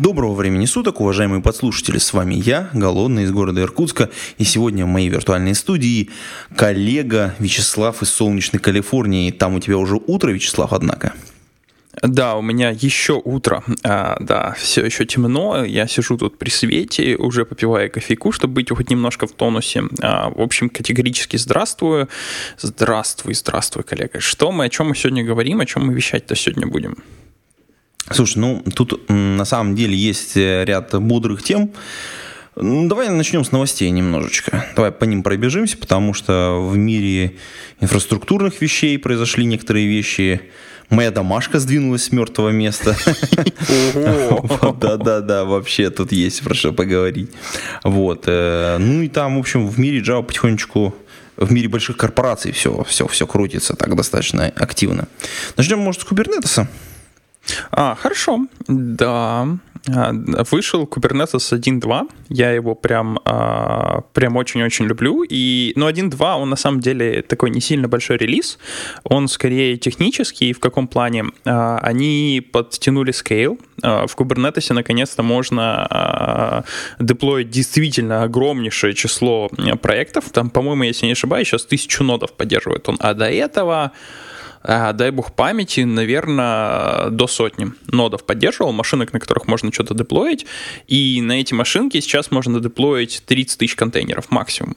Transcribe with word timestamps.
Доброго 0.00 0.32
времени 0.32 0.64
суток, 0.64 1.02
уважаемые 1.02 1.42
подслушатели, 1.42 1.98
с 1.98 2.14
вами 2.14 2.34
я, 2.34 2.70
Голодный 2.72 3.24
из 3.24 3.32
города 3.32 3.60
Иркутска, 3.60 4.08
и 4.38 4.44
сегодня 4.44 4.86
в 4.86 4.88
моей 4.88 5.10
виртуальной 5.10 5.54
студии 5.54 6.08
коллега 6.56 7.34
Вячеслав 7.38 8.00
из 8.00 8.08
солнечной 8.08 8.62
Калифорнии. 8.62 9.30
Там 9.30 9.56
у 9.56 9.60
тебя 9.60 9.76
уже 9.76 9.96
утро, 9.96 10.30
Вячеслав, 10.30 10.72
однако. 10.72 11.12
Да, 12.00 12.36
у 12.36 12.40
меня 12.40 12.70
еще 12.70 13.20
утро, 13.22 13.62
а, 13.84 14.16
да, 14.20 14.54
все 14.58 14.86
еще 14.86 15.04
темно, 15.04 15.66
я 15.66 15.86
сижу 15.86 16.16
тут 16.16 16.38
при 16.38 16.48
свете, 16.48 17.16
уже 17.16 17.44
попиваю 17.44 17.90
кофейку, 17.90 18.32
чтобы 18.32 18.54
быть 18.54 18.70
хоть 18.70 18.88
немножко 18.88 19.26
в 19.26 19.32
тонусе. 19.32 19.82
А, 20.00 20.30
в 20.30 20.40
общем, 20.40 20.70
категорически 20.70 21.36
здравствую, 21.36 22.08
здравствуй, 22.58 23.34
здравствуй, 23.34 23.82
коллега. 23.82 24.18
Что 24.18 24.50
мы, 24.50 24.64
о 24.64 24.68
чем 24.70 24.88
мы 24.88 24.96
сегодня 24.96 25.24
говорим, 25.24 25.60
о 25.60 25.66
чем 25.66 25.88
мы 25.88 25.92
вещать-то 25.92 26.34
сегодня 26.36 26.66
будем? 26.66 26.96
Слушай, 28.10 28.38
ну 28.38 28.62
тут 28.74 29.08
на 29.08 29.44
самом 29.44 29.74
деле 29.74 29.96
есть 29.96 30.36
э, 30.36 30.64
ряд 30.64 30.94
бодрых 31.00 31.42
тем. 31.42 31.72
Ну, 32.56 32.88
Давай 32.88 33.08
начнем 33.08 33.44
с 33.44 33.52
новостей 33.52 33.88
немножечко. 33.90 34.66
Давай 34.74 34.90
по 34.90 35.04
ним 35.04 35.22
пробежимся, 35.22 35.78
потому 35.78 36.12
что 36.14 36.58
в 36.60 36.76
мире 36.76 37.36
инфраструктурных 37.80 38.60
вещей 38.60 38.98
произошли 38.98 39.44
некоторые 39.44 39.86
вещи. 39.86 40.40
Моя 40.90 41.12
домашка 41.12 41.60
сдвинулась 41.60 42.04
с 42.04 42.12
мертвого 42.12 42.48
места. 42.50 42.96
Да-да-да, 44.80 45.44
вообще 45.44 45.90
тут 45.90 46.10
есть 46.10 46.42
про 46.42 46.54
что 46.54 46.72
поговорить. 46.72 47.30
Вот. 47.84 48.24
э, 48.26 48.76
Ну 48.78 49.02
и 49.02 49.08
там, 49.08 49.36
в 49.36 49.38
общем, 49.38 49.68
в 49.68 49.78
мире 49.78 50.00
Java 50.00 50.24
потихонечку 50.24 50.94
в 51.36 51.52
мире 51.52 51.68
больших 51.68 51.96
корпораций 51.96 52.52
все, 52.52 52.84
все, 52.84 53.06
все 53.06 53.26
крутится 53.26 53.74
так 53.74 53.94
достаточно 53.96 54.52
активно. 54.56 55.08
Начнем, 55.56 55.78
может, 55.78 56.02
с 56.02 56.04
Кубернетеса. 56.04 56.68
А, 57.70 57.94
хорошо, 57.94 58.46
да. 58.68 59.48
А, 59.88 60.12
Вышел 60.50 60.84
Kubernetes 60.84 61.52
1.2, 61.52 62.08
я 62.28 62.52
его 62.52 62.74
прям, 62.74 63.18
а, 63.24 64.02
прям 64.12 64.36
очень-очень 64.36 64.86
люблю. 64.86 65.24
И, 65.28 65.72
ну, 65.76 65.88
1.2, 65.88 66.36
он 66.36 66.50
на 66.50 66.56
самом 66.56 66.80
деле 66.80 67.22
такой 67.22 67.50
не 67.50 67.60
сильно 67.60 67.88
большой 67.88 68.18
релиз, 68.18 68.58
он 69.04 69.28
скорее 69.28 69.76
технический, 69.76 70.52
в 70.52 70.60
каком 70.60 70.86
плане? 70.86 71.24
А, 71.44 71.78
Они 71.78 72.46
подтянули 72.52 73.12
А, 73.82 74.06
в 74.06 74.16
Kubernetes 74.16 74.72
наконец-то 74.74 75.22
можно 75.22 76.64
деплоить 76.98 77.50
действительно 77.50 78.22
огромнейшее 78.22 78.94
число 78.94 79.48
проектов, 79.80 80.30
там, 80.30 80.50
по-моему, 80.50 80.84
если 80.84 81.06
не 81.06 81.12
ошибаюсь, 81.12 81.48
сейчас 81.48 81.64
тысячу 81.64 82.04
нодов 82.04 82.32
поддерживает 82.32 82.88
он, 82.88 82.96
а 83.00 83.14
до 83.14 83.30
этого 83.30 83.92
дай 84.62 85.10
бог 85.10 85.32
памяти, 85.32 85.80
наверное, 85.80 87.10
до 87.10 87.26
сотни 87.26 87.72
нодов 87.86 88.24
поддерживал, 88.24 88.72
машинок, 88.72 89.12
на 89.12 89.20
которых 89.20 89.46
можно 89.46 89.72
что-то 89.72 89.94
деплоить, 89.94 90.46
и 90.86 91.20
на 91.22 91.40
эти 91.40 91.54
машинки 91.54 92.00
сейчас 92.00 92.30
можно 92.30 92.60
деплоить 92.60 93.22
30 93.26 93.58
тысяч 93.58 93.74
контейнеров 93.74 94.30
максимум. 94.30 94.76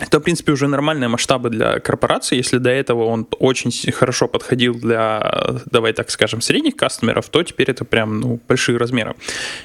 Это, 0.00 0.20
в 0.20 0.22
принципе, 0.22 0.52
уже 0.52 0.68
нормальные 0.68 1.08
масштабы 1.08 1.50
для 1.50 1.78
корпорации. 1.78 2.36
Если 2.36 2.58
до 2.58 2.70
этого 2.70 3.04
он 3.04 3.26
очень 3.38 3.92
хорошо 3.92 4.28
подходил 4.28 4.74
для, 4.74 5.60
давай 5.66 5.92
так 5.92 6.10
скажем, 6.10 6.40
средних 6.40 6.76
кастомеров, 6.76 7.28
то 7.28 7.42
теперь 7.42 7.70
это 7.70 7.84
прям 7.84 8.20
ну, 8.20 8.40
большие 8.48 8.78
размеры. 8.78 9.14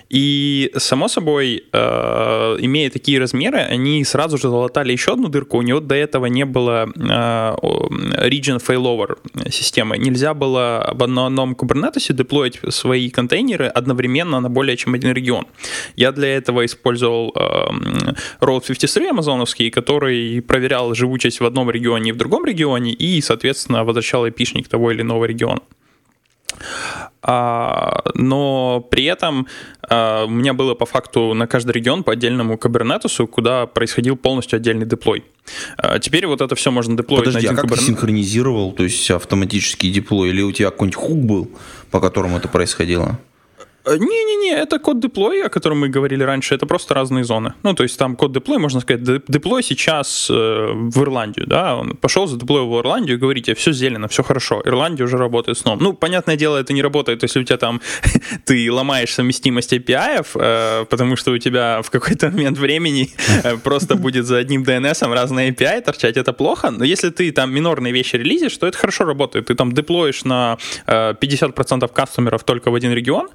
И, 0.10 0.72
само 0.78 1.08
собой, 1.08 1.64
э, 1.72 1.80
имея 2.60 2.90
такие 2.90 3.20
размеры, 3.20 3.60
они 3.60 4.04
сразу 4.04 4.38
же 4.38 4.50
залатали 4.50 4.92
еще 4.92 5.14
одну 5.14 5.30
дырку. 5.30 5.58
У 5.58 5.62
него 5.62 5.80
до 5.80 5.96
этого 5.96 6.26
не 6.26 6.46
было 6.46 6.90
э, 6.96 7.00
region 8.28 8.58
failover 8.58 9.18
системы. 9.50 9.98
Нельзя 9.98 10.34
было 10.34 10.92
в 10.94 11.04
одном 11.04 11.54
Kubernetes 11.54 12.14
деплоить 12.14 12.60
свои 12.70 13.10
контейнеры 13.10 13.68
одновременно 13.68 14.40
на 14.40 14.50
более 14.50 14.76
чем 14.76 14.94
один 14.94 15.14
регион. 15.14 15.48
Я 15.96 16.12
для 16.12 16.36
этого 16.36 16.66
использовал 16.66 17.34
эм, 17.36 18.16
Road 18.42 18.66
53 18.68 19.10
амазоновский, 19.10 19.70
который 19.70 20.17
проверял 20.48 20.94
живучесть 20.94 21.40
в 21.40 21.46
одном 21.46 21.70
регионе 21.72 22.10
и 22.10 22.14
в 22.14 22.18
другом 22.18 22.46
регионе, 22.46 22.92
и, 22.94 23.22
соответственно, 23.22 23.84
возвращал 23.84 24.28
эпишник 24.28 24.68
того 24.68 24.92
или 24.92 25.02
иного 25.02 25.26
региона. 25.26 25.62
А, 27.22 28.04
но 28.16 28.88
при 28.90 29.06
этом 29.06 29.48
а, 29.90 30.26
у 30.26 30.30
меня 30.30 30.54
было 30.54 30.76
по 30.76 30.86
факту 30.86 31.34
на 31.34 31.46
каждый 31.46 31.72
регион 31.72 32.04
по 32.04 32.14
отдельному 32.14 32.58
кабернетусу, 32.58 33.28
куда 33.28 33.66
происходил 33.66 34.16
полностью 34.16 34.58
отдельный 34.58 34.86
деплой. 34.86 35.24
А, 35.78 36.00
теперь 36.00 36.26
вот 36.26 36.42
это 36.42 36.56
все 36.56 36.72
можно 36.72 36.96
деплоить 36.96 37.26
Подожди, 37.26 37.48
на 37.48 37.52
а 37.52 37.54
один 37.54 37.62
как 37.62 37.70
ты 37.70 37.76
Kubernetes. 37.76 37.86
синхронизировал, 37.86 38.72
то 38.72 38.84
есть 38.84 39.10
автоматический 39.12 39.92
деплой, 39.92 40.30
или 40.30 40.42
у 40.42 40.52
тебя 40.52 40.72
какой-нибудь 40.72 40.96
хук 40.96 41.20
был, 41.20 41.52
по 41.92 42.00
которому 42.00 42.38
это 42.38 42.48
происходило? 42.48 43.20
Э, 43.88 43.98
Не-не-не, 43.98 44.52
это 44.52 44.80
код 44.80 45.00
деплой, 45.00 45.44
о 45.44 45.50
котором 45.50 45.80
мы 45.80 45.90
говорили 45.90 46.24
раньше, 46.24 46.56
это 46.56 46.66
просто 46.66 46.94
разные 46.94 47.24
зоны. 47.24 47.54
Ну, 47.64 47.74
то 47.74 47.84
есть 47.84 47.98
там 47.98 48.16
код 48.16 48.34
деплой, 48.34 48.58
можно 48.58 48.82
сказать, 48.82 49.04
де- 49.04 49.22
деплой 49.28 49.64
сейчас 49.64 50.30
э, 50.30 50.34
в 50.34 51.02
Ирландию, 51.02 51.48
да, 51.48 51.76
он 51.76 51.96
пошел, 51.96 52.28
задеплоил 52.28 52.68
в 52.68 52.80
Ирландию, 52.80 53.20
говорите, 53.20 53.54
все 53.54 53.72
зелено, 53.72 54.08
все 54.08 54.24
хорошо, 54.24 54.62
Ирландия 54.66 55.04
уже 55.04 55.18
работает 55.18 55.58
снова. 55.58 55.82
Ну, 55.82 55.94
понятное 55.94 56.36
дело, 56.36 56.58
это 56.58 56.74
не 56.74 56.82
работает, 56.82 57.24
если 57.24 57.40
у 57.40 57.44
тебя 57.44 57.58
там, 57.58 57.82
ты 58.46 58.72
ломаешь 58.72 59.14
совместимость 59.14 59.74
API, 59.74 60.26
э, 60.36 60.86
потому 60.86 61.16
что 61.16 61.32
у 61.32 61.38
тебя 61.38 61.82
в 61.82 61.90
какой-то 61.90 62.30
момент 62.30 62.58
времени 62.58 63.10
э, 63.44 63.58
просто 63.58 63.96
будет 63.96 64.26
за 64.26 64.38
одним 64.38 64.64
DNS 64.64 65.14
разные 65.14 65.52
API 65.52 65.82
торчать, 65.82 66.18
это 66.18 66.34
плохо, 66.34 66.72
но 66.72 66.84
если 66.84 67.10
ты 67.10 67.32
там 67.32 67.54
минорные 67.54 67.94
вещи 67.94 68.18
релизишь, 68.18 68.58
то 68.58 68.68
это 68.68 68.78
хорошо 68.78 69.06
работает. 69.06 69.46
Ты 69.46 69.56
там 69.56 69.72
деплоишь 69.72 70.26
на 70.26 70.58
э, 70.86 71.14
50% 71.14 71.88
кастомеров 71.94 72.44
только 72.44 72.72
в 72.72 72.76
один 72.76 72.94
регион, 72.94 73.30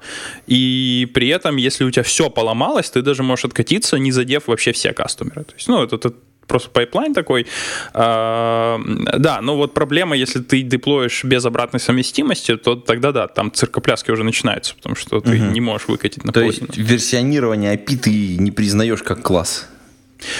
и 0.47 1.09
при 1.13 1.27
этом, 1.29 1.55
если 1.57 1.83
у 1.83 1.91
тебя 1.91 2.03
все 2.03 2.29
поломалось, 2.29 2.89
ты 2.89 3.01
даже 3.01 3.23
можешь 3.23 3.45
откатиться, 3.45 3.97
не 3.97 4.11
задев 4.11 4.47
вообще 4.47 4.71
все 4.71 4.93
кастомеры. 4.93 5.43
То 5.43 5.53
есть, 5.55 5.67
ну, 5.67 5.83
это, 5.83 5.95
это 5.95 6.13
просто 6.47 6.69
пайплайн 6.69 7.13
такой. 7.13 7.47
А, 7.93 8.79
да, 9.17 9.41
но 9.41 9.55
вот 9.55 9.73
проблема, 9.73 10.15
если 10.15 10.39
ты 10.39 10.61
деплоишь 10.61 11.23
без 11.23 11.45
обратной 11.45 11.79
совместимости, 11.79 12.57
то 12.57 12.75
тогда 12.75 13.11
да, 13.11 13.27
там 13.27 13.51
цирк, 13.51 13.79
пляски 13.79 14.11
уже 14.11 14.23
начинаются, 14.23 14.75
потому 14.75 14.95
что 14.95 15.19
ты 15.21 15.39
не 15.39 15.61
можешь 15.61 15.87
выкатить 15.87 16.23
на 16.23 16.33
То 16.33 16.41
половину. 16.41 16.67
есть 16.67 16.77
версионирование 16.77 17.75
API 17.75 17.97
ты 17.97 18.37
не 18.37 18.51
признаешь 18.51 19.03
как 19.03 19.21
класс. 19.21 19.69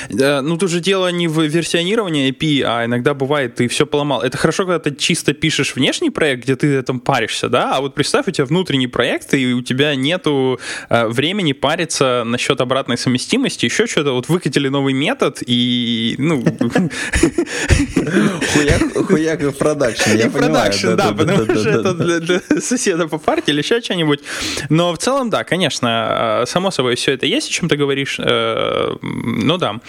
Да, 0.09 0.41
ну 0.41 0.57
тут 0.57 0.69
же 0.69 0.79
дело 0.79 1.07
не 1.11 1.27
в 1.27 1.41
версионировании 1.41 2.31
API, 2.31 2.63
а 2.65 2.85
иногда 2.85 3.13
бывает, 3.13 3.55
ты 3.55 3.67
все 3.67 3.85
поломал. 3.85 4.21
Это 4.21 4.37
хорошо, 4.37 4.65
когда 4.65 4.79
ты 4.79 4.95
чисто 4.95 5.33
пишешь 5.33 5.75
внешний 5.75 6.09
проект, 6.09 6.43
где 6.43 6.55
ты 6.55 6.81
там 6.81 6.99
паришься, 6.99 7.49
да, 7.49 7.75
а 7.75 7.81
вот 7.81 7.95
представь, 7.95 8.27
у 8.27 8.31
тебя 8.31 8.45
внутренний 8.45 8.87
проект, 8.87 9.33
и 9.33 9.53
у 9.53 9.61
тебя 9.61 9.95
нету 9.95 10.59
э, 10.89 11.07
времени 11.07 11.53
париться 11.53 12.23
насчет 12.25 12.61
обратной 12.61 12.97
совместимости, 12.97 13.65
еще 13.65 13.87
что-то, 13.87 14.13
вот 14.13 14.29
выкатили 14.29 14.69
новый 14.69 14.93
метод, 14.93 15.39
и, 15.45 16.15
ну... 16.17 16.43
Хуяк, 19.07 19.41
в 19.41 19.51
продакшн, 19.53 20.11
я 20.15 20.29
продакшн, 20.31 20.95
да, 20.95 21.11
потому 21.11 21.45
что 21.45 21.69
это 21.69 21.93
для, 21.93 22.19
для 22.19 22.41
соседа 22.61 23.07
по 23.07 23.17
парте 23.17 23.51
или 23.51 23.59
еще 23.59 23.81
что-нибудь. 23.81 24.19
Но 24.69 24.93
в 24.93 24.97
целом, 24.97 25.29
да, 25.29 25.43
конечно, 25.43 26.41
э, 26.43 26.45
само 26.45 26.71
собой, 26.71 26.95
все 26.95 27.13
это 27.13 27.25
есть, 27.25 27.49
о 27.49 27.51
чем 27.51 27.69
ты 27.69 27.75
говоришь. 27.75 28.17
э, 28.19 28.95
Ну 29.01 29.57
да. 29.57 29.72
там. 29.73 29.81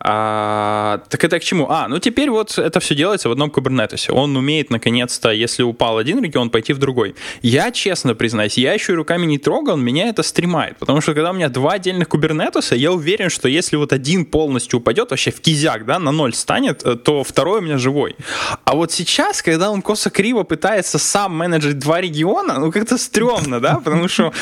А, 0.00 1.00
так 1.08 1.24
это 1.24 1.38
к 1.38 1.42
чему? 1.42 1.68
А, 1.70 1.88
ну 1.88 1.98
теперь 1.98 2.30
вот 2.30 2.56
это 2.58 2.80
все 2.80 2.94
делается 2.94 3.28
в 3.28 3.32
одном 3.32 3.50
кубернетесе. 3.50 4.12
Он 4.12 4.36
умеет, 4.36 4.70
наконец-то, 4.70 5.30
если 5.30 5.62
упал 5.62 5.98
один 5.98 6.22
регион, 6.22 6.50
пойти 6.50 6.72
в 6.72 6.78
другой. 6.78 7.14
Я, 7.42 7.70
честно 7.72 8.14
признаюсь, 8.14 8.58
я 8.58 8.74
еще 8.74 8.92
и 8.92 8.96
руками 8.96 9.26
не 9.26 9.38
трогал, 9.38 9.76
меня 9.76 10.08
это 10.08 10.22
стремает. 10.22 10.76
Потому 10.78 11.00
что 11.00 11.14
когда 11.14 11.30
у 11.30 11.34
меня 11.34 11.48
два 11.48 11.72
отдельных 11.72 12.08
кубернетеса, 12.08 12.74
я 12.76 12.92
уверен, 12.92 13.30
что 13.30 13.48
если 13.48 13.76
вот 13.76 13.92
один 13.92 14.24
полностью 14.24 14.78
упадет, 14.78 15.10
вообще 15.10 15.30
в 15.30 15.40
кизяк, 15.40 15.84
да, 15.84 15.98
на 15.98 16.12
ноль 16.12 16.32
станет, 16.32 16.84
э, 16.84 16.94
то 16.96 17.24
второй 17.24 17.58
у 17.58 17.62
меня 17.62 17.78
живой. 17.78 18.16
А 18.64 18.74
вот 18.76 18.92
сейчас, 18.92 19.42
когда 19.42 19.70
он 19.70 19.82
косо-криво 19.82 20.44
пытается 20.44 20.98
сам 20.98 21.36
менеджить 21.36 21.78
два 21.78 22.00
региона, 22.00 22.58
ну 22.58 22.70
как-то 22.70 22.98
стрёмно, 22.98 23.60
да, 23.60 23.76
потому 23.84 24.08
что 24.08 24.32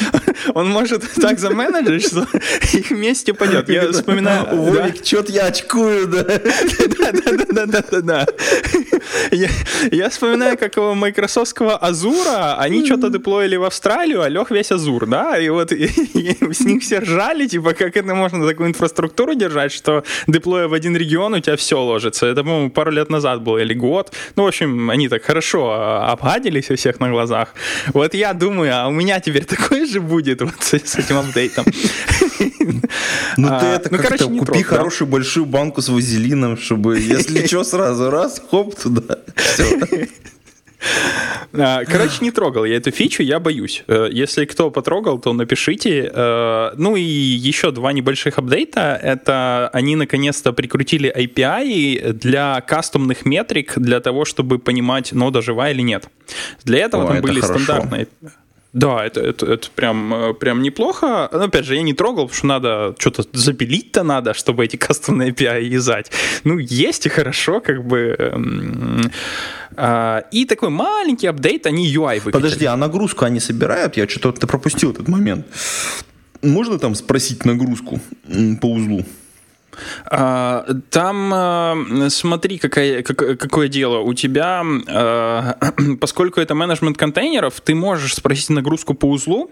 он 0.54 0.68
может 0.68 1.02
так 1.14 1.38
заменеджить, 1.38 2.06
что 2.06 2.26
их 2.76 2.90
вместе 2.90 3.32
пойдет. 3.32 3.68
Я 3.68 3.90
вспоминаю... 3.92 4.46
Вовик, 4.56 5.02
чё-то 5.02 5.32
я 5.32 5.45
очкую, 5.46 6.06
да. 6.08 6.24
Да-да-да-да-да. 7.12 8.26
Я, 9.30 9.48
я 9.90 10.08
вспоминаю, 10.08 10.58
как 10.58 10.76
у 10.76 10.94
майкрософтского 10.94 11.76
Азура 11.76 12.56
они 12.58 12.84
что-то 12.84 13.10
деплоили 13.10 13.56
в 13.56 13.64
Австралию, 13.64 14.22
а 14.22 14.28
лег 14.28 14.50
весь 14.50 14.72
Азур, 14.72 15.06
да, 15.06 15.38
и 15.38 15.48
вот 15.48 15.72
с 15.72 16.60
них 16.60 16.82
все 16.82 16.98
ржали, 16.98 17.46
типа, 17.46 17.72
как 17.72 17.96
это 17.96 18.14
можно 18.14 18.46
такую 18.46 18.68
инфраструктуру 18.68 19.34
держать, 19.34 19.72
что 19.72 20.04
деплоя 20.26 20.68
в 20.68 20.74
один 20.74 20.96
регион, 20.96 21.34
у 21.34 21.40
тебя 21.40 21.56
все 21.56 21.80
ложится. 21.80 22.26
Это, 22.26 22.42
по-моему, 22.42 22.70
пару 22.70 22.90
лет 22.90 23.10
назад 23.10 23.42
было, 23.42 23.58
или 23.58 23.74
год. 23.74 24.12
Ну, 24.36 24.44
в 24.44 24.46
общем, 24.46 24.90
они 24.90 25.08
так 25.08 25.22
хорошо 25.22 25.70
а, 25.70 26.12
обгадились 26.12 26.70
у 26.70 26.76
всех 26.76 27.00
на 27.00 27.10
глазах. 27.10 27.54
Вот 27.94 28.14
я 28.14 28.32
думаю, 28.32 28.72
а 28.74 28.88
у 28.88 28.92
меня 28.92 29.20
теперь 29.20 29.44
такое 29.44 29.86
же 29.86 30.00
будет 30.00 30.42
вот 30.42 30.54
с 30.62 30.74
этим 30.74 31.18
апдейтом. 31.18 31.64
Ну 33.36 33.48
ты 33.48 33.66
это 33.66 33.88
ну, 33.90 33.98
как-то 33.98 34.28
купи 34.28 34.62
хорошую 34.62 35.08
большую 35.08 35.46
банку 35.46 35.82
с 35.82 35.88
вазелином, 35.88 36.56
чтобы, 36.56 36.98
если 36.98 37.46
что, 37.46 37.64
сразу 37.64 38.10
раз, 38.10 38.40
хоп, 38.50 38.74
туда. 38.74 39.18
А, 41.52 41.84
короче, 41.84 42.18
не 42.20 42.30
трогал 42.30 42.64
я 42.64 42.76
эту 42.76 42.90
фичу, 42.90 43.22
я 43.22 43.40
боюсь. 43.40 43.82
Э, 43.88 44.08
если 44.10 44.44
кто 44.44 44.70
потрогал, 44.70 45.18
то 45.18 45.32
напишите. 45.32 46.10
Э, 46.12 46.72
ну 46.76 46.96
и 46.96 47.02
еще 47.02 47.70
два 47.70 47.92
небольших 47.92 48.38
апдейта. 48.38 48.98
Это 49.02 49.68
они 49.72 49.96
наконец-то 49.96 50.52
прикрутили 50.52 51.12
API 51.14 52.12
для 52.12 52.60
кастомных 52.60 53.24
метрик, 53.24 53.78
для 53.78 54.00
того, 54.00 54.24
чтобы 54.24 54.58
понимать, 54.58 55.12
нода 55.12 55.42
жива 55.42 55.70
или 55.70 55.82
нет. 55.82 56.08
Для 56.64 56.80
этого 56.80 57.04
О, 57.04 57.06
там 57.06 57.16
это 57.16 57.26
были 57.26 57.40
хорошо. 57.40 57.64
стандартные... 57.64 58.08
Да, 58.76 59.06
это, 59.06 59.22
это, 59.22 59.46
это 59.46 59.68
прям, 59.74 60.12
э, 60.12 60.34
прям 60.34 60.60
неплохо. 60.60 61.30
Но, 61.32 61.44
опять 61.44 61.64
же, 61.64 61.76
я 61.76 61.82
не 61.82 61.94
трогал, 61.94 62.24
потому 62.24 62.36
что 62.36 62.46
надо 62.46 62.94
что-то 62.98 63.24
запилить-то 63.32 64.02
надо, 64.02 64.34
чтобы 64.34 64.66
эти 64.66 64.76
кастомные 64.76 65.30
API 65.30 65.62
юзать. 65.62 66.12
Ну, 66.44 66.58
есть 66.58 67.06
и 67.06 67.08
хорошо, 67.08 67.62
как 67.62 67.86
бы. 67.86 68.14
Эм, 68.18 69.10
а, 69.76 70.24
и 70.30 70.44
такой 70.44 70.68
маленький 70.68 71.26
апдейт, 71.26 71.66
они 71.66 71.90
UI 71.90 72.16
выкатили. 72.16 72.32
Подожди, 72.32 72.66
а 72.66 72.76
нагрузку 72.76 73.24
они 73.24 73.40
собирают? 73.40 73.96
Я 73.96 74.06
что-то 74.06 74.46
пропустил 74.46 74.90
этот 74.92 75.08
момент. 75.08 75.46
Можно 76.42 76.78
там 76.78 76.94
спросить 76.94 77.46
нагрузку 77.46 77.98
по 78.60 78.66
узлу? 78.66 79.06
А, 80.06 80.66
там, 80.90 81.30
а, 81.32 81.76
смотри, 82.08 82.58
какое, 82.58 83.02
какое 83.02 83.68
дело. 83.68 83.98
У 83.98 84.14
тебя, 84.14 84.62
а, 84.88 85.56
поскольку 86.00 86.40
это 86.40 86.54
менеджмент 86.54 86.96
контейнеров, 86.96 87.60
ты 87.60 87.74
можешь 87.74 88.14
спросить 88.14 88.50
нагрузку 88.50 88.94
по 88.94 89.06
узлу, 89.06 89.50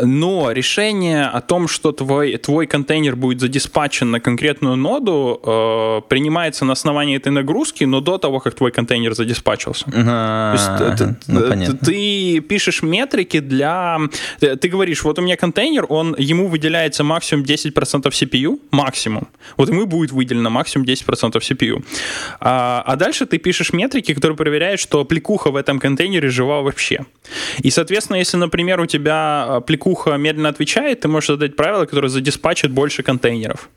но 0.00 0.50
решение 0.52 1.24
о 1.26 1.40
том, 1.40 1.68
что 1.68 1.92
твой, 1.92 2.36
твой 2.36 2.66
контейнер 2.66 3.16
будет 3.16 3.40
задиспатчен 3.40 4.10
на 4.10 4.20
конкретную 4.20 4.76
ноду, 4.76 6.02
принимается 6.08 6.64
на 6.64 6.72
основании 6.72 7.16
этой 7.16 7.32
нагрузки, 7.32 7.84
но 7.84 8.00
до 8.00 8.18
того, 8.18 8.40
как 8.40 8.54
твой 8.54 8.72
контейнер 8.72 9.14
задиспатчился. 9.14 9.86
Ну, 11.26 11.78
ты 11.84 12.40
пишешь 12.40 12.82
метрики 12.82 13.40
для... 13.40 13.98
Ты 14.40 14.68
говоришь, 14.68 15.04
вот 15.04 15.18
у 15.18 15.22
меня 15.22 15.36
контейнер, 15.36 15.86
он, 15.88 16.14
ему 16.18 16.48
выделяется 16.48 17.04
максимум 17.04 17.44
10% 17.44 18.10
CPU, 18.10 18.60
максимум. 18.70 19.28
Вот 19.56 19.68
ему 19.68 19.86
будет 19.86 20.12
выделено 20.12 20.50
максимум 20.50 20.86
10% 20.86 21.32
CPU. 21.32 21.84
А, 22.40 22.82
а 22.84 22.96
дальше 22.96 23.26
ты 23.26 23.38
пишешь 23.38 23.72
метрики, 23.72 24.14
которые 24.14 24.36
проверяют, 24.36 24.80
что 24.80 25.04
плекуха 25.04 25.50
в 25.50 25.56
этом 25.56 25.78
контейнере 25.78 26.28
жива 26.28 26.62
вообще. 26.62 27.04
И, 27.58 27.70
соответственно, 27.70 28.16
если, 28.16 28.36
например, 28.36 28.80
у 28.80 28.86
тебя 28.86 29.44
а, 29.48 29.60
плекуха 29.60 30.16
медленно 30.16 30.48
отвечает, 30.48 31.00
ты 31.00 31.08
можешь 31.08 31.28
задать 31.28 31.56
правило, 31.56 31.86
которое 31.86 32.08
задиспачит 32.08 32.70
больше 32.70 33.02
контейнеров 33.02 33.68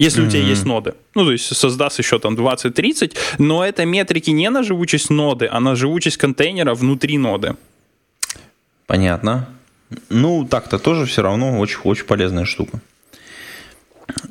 если 0.00 0.22
mm-hmm. 0.22 0.28
у 0.28 0.30
тебя 0.30 0.42
есть 0.42 0.64
ноды. 0.64 0.94
Ну, 1.14 1.24
то 1.24 1.32
есть 1.32 1.54
создаст 1.54 1.98
еще 1.98 2.18
там 2.18 2.34
20-30, 2.34 3.16
но 3.38 3.62
это 3.62 3.84
метрики 3.84 4.30
не 4.30 4.48
на 4.48 4.62
живучесть 4.62 5.10
ноды, 5.10 5.46
а 5.52 5.60
на 5.60 5.76
живучесть 5.76 6.16
контейнера 6.16 6.74
внутри 6.74 7.18
ноды. 7.18 7.54
Понятно. 8.86 9.46
Ну, 10.08 10.46
так-то 10.46 10.78
тоже 10.78 11.04
все 11.04 11.20
равно 11.20 11.58
очень-очень 11.58 12.06
полезная 12.06 12.46
штука. 12.46 12.80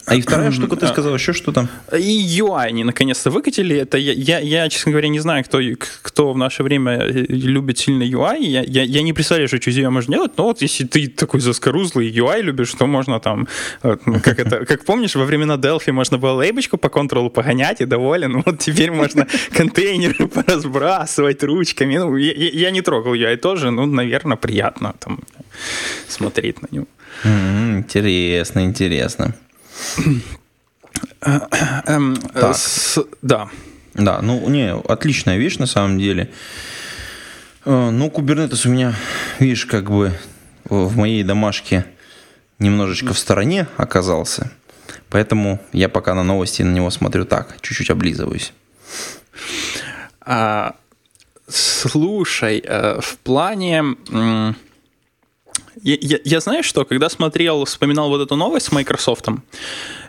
А 0.06 0.16
и 0.16 0.22
вторая 0.22 0.52
штука, 0.52 0.76
ты 0.76 0.88
сказал 0.88 1.14
еще 1.14 1.34
что-то? 1.34 1.68
И 1.96 2.40
UI 2.40 2.66
они 2.66 2.84
наконец-то 2.84 3.31
выкатили. 3.31 3.76
Это 3.76 3.98
я, 3.98 4.14
я, 4.14 4.40
я, 4.40 4.70
честно 4.70 4.92
говоря, 4.92 5.10
не 5.10 5.20
знаю, 5.20 5.44
кто, 5.44 5.60
кто 6.02 6.34
в 6.34 6.38
наше 6.38 6.64
время 6.64 7.00
э, 7.00 7.26
любит 7.30 7.78
сильно 7.78 8.04
UI. 8.04 8.40
Я, 8.40 8.64
я, 8.64 8.84
я 8.84 9.02
не 9.02 9.14
представляю, 9.14 9.48
что 9.48 9.60
через 9.60 9.78
UI 9.78 9.90
можно 9.90 10.16
делать, 10.16 10.31
но 10.38 10.46
вот 10.46 10.62
если 10.62 10.86
ты 10.86 11.08
такой 11.08 11.40
заскорузлый 11.40 12.12
UI 12.12 12.42
любишь, 12.42 12.74
то 12.74 12.88
можно 12.88 13.20
там, 13.20 13.48
ну, 13.84 14.20
как 14.20 14.40
это, 14.40 14.66
как 14.68 14.86
помнишь, 14.86 15.16
во 15.16 15.26
времена 15.26 15.56
Delphi 15.56 15.92
можно 15.92 16.18
было 16.18 16.34
лейбочку 16.34 16.78
по 16.78 16.90
контролу 16.90 17.30
погонять 17.30 17.82
и 17.82 17.86
доволен. 17.86 18.44
Вот 18.46 18.60
теперь 18.60 18.92
можно 18.92 19.28
контейнеры 19.52 20.28
поразбрасывать 20.28 21.44
ручками. 21.44 21.98
Ну, 21.98 22.18
я, 22.18 22.34
я 22.34 22.72
не 22.72 22.82
трогал 22.82 23.14
UI 23.14 23.38
тоже, 23.38 23.72
ну, 23.72 23.86
наверное, 23.86 24.38
приятно 24.38 24.94
там 25.00 25.20
смотреть 26.08 26.62
на 26.62 26.68
него. 26.72 26.88
Интересно, 27.24 28.64
интересно. 28.64 29.34
Так. 32.34 32.56
да. 33.22 33.50
Да, 33.94 34.22
ну, 34.22 34.48
не, 34.50 34.74
отличная 34.74 35.38
вещь 35.38 35.58
на 35.58 35.66
самом 35.66 36.00
деле. 36.00 36.31
Э, 37.66 37.90
ну, 37.90 38.08
Kubernetes 38.08 38.68
у 38.68 38.72
меня, 38.72 38.96
видишь, 39.40 39.66
как 39.66 39.90
бы 39.90 40.14
в 40.66 40.96
моей 40.96 41.24
домашке 41.24 41.86
немножечко 42.60 43.14
в 43.14 43.20
стороне 43.20 43.68
оказался. 43.78 44.52
Поэтому 45.10 45.60
я 45.74 45.90
пока 45.90 46.14
на 46.14 46.24
новости 46.24 46.62
на 46.62 46.72
него 46.72 46.90
смотрю 46.92 47.25
так, 47.25 47.58
чуть-чуть 47.62 47.90
облизываюсь. 47.90 48.54
А, 50.22 50.75
слушай, 51.48 52.64
э, 52.64 53.00
в 53.02 53.18
плане 53.18 53.84
я, 55.84 55.98
я, 56.02 56.18
я 56.24 56.40
знаю, 56.40 56.64
что 56.64 56.86
когда 56.86 57.10
смотрел, 57.10 57.66
вспоминал 57.66 58.10
вот 58.10 58.22
эту 58.22 58.36
новость 58.36 58.68
с 58.68 58.72
Microsoft, 58.72 59.28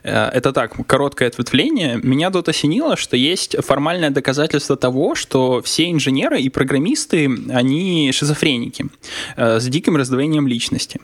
э, 0.02 0.31
это 0.32 0.52
так, 0.52 0.87
короткое 0.87 1.28
ответвление, 1.28 1.99
меня 2.02 2.31
тут 2.31 2.49
осенило, 2.49 2.96
что 2.96 3.17
есть 3.17 3.56
формальное 3.64 4.11
доказательство 4.11 4.76
того, 4.76 5.14
что 5.14 5.62
все 5.62 5.90
инженеры 5.90 6.40
и 6.40 6.49
программисты, 6.49 7.31
они 7.52 8.12
шизофреники 8.12 8.87
э, 9.37 9.61
с 9.61 9.67
диким 9.67 9.96
раздвоением 9.96 10.46
личности. 10.46 11.00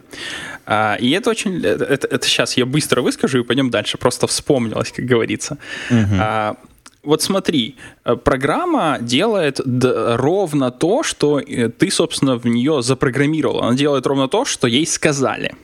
А, 0.67 0.97
и 1.01 1.11
это 1.11 1.31
очень... 1.31 1.65
Это, 1.65 1.85
это, 1.85 2.07
это 2.09 2.27
сейчас 2.27 2.57
я 2.57 2.67
быстро 2.67 3.03
выскажу 3.03 3.41
и 3.41 3.43
пойдем 3.43 3.71
дальше. 3.71 3.99
Просто 3.99 4.27
вспомнилось, 4.27 4.93
как 4.93 5.05
говорится. 5.05 5.59
Угу 5.91 6.57
вот 7.07 7.23
смотри, 7.23 7.77
э, 8.05 8.17
программа 8.17 8.99
делает 9.01 9.61
ровно 9.65 10.71
то, 10.71 11.03
что 11.03 11.41
э, 11.41 11.69
ты, 11.69 11.91
собственно, 11.91 12.37
в 12.37 12.47
нее 12.47 12.83
запрограммировал. 12.83 13.63
Она 13.63 13.77
делает 13.77 14.07
ровно 14.07 14.29
то, 14.29 14.45
что 14.45 14.67
ей 14.67 14.87
сказали. 14.87 15.55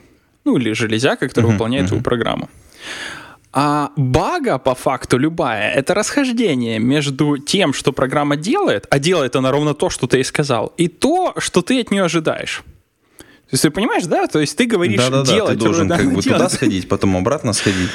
Ну, 0.44 0.56
или 0.56 0.72
железяка, 0.72 1.28
которая 1.28 1.50
uh-huh, 1.50 1.54
выполняет 1.54 1.84
uh-huh. 1.84 1.88
твою 1.88 2.02
программу. 2.02 2.48
А 3.52 3.90
бага, 3.96 4.58
по 4.58 4.74
факту, 4.74 5.18
любая, 5.18 5.72
это 5.74 5.92
расхождение 5.94 6.78
между 6.78 7.36
тем, 7.36 7.74
что 7.74 7.92
программа 7.92 8.36
делает, 8.36 8.86
а 8.88 8.98
делает 8.98 9.36
она 9.36 9.50
ровно 9.50 9.74
то, 9.74 9.90
что 9.90 10.06
ты 10.06 10.18
ей 10.18 10.24
сказал, 10.24 10.72
и 10.78 10.88
то, 10.88 11.34
что 11.36 11.60
ты 11.60 11.80
от 11.80 11.90
нее 11.90 12.04
ожидаешь. 12.04 12.62
То 13.18 13.54
есть 13.54 13.62
ты 13.64 13.70
понимаешь, 13.70 14.04
да? 14.04 14.26
То 14.26 14.40
есть 14.40 14.56
ты 14.56 14.64
говоришь 14.64 14.98
Да-да-да, 14.98 15.30
делать... 15.30 15.58
ты 15.58 15.64
должен 15.64 15.88
как 15.88 16.10
бы 16.14 16.22
туда 16.22 16.48
сходить, 16.48 16.88
потом 16.88 17.14
обратно 17.16 17.52
сходить. 17.52 17.90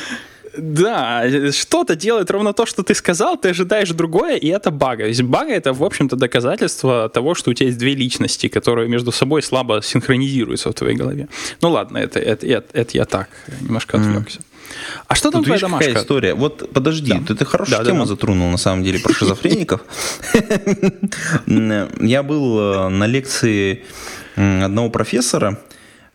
Да, 0.58 1.52
что-то 1.52 1.96
делает 1.96 2.32
ровно 2.32 2.54
то, 2.54 2.66
что 2.66 2.84
ты 2.84 2.96
сказал, 2.96 3.38
ты 3.38 3.50
ожидаешь 3.50 3.90
другое, 3.90 4.36
и 4.36 4.48
это 4.48 4.72
бага. 4.72 5.04
То 5.04 5.10
есть 5.10 5.22
бага— 5.22 5.52
это, 5.54 5.74
в 5.74 5.84
общем-то, 5.84 6.16
доказательство 6.16 7.10
того, 7.10 7.36
что 7.36 7.52
у 7.52 7.54
тебя 7.54 7.68
есть 7.68 7.78
две 7.78 7.96
личности, 7.96 8.48
которые 8.48 8.90
между 8.90 9.12
собой 9.12 9.44
слабо 9.44 9.82
синхронизируются 9.84 10.70
в 10.70 10.74
твоей 10.74 10.96
голове. 10.96 11.28
Ну 11.62 11.70
ладно, 11.70 11.98
это, 11.98 12.20
это, 12.20 12.46
это, 12.48 12.68
это 12.74 12.98
я 12.98 13.06
так 13.06 13.30
немножко 13.62 13.98
отвлекся. 13.98 14.40
А 15.08 15.16
что 15.16 15.32
там 15.32 15.42
Тут 15.42 15.48
твоя 15.48 15.62
домашка? 15.62 15.88
какая 15.88 16.04
история. 16.04 16.34
Вот 16.34 16.70
подожди, 16.74 17.14
да. 17.14 17.22
ты, 17.26 17.36
ты 17.36 17.46
хорошую 17.46 17.78
да, 17.78 17.86
тему 17.86 18.00
да, 18.00 18.04
да. 18.04 18.10
затронул 18.10 18.50
на 18.50 18.58
самом 18.58 18.84
деле 18.84 19.00
про 19.00 19.14
шизофреников. 19.14 19.82
Я 21.48 22.24
был 22.24 22.60
э, 22.60 22.90
на 22.90 23.08
лекции 23.08 23.86
одного 24.36 24.90
профессора, 24.90 25.60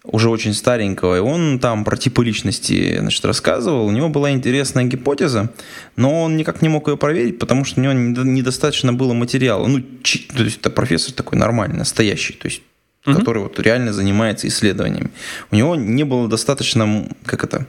уже 0.04 0.28
очень 0.28 0.52
старенького, 0.52 1.16
и 1.16 1.20
он 1.20 1.58
там 1.58 1.84
про 1.84 1.96
типы 1.96 2.24
личности 2.24 2.98
значит, 2.98 3.24
рассказывал. 3.24 3.86
У 3.86 3.92
него 3.92 4.08
была 4.08 4.32
интересная 4.32 4.84
гипотеза, 4.84 5.52
но 5.96 6.22
он 6.22 6.36
никак 6.36 6.60
не 6.60 6.68
мог 6.68 6.88
ее 6.88 6.96
проверить, 6.96 7.38
потому 7.38 7.64
что 7.64 7.80
у 7.80 7.84
него 7.84 7.92
недостаточно 7.92 8.92
было 8.92 9.12
материала. 9.12 9.66
Ну, 9.66 9.80
то 9.80 10.42
есть 10.42 10.58
это 10.58 10.70
профессор 10.70 11.14
такой 11.14 11.38
нормальный, 11.38 11.78
настоящий, 11.78 12.32
то 12.32 12.48
есть 12.48 12.62
угу. 13.06 13.16
который 13.16 13.42
вот 13.42 13.58
реально 13.60 13.92
занимается 13.92 14.48
исследованиями. 14.48 15.10
У 15.50 15.56
него 15.56 15.76
не 15.76 16.04
было 16.04 16.28
достаточно, 16.28 17.08
как 17.24 17.44
это, 17.44 17.66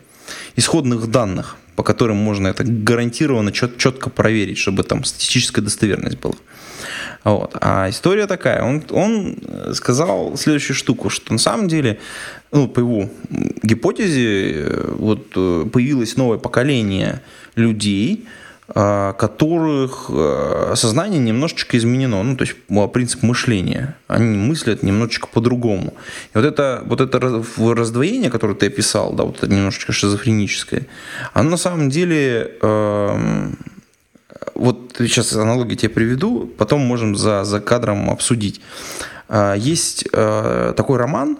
исходных 0.56 1.08
данных, 1.08 1.58
по 1.76 1.84
которым 1.84 2.18
можно 2.18 2.48
это 2.48 2.64
гарантированно 2.64 3.52
чет, 3.52 3.78
четко 3.78 4.10
проверить, 4.10 4.58
чтобы 4.58 4.84
там 4.84 5.04
статистическая 5.04 5.62
достоверность 5.62 6.20
была. 6.20 6.36
Вот. 7.24 7.56
А 7.62 7.90
история 7.90 8.28
такая. 8.28 8.64
Он, 8.64 8.84
он 8.90 9.38
сказал 9.74 10.36
следующую 10.38 10.76
штуку, 10.76 11.10
что 11.10 11.32
на 11.32 11.40
самом 11.40 11.68
деле, 11.68 12.00
ну, 12.52 12.68
по 12.68 12.80
его 12.80 13.10
гипотезе, 13.64 14.68
вот 14.98 15.28
э, 15.36 15.66
появилось 15.72 16.18
новое 16.18 16.38
поколение 16.38 17.22
людей, 17.56 18.26
которых 18.68 20.06
а, 20.10 20.74
сознание 20.76 21.20
немножечко 21.20 21.78
изменено, 21.78 22.24
ну, 22.24 22.38
то 22.38 22.46
есть 22.46 22.56
принцип 22.94 23.22
мышления. 23.22 23.98
Они 24.08 24.38
мыслят 24.38 24.84
немножечко 24.84 25.28
по-другому. 25.28 25.94
И 26.34 26.38
вот 26.38 26.46
это, 26.46 26.82
вот 26.86 27.02
это 27.02 27.20
раздвоение, 27.20 28.32
которое 28.32 28.56
ты 28.56 28.68
описал, 28.68 29.14
да, 29.14 29.24
вот 29.26 29.38
это 29.38 29.48
немножечко 29.48 29.92
шизофреническое, 29.92 30.88
оно 31.34 31.52
на 31.52 31.58
самом 31.58 31.90
деле, 31.90 32.52
э, 32.62 33.50
вот 34.56 34.96
сейчас 34.98 35.34
аналогию 35.34 35.76
тебе 35.76 35.90
приведу, 35.90 36.50
потом 36.58 36.82
можем 36.82 37.18
за, 37.18 37.44
за 37.44 37.60
кадром 37.60 38.10
обсудить. 38.10 38.62
Есть 39.58 40.06
э, 40.12 40.74
такой 40.78 40.98
роман, 40.98 41.38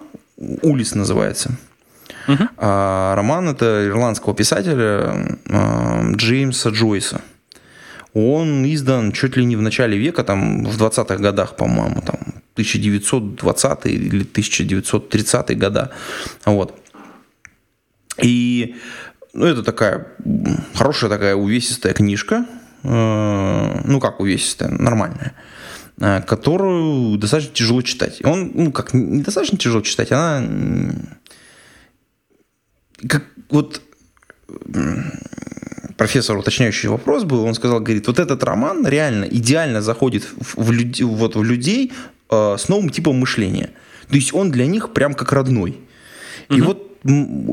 «Улис» 0.62 0.94
называется– 0.94 1.56
Угу. 2.28 2.48
А, 2.56 3.14
роман 3.14 3.48
это 3.48 3.86
ирландского 3.86 4.34
писателя 4.34 5.38
а, 5.50 6.12
Джеймса 6.14 6.70
Джойса. 6.70 7.20
Он 8.14 8.64
издан 8.64 9.12
чуть 9.12 9.36
ли 9.36 9.44
не 9.44 9.56
в 9.56 9.62
начале 9.62 9.98
века, 9.98 10.22
там 10.22 10.64
в 10.64 10.80
20-х 10.80 11.16
годах, 11.16 11.56
по-моему, 11.56 12.00
там 12.00 12.16
1920 12.54 13.86
или 13.86 14.22
1930 14.22 15.58
года. 15.58 15.90
Вот. 16.44 16.78
И 18.22 18.76
ну, 19.32 19.46
это 19.46 19.64
такая 19.64 20.06
хорошая 20.74 21.10
такая 21.10 21.34
увесистая 21.34 21.92
книжка, 21.92 22.46
э, 22.84 23.80
ну 23.84 23.98
как 23.98 24.20
увесистая, 24.20 24.70
нормальная, 24.70 25.34
э, 25.98 26.22
которую 26.22 27.18
достаточно 27.18 27.52
тяжело 27.52 27.82
читать. 27.82 28.24
Он, 28.24 28.52
ну 28.54 28.70
как, 28.70 28.94
не 28.94 29.22
достаточно 29.22 29.58
тяжело 29.58 29.82
читать, 29.82 30.12
она 30.12 30.40
как 33.08 33.24
вот 33.50 33.80
профессор 35.96 36.36
уточняющий 36.36 36.88
вопрос 36.88 37.24
был, 37.24 37.44
он 37.44 37.54
сказал, 37.54 37.80
говорит, 37.80 38.06
вот 38.06 38.18
этот 38.18 38.42
роман 38.44 38.86
реально 38.86 39.24
идеально 39.24 39.80
заходит 39.80 40.24
в, 40.24 40.64
в, 40.64 40.72
люди, 40.72 41.02
вот, 41.02 41.36
в 41.36 41.42
людей 41.42 41.92
э, 42.30 42.56
с 42.58 42.68
новым 42.68 42.90
типом 42.90 43.16
мышления. 43.16 43.70
То 44.08 44.16
есть 44.16 44.34
он 44.34 44.50
для 44.50 44.66
них 44.66 44.92
прям 44.92 45.14
как 45.14 45.32
родной. 45.32 45.78
И 46.50 46.60
угу. 46.60 46.64
вот 46.64 46.94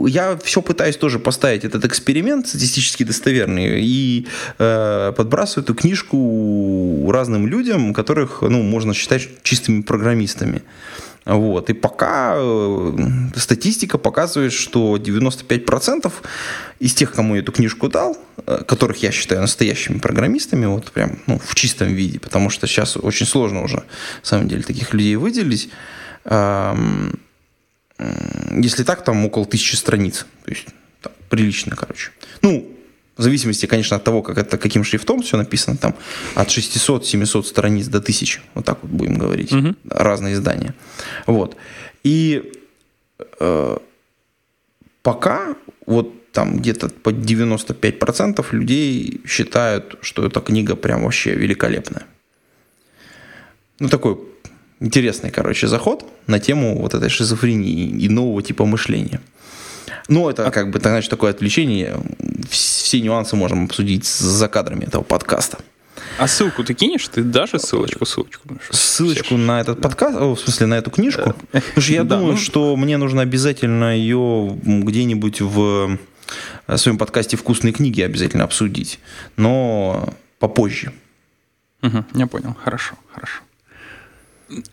я 0.08 0.38
все 0.38 0.62
пытаюсь 0.62 0.96
тоже 0.96 1.20
поставить 1.20 1.65
этот 1.65 1.84
эксперимент 1.84 2.48
статистически 2.48 3.03
достоверный 3.03 3.81
и 3.81 4.27
э, 4.58 5.13
подбрасываю 5.15 5.65
эту 5.65 5.75
книжку 5.75 7.10
разным 7.12 7.48
людям, 7.48 7.93
которых 7.93 8.41
ну, 8.41 8.63
можно 8.63 8.93
считать 8.93 9.27
чистыми 9.43 9.81
программистами. 9.81 10.63
Вот. 11.25 11.70
И 11.70 11.74
пока 11.74 12.34
э, 12.36 12.92
статистика 13.36 13.98
показывает, 13.98 14.54
что 14.54 14.98
95% 14.98 16.12
из 16.80 16.94
тех, 16.94 17.13
кому 17.13 17.36
я 17.36 17.42
эту 17.42 17.51
книжку 17.51 17.90
дал, 17.90 18.18
э, 18.48 18.63
которых 18.68 19.04
я 19.04 19.12
считаю 19.12 19.42
настоящими 19.42 20.00
программистами, 20.00 20.66
вот 20.66 20.92
прям 20.92 21.20
ну, 21.28 21.40
в 21.40 21.54
чистом 21.54 21.90
виде, 21.90 22.20
потому 22.20 22.50
что 22.50 22.66
сейчас 22.66 22.98
очень 22.98 23.28
сложно 23.28 23.63
уже, 23.63 23.78
на 23.78 23.84
самом 24.24 24.48
деле, 24.48 24.63
таких 24.63 24.94
людей 24.94 25.16
выделить. 25.16 25.70
Если 28.51 28.84
так, 28.84 29.04
там 29.04 29.25
около 29.25 29.46
тысячи 29.46 29.75
страниц. 29.75 30.25
То 30.46 30.51
есть 30.51 30.66
там, 31.01 31.13
прилично, 31.30 31.75
короче. 31.75 32.12
Ну, 32.42 32.68
в 33.22 33.24
зависимости, 33.24 33.68
конечно, 33.68 33.98
от 33.98 34.04
того, 34.04 34.22
как 34.24 34.38
это, 34.38 34.58
каким 34.58 34.84
шрифтом 34.84 35.22
все 35.22 35.38
написано, 35.38 35.78
там 35.78 35.94
от 36.36 36.48
600-700 36.48 37.44
страниц 37.44 37.88
до 37.88 38.00
1000, 38.00 38.42
вот 38.56 38.66
так 38.66 38.80
вот 38.82 38.92
будем 38.92 39.20
говорить, 39.20 39.54
угу. 39.54 39.75
разные 39.90 40.34
издания. 40.34 40.74
Вот. 41.28 41.56
И 42.04 42.51
э, 43.40 43.78
пока 45.04 45.56
вот 45.86 46.32
там 46.32 46.58
где-то 46.58 46.90
под 46.90 47.16
95% 47.16 48.46
людей 48.51 49.22
считают, 49.28 49.98
что 50.01 50.25
эта 50.25 50.40
книга 50.40 50.75
прям 50.75 51.04
вообще 51.04 51.36
великолепная. 51.36 52.04
Ну, 53.80 53.90
такой 53.90 54.18
интересный, 54.80 55.30
короче, 55.30 55.68
заход 55.68 56.06
на 56.25 56.40
тему 56.40 56.82
вот 56.82 56.96
этой 56.96 57.10
шизофрении 57.10 58.04
и 58.06 58.10
нового 58.10 58.42
типа 58.42 58.66
мышления. 58.66 59.20
Ну, 60.08 60.30
это 60.30 60.48
а... 60.48 60.51
как 60.51 60.72
бы, 60.72 60.80
значит, 60.80 61.10
такое 61.10 61.32
отвлечение. 61.32 61.96
Все 62.91 63.00
нюансы 63.00 63.38
можем 63.38 63.63
обсудить 63.63 64.05
за 64.05 64.50
кадрами 64.50 64.83
этого 64.83 65.01
подкаста. 65.01 65.60
А 66.17 66.27
ссылку 66.27 66.62
ты 66.65 66.74
кинешь? 66.74 67.07
Ты 67.07 67.24
даже 67.24 67.57
ссылочку? 67.57 68.05
Ссылочку, 68.05 68.50
ссылочку 68.69 69.38
на 69.38 69.62
этот 69.62 69.79
да. 69.79 69.88
подкаст, 69.88 70.17
о, 70.19 70.36
в 70.36 70.39
смысле, 70.41 70.65
на 70.65 70.74
эту 70.74 70.91
книжку? 70.91 71.33
Потому 71.53 71.81
что 71.81 71.93
я 71.93 72.03
да, 72.03 72.17
думаю, 72.17 72.33
ну... 72.33 72.38
что 72.38 72.75
мне 72.75 72.98
нужно 72.98 73.21
обязательно 73.21 73.95
ее 73.95 74.60
где-нибудь 74.62 75.39
в 75.39 75.98
э, 76.67 76.75
своем 76.75 76.98
подкасте 76.98 77.38
«Вкусные 77.38 77.71
книги» 77.71 78.01
обязательно 78.01 78.43
обсудить. 78.43 79.00
Но 79.38 80.13
попозже. 80.39 80.91
Угу, 81.83 82.03
я 82.15 82.27
понял. 82.27 82.57
Хорошо, 82.62 82.95
хорошо. 83.13 83.39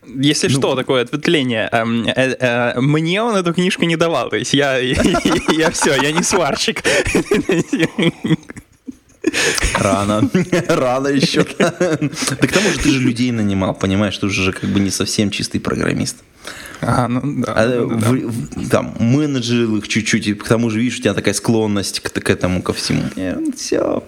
Если 0.06 0.48
ну, 0.48 0.58
что, 0.58 0.74
такое 0.74 1.02
ответвление. 1.02 1.68
Эм, 1.72 2.06
э, 2.06 2.36
э, 2.38 2.80
мне 2.80 3.22
он 3.22 3.36
эту 3.36 3.52
книжку 3.54 3.84
не 3.84 3.96
давал. 3.96 4.30
То 4.30 4.36
есть 4.36 4.54
я, 4.54 4.76
я 4.78 5.70
все, 5.70 5.94
я 6.00 6.12
не 6.12 6.22
сварщик. 6.22 6.82
Рано. 9.74 10.30
Рано 10.68 11.08
еще. 11.08 11.46
Да 11.58 12.46
к 12.46 12.52
тому 12.52 12.70
же 12.70 12.78
ты 12.78 12.90
же 12.90 13.00
людей 13.00 13.30
нанимал, 13.30 13.74
понимаешь, 13.74 14.16
ты 14.16 14.26
уже 14.26 14.52
как 14.52 14.70
бы 14.70 14.80
не 14.80 14.90
совсем 14.90 15.30
чистый 15.30 15.58
программист. 15.58 16.16
А, 16.80 17.08
ну 17.08 17.20
да. 17.42 17.54
А, 17.56 17.66
ну, 17.66 17.88
в, 17.88 18.00
да. 18.00 18.10
В, 18.10 18.68
там, 18.68 18.94
менеджерил 18.98 19.76
их 19.76 19.88
чуть-чуть, 19.88 20.28
и 20.28 20.34
к 20.34 20.46
тому 20.46 20.70
же, 20.70 20.78
видишь, 20.78 20.98
у 20.98 21.02
тебя 21.02 21.14
такая 21.14 21.34
склонность 21.34 22.00
к, 22.00 22.10
к 22.12 22.30
этому, 22.30 22.62
ко 22.62 22.72
всему. 22.72 23.02
Все. 23.56 24.02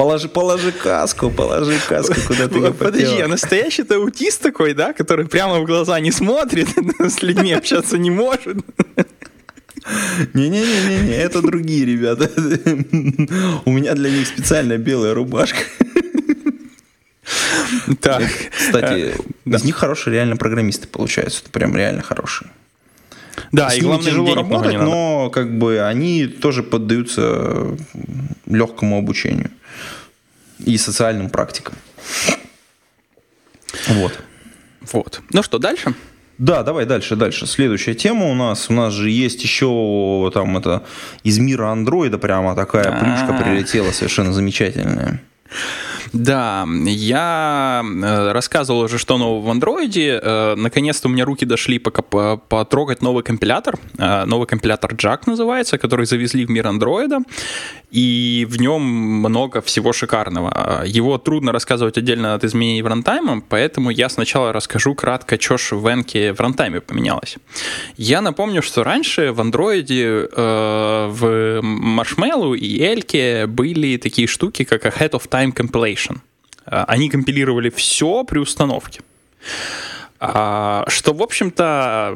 Положи, 0.00 0.28
положи 0.30 0.72
каску, 0.72 1.30
положи 1.30 1.78
каску, 1.86 2.14
куда 2.26 2.48
ты 2.48 2.56
ее 2.56 2.72
Подожди, 2.72 3.20
а 3.20 3.28
настоящий-то 3.28 3.96
аутист 3.96 4.40
такой, 4.40 4.72
да, 4.72 4.94
который 4.94 5.26
прямо 5.26 5.60
в 5.60 5.66
глаза 5.66 6.00
не 6.00 6.10
смотрит, 6.10 6.68
с 6.98 7.20
людьми 7.20 7.52
общаться 7.52 7.98
не 7.98 8.10
может. 8.10 8.56
Не-не-не-не, 10.32 11.14
это 11.14 11.42
другие 11.42 11.84
ребята. 11.84 12.30
У 13.66 13.72
меня 13.72 13.92
для 13.92 14.08
них 14.08 14.26
специальная 14.26 14.78
белая 14.78 15.12
рубашка. 15.12 15.64
Так. 18.00 18.22
Кстати, 18.56 19.14
э, 19.14 19.54
из 19.54 19.64
них 19.64 19.76
хорошие 19.76 20.14
реально 20.14 20.38
программисты 20.38 20.88
получаются. 20.88 21.42
Это 21.42 21.50
прям 21.50 21.76
реально 21.76 22.00
хорошие. 22.00 22.50
Да, 23.52 23.68
С 23.68 23.76
и 23.76 23.82
главное, 23.82 24.06
тяжело 24.06 24.34
работать, 24.34 24.78
но 24.78 25.28
как 25.28 25.58
бы 25.58 25.80
они 25.80 26.26
тоже 26.26 26.62
поддаются 26.62 27.76
легкому 28.46 28.96
обучению 28.96 29.49
и 30.64 30.78
социальным 30.78 31.30
практикам. 31.30 31.74
Вот. 33.88 34.18
Вот. 34.92 35.20
Ну 35.32 35.42
что, 35.42 35.58
дальше? 35.58 35.94
Да, 36.38 36.62
давай 36.62 36.86
дальше, 36.86 37.16
дальше. 37.16 37.46
Следующая 37.46 37.94
тема 37.94 38.26
у 38.26 38.34
нас. 38.34 38.70
У 38.70 38.72
нас 38.72 38.94
же 38.94 39.10
есть 39.10 39.42
еще 39.42 40.30
там 40.32 40.56
это 40.56 40.84
из 41.22 41.38
мира 41.38 41.68
андроида 41.68 42.16
прямо 42.18 42.56
такая 42.56 42.84
плюшка 42.84 43.42
прилетела 43.42 43.90
совершенно 43.92 44.32
замечательная. 44.32 45.20
Да, 46.12 46.66
я 46.86 47.84
э, 47.84 48.32
рассказывал 48.32 48.80
уже, 48.80 48.98
что 48.98 49.16
нового 49.16 49.46
в 49.46 49.50
андроиде. 49.50 50.20
Э, 50.20 50.54
наконец-то 50.56 51.08
у 51.08 51.10
меня 51.10 51.24
руки 51.24 51.46
дошли 51.46 51.78
пока 51.78 52.02
потрогать 52.36 53.00
новый 53.00 53.22
компилятор. 53.22 53.78
Э, 53.96 54.24
новый 54.24 54.48
компилятор 54.48 54.94
Jack 54.94 55.20
называется, 55.26 55.78
который 55.78 56.06
завезли 56.06 56.44
в 56.44 56.50
мир 56.50 56.66
андроида. 56.66 57.20
И 57.92 58.46
в 58.50 58.60
нем 58.60 58.82
много 58.82 59.60
всего 59.60 59.92
шикарного. 59.92 60.82
Его 60.84 61.18
трудно 61.18 61.52
рассказывать 61.52 61.98
отдельно 61.98 62.34
от 62.34 62.44
изменений 62.44 62.82
в 62.82 62.86
рантайме, 62.86 63.42
поэтому 63.48 63.90
я 63.90 64.08
сначала 64.08 64.52
расскажу 64.52 64.94
кратко, 64.94 65.40
что 65.40 65.58
ж 65.58 65.72
в 65.72 65.88
Энке 65.92 66.32
в 66.32 66.40
рантайме 66.40 66.80
поменялось. 66.80 67.36
Я 67.96 68.20
напомню, 68.20 68.62
что 68.62 68.84
раньше 68.84 69.32
в 69.32 69.40
андроиде 69.40 70.28
в 70.32 71.60
Marshmallow 71.62 72.56
и 72.56 72.80
Эльке 72.82 73.46
были 73.46 73.96
такие 73.96 74.28
штуки, 74.28 74.64
как 74.64 74.86
Ahead 74.86 75.10
of 75.10 75.28
Time 75.28 75.52
Compilation 75.52 75.99
Compilation. 76.00 76.20
А, 76.66 76.84
они 76.84 77.08
компилировали 77.08 77.70
все 77.70 78.24
при 78.24 78.38
установке. 78.38 79.00
А, 80.22 80.84
что, 80.88 81.14
в 81.14 81.22
общем-то, 81.22 82.14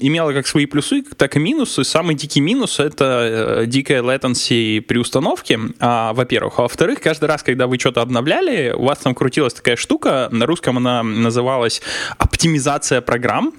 имело 0.00 0.32
как 0.32 0.48
свои 0.48 0.66
плюсы, 0.66 1.04
так 1.16 1.36
и 1.36 1.38
минусы. 1.38 1.84
Самый 1.84 2.16
дикий 2.16 2.40
минус— 2.40 2.80
это 2.80 3.60
э, 3.60 3.66
дикая 3.66 4.02
latency 4.02 4.80
при 4.80 4.98
установке, 4.98 5.60
а, 5.78 6.12
во-первых. 6.12 6.58
А 6.58 6.62
во-вторых, 6.62 7.00
каждый 7.00 7.26
раз, 7.26 7.44
когда 7.44 7.68
вы 7.68 7.78
что-то 7.78 8.02
обновляли, 8.02 8.72
у 8.76 8.86
вас 8.86 8.98
там 8.98 9.14
крутилась 9.14 9.54
такая 9.54 9.76
штука, 9.76 10.28
на 10.32 10.44
русском 10.44 10.76
она 10.76 11.04
называлась 11.04 11.82
оптимизация 12.18 13.00
программ. 13.00 13.54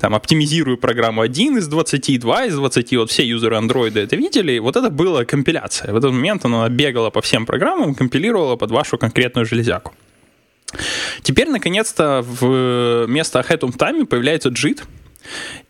Там, 0.00 0.14
оптимизирую 0.14 0.76
программу 0.76 1.22
1 1.22 1.56
из 1.56 1.66
20, 1.66 2.20
2 2.20 2.44
из 2.44 2.56
20, 2.56 2.96
вот 2.96 3.10
все 3.10 3.26
юзеры 3.26 3.56
андроида 3.56 4.00
это 4.00 4.16
видели, 4.16 4.58
вот 4.58 4.76
это 4.76 4.90
была 4.90 5.24
компиляция. 5.24 5.94
В 5.94 5.96
этот 5.96 6.12
момент 6.12 6.44
она 6.44 6.68
бегала 6.68 7.08
по 7.08 7.22
всем 7.22 7.46
программам, 7.46 7.94
компилировала 7.94 8.56
под 8.56 8.70
вашу 8.70 8.98
конкретную 8.98 9.46
железяку. 9.46 9.94
Теперь, 11.22 11.48
наконец-то, 11.48 12.22
вместо 12.22 13.40
Ahead 13.40 13.60
of 13.60 13.76
Time 13.76 14.06
появляется 14.06 14.50
JIT, 14.50 14.82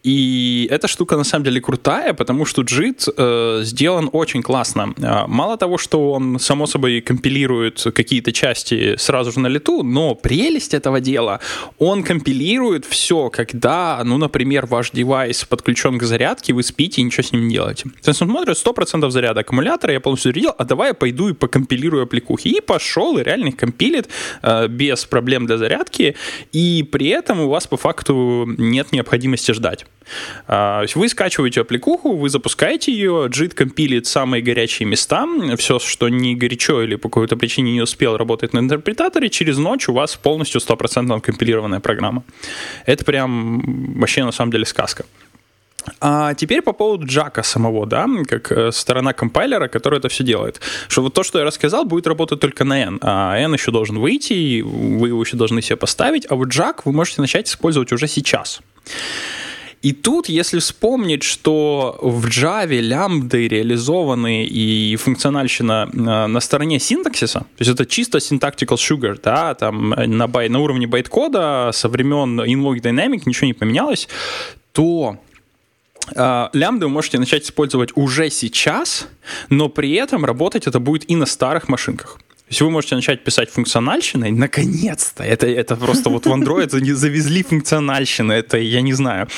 И 0.09 0.67
эта 0.71 0.89
штука 0.89 1.17
на 1.17 1.25
самом 1.25 1.45
деле 1.45 1.61
крутая, 1.61 2.15
потому 2.15 2.47
что 2.47 2.63
JIT 2.63 3.13
э, 3.15 3.61
сделан 3.63 4.09
очень 4.11 4.43
классно. 4.43 4.95
А, 5.03 5.27
мало 5.27 5.59
того, 5.59 5.77
что 5.77 6.13
он, 6.13 6.39
само 6.39 6.67
собой, 6.67 7.03
компилирует 7.03 7.85
какие-то 7.95 8.33
части 8.33 8.97
сразу 8.97 9.33
же 9.33 9.41
на 9.41 9.49
лету, 9.49 9.83
но 9.83 10.15
прелесть 10.15 10.73
этого 10.73 11.01
дела, 11.01 11.41
он 11.79 12.03
компилирует 12.03 12.87
все, 12.87 13.29
когда, 13.29 14.01
ну, 14.03 14.17
например, 14.17 14.65
ваш 14.65 14.93
девайс 14.93 15.45
подключен 15.45 15.99
к 15.99 16.03
зарядке, 16.05 16.55
вы 16.55 16.63
спите 16.63 17.03
и 17.03 17.05
ничего 17.05 17.25
с 17.25 17.33
ним 17.33 17.47
не 17.47 17.53
делаете. 17.53 17.91
То 18.03 18.09
есть 18.09 18.23
он 18.23 18.31
смотрит 18.31 18.57
100% 18.57 19.11
заряда 19.11 19.41
аккумулятора, 19.41 19.93
я 19.93 20.01
полностью 20.01 20.33
зарядил, 20.33 20.55
а 20.57 20.65
давай 20.65 20.89
я 20.89 20.95
пойду 20.95 21.29
и 21.29 21.35
покомпилирую 21.35 22.05
аппликухи. 22.05 22.49
И 22.49 22.61
пошел, 22.63 23.19
и 23.19 23.23
реально 23.23 23.49
их 23.49 23.57
компилит 23.57 24.09
э, 24.41 24.69
без 24.69 25.05
проблем 25.05 25.45
для 25.45 25.59
зарядки, 25.59 26.17
и 26.53 26.89
при 26.91 27.09
этом 27.09 27.41
у 27.41 27.51
вас 27.51 27.67
по 27.67 27.77
факту 27.77 28.47
нет 28.57 28.93
необходимости 28.93 29.53
ждать. 29.53 29.85
А, 30.47 30.85
вы 30.95 31.09
скачиваете 31.09 31.63
аппликуху, 31.63 32.17
вы 32.17 32.29
запускаете 32.29 32.93
ее, 32.93 33.29
JIT 33.29 33.55
компилит 33.55 34.07
самые 34.07 34.43
горячие 34.43 34.89
места, 34.89 35.27
все, 35.57 35.79
что 35.79 36.09
не 36.09 36.35
горячо 36.35 36.83
или 36.83 36.97
по 36.97 37.09
какой-то 37.09 37.37
причине 37.37 37.73
не 37.73 37.81
успел 37.81 38.17
работать 38.17 38.53
на 38.53 38.59
интерпретаторе, 38.59 39.29
через 39.29 39.59
ночь 39.59 39.89
у 39.89 39.93
вас 39.93 40.17
полностью 40.17 40.61
100% 40.61 41.21
компилированная 41.21 41.81
программа. 41.81 42.25
Это 42.87 43.05
прям 43.05 43.95
вообще 43.99 44.25
на 44.25 44.33
самом 44.33 44.53
деле 44.53 44.65
сказка. 44.65 45.05
А 46.01 46.35
теперь 46.35 46.63
по 46.63 46.73
поводу 46.73 47.07
Джака 47.07 47.43
самого, 47.43 47.87
да, 47.87 48.07
как 48.27 48.53
э, 48.53 48.73
сторона 48.73 49.13
компайлера, 49.13 49.69
который 49.69 49.99
это 49.99 50.09
все 50.09 50.25
делает. 50.25 50.61
Что 50.89 51.03
вот 51.03 51.15
то, 51.15 51.23
что 51.23 51.39
я 51.39 51.45
рассказал, 51.45 51.85
будет 51.85 52.07
работать 52.07 52.41
только 52.41 52.65
на 52.65 52.83
N, 52.83 52.99
а 53.03 53.37
N 53.39 53.55
еще 53.55 53.71
должен 53.71 53.99
выйти, 53.99 54.61
вы 54.63 55.09
его 55.09 55.23
еще 55.23 55.37
должны 55.37 55.63
себе 55.63 55.77
поставить, 55.77 56.27
а 56.29 56.35
вот 56.35 56.49
Jack 56.49 56.83
вы 56.85 56.93
можете 56.93 57.21
начать 57.21 57.49
использовать 57.49 57.93
уже 57.93 58.07
сейчас. 58.07 58.61
И 59.81 59.93
тут, 59.93 60.29
если 60.29 60.59
вспомнить, 60.59 61.23
что 61.23 61.97
в 62.03 62.27
Java 62.27 62.81
лямбды 62.81 63.47
реализованы 63.47 64.45
и 64.45 64.97
функциональщина 64.97 65.89
э, 65.93 66.27
на 66.27 66.41
стороне 66.41 66.81
синтаксиса, 66.81 67.41
то 67.41 67.47
есть 67.61 67.71
это 67.71 67.87
чисто 67.87 68.19
syntactical 68.19 68.77
sugar, 68.77 69.21
да, 69.23 69.55
там 69.55 69.91
на, 69.91 70.27
бай, 70.27 70.49
на 70.49 70.59
уровне 70.59 70.89
байткода 70.89 71.71
со 71.73 71.89
времен 71.89 72.41
InLog 72.41 72.81
Dynamic 72.81 73.23
ничего 73.27 73.47
не 73.47 73.55
поменялось, 73.55 74.09
то 74.73 75.19
э, 76.15 76.49
лямбды 76.53 76.87
вы 76.87 76.93
можете 76.93 77.21
начать 77.21 77.45
использовать 77.45 77.91
уже 77.95 78.31
сейчас, 78.31 79.07
но 79.49 79.69
при 79.69 79.93
этом 79.93 80.25
работать 80.25 80.67
это 80.67 80.81
будет 80.81 81.09
и 81.09 81.15
на 81.15 81.27
старых 81.27 81.69
машинках. 81.69 82.19
То 82.49 82.53
есть 82.53 82.61
вы 82.63 82.71
можете 82.71 82.95
начать 82.95 83.25
писать 83.25 83.51
функциональщиной, 83.51 84.31
наконец-то. 84.31 85.23
Это, 85.23 85.47
это 85.47 85.77
просто 85.77 86.09
вот 86.09 86.25
в 86.25 86.33
Android 86.33 86.71
завезли 86.95 87.43
функциональщину, 87.43 88.33
это 88.33 88.57
я 88.57 88.81
не 88.81 88.95
знаю. 88.95 89.29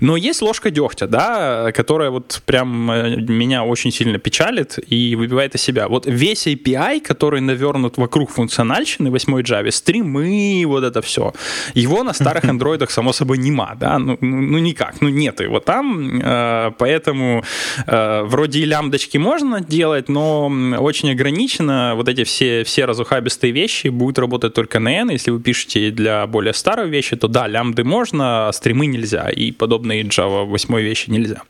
Но 0.00 0.16
есть 0.16 0.40
ложка 0.40 0.70
дегтя, 0.70 1.06
да, 1.06 1.72
которая 1.72 2.08
вот 2.08 2.40
прям 2.46 2.90
э, 2.90 3.16
меня 3.16 3.64
очень 3.64 3.92
сильно 3.92 4.18
печалит 4.18 4.78
и 4.86 5.14
выбивает 5.14 5.54
из 5.54 5.60
себя. 5.60 5.88
Вот 5.88 6.06
весь 6.06 6.46
API, 6.46 7.00
который 7.00 7.42
навернут 7.42 7.98
вокруг 7.98 8.30
функциональщины 8.30 9.10
8 9.10 9.40
Java, 9.40 9.70
стримы, 9.70 10.64
вот 10.66 10.84
это 10.84 11.02
все, 11.02 11.34
его 11.74 12.02
на 12.02 12.14
старых 12.14 12.44
андроидах, 12.48 12.90
само 12.90 13.12
собой, 13.12 13.36
нема, 13.36 13.74
да, 13.78 13.98
ну, 13.98 14.16
ну, 14.22 14.40
ну 14.40 14.58
никак, 14.58 15.02
ну 15.02 15.10
нет 15.10 15.40
его 15.40 15.60
там, 15.60 16.18
э, 16.18 16.72
поэтому 16.78 17.44
э, 17.86 18.22
вроде 18.22 18.60
и 18.60 18.64
лямбдочки 18.64 19.18
можно 19.18 19.60
делать, 19.60 20.08
но 20.08 20.46
очень 20.78 21.10
ограничено 21.10 21.92
вот 21.94 22.08
эти 22.08 22.24
все 22.24 22.53
все 22.62 22.84
разухабистые 22.84 23.52
вещи 23.52 23.88
будут 23.88 24.18
работать 24.18 24.54
только 24.54 24.78
на 24.78 25.00
N. 25.00 25.10
Если 25.10 25.30
вы 25.30 25.40
пишете 25.40 25.90
для 25.90 26.26
более 26.26 26.52
старой 26.52 26.88
вещи, 26.88 27.16
то 27.16 27.28
да, 27.28 27.48
лямбды 27.48 27.84
можно, 27.84 28.48
а 28.48 28.52
стримы 28.52 28.86
нельзя, 28.86 29.28
и 29.30 29.50
подобные 29.50 30.02
Java 30.04 30.44
8 30.44 30.80
вещи 30.80 31.10
нельзя. 31.10 31.42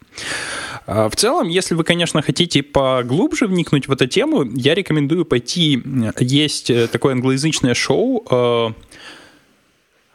А, 0.87 1.09
в 1.09 1.17
целом, 1.17 1.49
если 1.49 1.75
вы, 1.75 1.85
конечно, 1.85 2.23
хотите 2.23 2.63
поглубже 2.63 3.47
вникнуть 3.47 3.89
в 3.89 3.93
эту 3.93 4.07
тему, 4.07 4.45
я 4.45 4.75
рекомендую 4.75 5.25
пойти. 5.25 5.83
Есть 6.21 6.71
э, 6.71 6.89
такое 6.89 7.15
англоязычное 7.15 7.75
шоу 7.75 8.25
э, 8.31 8.71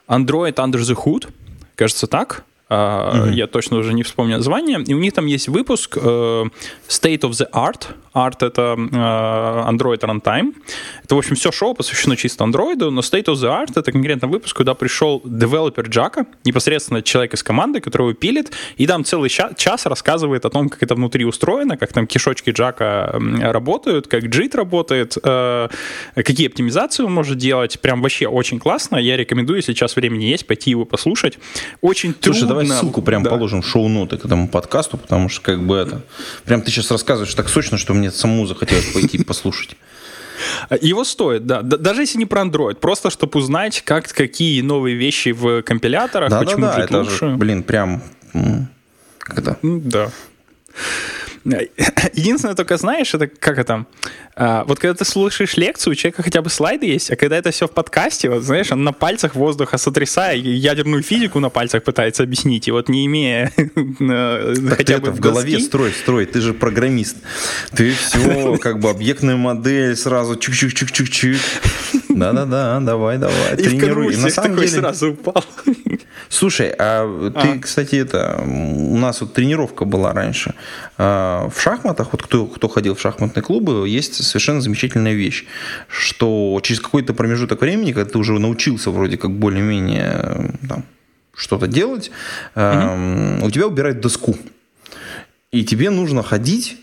Android 0.08 0.54
Under 0.54 0.80
the 0.80 0.96
Hood, 0.96 1.28
кажется 1.74 2.06
так. 2.06 2.44
Uh-huh. 2.68 3.32
Я 3.34 3.48
точно 3.48 3.78
уже 3.78 3.92
не 3.92 4.04
вспомню 4.04 4.36
название. 4.36 4.80
И 4.86 4.94
у 4.94 4.98
них 5.00 5.12
там 5.12 5.26
есть 5.26 5.48
выпуск 5.48 5.96
uh, 5.96 6.48
State 6.88 7.22
of 7.22 7.30
the 7.30 7.50
Art. 7.50 7.88
Art— 8.14 8.36
это 8.40 8.74
uh, 8.76 9.68
Android 9.68 10.00
Runtime. 10.00 10.54
Это, 11.04 11.14
в 11.14 11.18
общем, 11.18 11.36
все 11.36 11.52
шоу 11.52 11.74
посвящено 11.74 12.16
чисто 12.16 12.44
Android, 12.44 12.90
но 12.90 13.00
State 13.00 13.26
of 13.26 13.34
the 13.34 13.48
Art— 13.48 13.72
это 13.76 13.92
конкретно 13.92 14.28
выпуск, 14.28 14.56
куда 14.56 14.74
пришел 14.74 15.22
девелопер 15.24 15.88
Джака, 15.88 16.26
непосредственно 16.44 17.02
человек 17.02 17.34
из 17.34 17.42
команды, 17.42 17.80
который 17.80 18.14
пилит, 18.14 18.52
и 18.76 18.86
там 18.86 19.04
целый 19.04 19.28
час, 19.28 19.52
час 19.56 19.86
рассказывает 19.86 20.44
о 20.44 20.50
том, 20.50 20.68
как 20.68 20.82
это 20.82 20.94
внутри 20.94 21.24
устроено, 21.24 21.76
как 21.76 21.92
там 21.92 22.06
кишочки 22.06 22.50
Джака 22.50 23.20
работают, 23.40 24.08
как 24.08 24.24
JIT 24.24 24.56
работает, 24.56 25.16
uh, 25.16 25.70
какие 26.14 26.48
оптимизации 26.48 27.04
он 27.04 27.12
может 27.12 27.38
делать. 27.38 27.80
Прям 27.80 28.02
вообще 28.02 28.26
очень 28.26 28.58
классно. 28.58 28.96
Я 28.96 29.16
рекомендую, 29.16 29.58
если 29.58 29.72
сейчас 29.72 29.94
времени 29.94 30.24
есть, 30.24 30.46
пойти 30.46 30.70
его 30.70 30.84
послушать. 30.84 31.38
Очень 31.80 32.14
Слушай, 32.20 32.40
трудно 32.40 32.48
давай 32.48 32.66
ссылку 32.66 33.02
прям 33.02 33.22
да. 33.22 33.30
положим 33.30 33.62
в 33.62 33.66
шоу-ноты 33.66 34.16
к 34.16 34.24
этому 34.24 34.48
подкасту, 34.48 34.98
потому 34.98 35.28
что 35.28 35.42
как 35.42 35.62
бы 35.62 35.76
это... 35.76 36.02
Прям 36.44 36.62
ты 36.62 36.70
сейчас 36.70 36.90
рассказываешь 36.90 37.34
так 37.34 37.48
сочно, 37.48 37.78
что 37.78 37.94
мне 38.00 38.10
самому 38.10 38.46
захотелось 38.46 38.92
пойти 38.92 39.22
послушать. 39.24 39.76
Его 40.80 41.04
стоит, 41.04 41.46
да. 41.46 41.62
Даже 41.62 42.02
если 42.02 42.18
не 42.18 42.26
про 42.26 42.42
Android, 42.42 42.76
просто 42.76 43.10
чтобы 43.10 43.38
узнать, 43.38 43.82
как, 43.82 44.08
какие 44.08 44.62
новые 44.62 44.96
вещи 44.96 45.32
в 45.32 45.62
компиляторах, 45.62 46.30
да, 46.30 46.38
почему 46.38 46.62
да, 46.62 46.76
да, 46.76 46.84
это 46.84 46.98
лучше. 46.98 47.30
Же, 47.30 47.36
блин, 47.36 47.62
прям... 47.62 48.02
Как 49.18 49.38
это? 49.38 49.58
Да. 49.62 50.10
Единственное, 51.44 52.54
только 52.54 52.76
знаешь, 52.76 53.14
это 53.14 53.26
как 53.26 53.58
это... 53.58 53.86
А, 54.36 54.64
вот 54.64 54.78
когда 54.78 54.94
ты 54.94 55.04
слушаешь 55.04 55.56
лекцию, 55.56 55.92
у 55.92 55.94
человека 55.94 56.22
хотя 56.22 56.42
бы 56.42 56.50
слайды 56.50 56.86
есть, 56.86 57.10
а 57.10 57.16
когда 57.16 57.36
это 57.36 57.50
все 57.50 57.66
в 57.66 57.72
подкасте, 57.72 58.30
вот 58.30 58.42
знаешь, 58.42 58.70
он 58.70 58.84
на 58.84 58.92
пальцах 58.92 59.34
воздуха 59.34 59.78
сотрясая, 59.78 60.36
ядерную 60.36 61.02
физику 61.02 61.40
на 61.40 61.48
пальцах 61.48 61.82
пытается 61.82 62.22
объяснить, 62.22 62.68
и 62.68 62.70
вот 62.70 62.88
не 62.88 63.06
имея 63.06 63.52
так 63.56 64.76
хотя 64.76 64.98
бы 64.98 65.08
это 65.08 65.12
в 65.12 65.20
голове 65.20 65.58
строй, 65.60 65.92
строй, 65.92 66.26
ты 66.26 66.40
же 66.40 66.54
программист. 66.54 67.16
Ты 67.74 67.92
все, 67.92 68.56
как 68.60 68.78
бы 68.78 68.90
объектная 68.90 69.36
модель 69.36 69.96
сразу 69.96 70.34
чук-чук-чук-чук-чук. 70.34 71.38
Да-да-да, 72.10 72.80
давай, 72.80 73.18
давай, 73.18 73.56
тренируй. 73.56 74.16
на 74.16 74.30
самом 74.30 74.56
деле 74.56 74.68
сразу 74.68 75.12
упал. 75.12 75.44
Слушай, 76.28 76.72
а 76.78 77.30
ты, 77.30 77.48
а. 77.48 77.58
кстати, 77.58 77.96
это 77.96 78.40
у 78.44 78.96
нас 78.96 79.20
вот 79.20 79.32
тренировка 79.32 79.84
была 79.84 80.12
раньше. 80.12 80.54
А, 80.96 81.48
в 81.48 81.60
шахматах, 81.60 82.12
вот 82.12 82.22
кто, 82.22 82.46
кто 82.46 82.68
ходил 82.68 82.94
в 82.94 83.00
шахматные 83.00 83.42
клубы, 83.42 83.88
есть 83.88 84.22
совершенно 84.24 84.60
замечательная 84.60 85.14
вещь, 85.14 85.44
что 85.88 86.60
через 86.62 86.80
какой-то 86.80 87.14
промежуток 87.14 87.60
времени, 87.60 87.92
когда 87.92 88.10
ты 88.10 88.18
уже 88.18 88.38
научился 88.38 88.90
вроде 88.90 89.16
как 89.16 89.32
более-менее 89.32 90.54
там, 90.68 90.84
что-то 91.34 91.66
делать, 91.66 92.10
угу. 92.54 93.46
у 93.46 93.50
тебя 93.50 93.66
убирают 93.66 94.00
доску. 94.00 94.36
И 95.50 95.64
тебе 95.64 95.90
нужно 95.90 96.22
ходить 96.22 96.76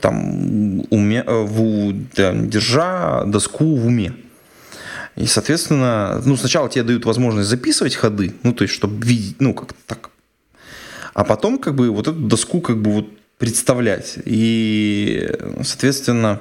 там, 0.00 0.80
уме, 0.90 1.22
в, 1.26 1.92
да, 2.14 2.32
держа 2.32 3.24
доску 3.24 3.76
в 3.76 3.86
уме. 3.86 4.12
И, 5.16 5.26
соответственно, 5.26 6.22
ну, 6.24 6.36
сначала 6.36 6.68
тебе 6.68 6.84
дают 6.84 7.06
возможность 7.06 7.48
записывать 7.48 7.94
ходы, 7.94 8.34
ну, 8.42 8.52
то 8.52 8.62
есть, 8.64 8.74
чтобы 8.74 9.06
видеть, 9.06 9.40
ну, 9.40 9.54
как 9.54 9.72
так. 9.86 10.10
А 11.14 11.24
потом, 11.24 11.58
как 11.58 11.74
бы, 11.74 11.90
вот 11.90 12.06
эту 12.08 12.18
доску, 12.18 12.60
как 12.60 12.82
бы, 12.82 12.90
вот 12.90 13.06
представлять. 13.38 14.18
И, 14.24 15.30
соответственно, 15.62 16.40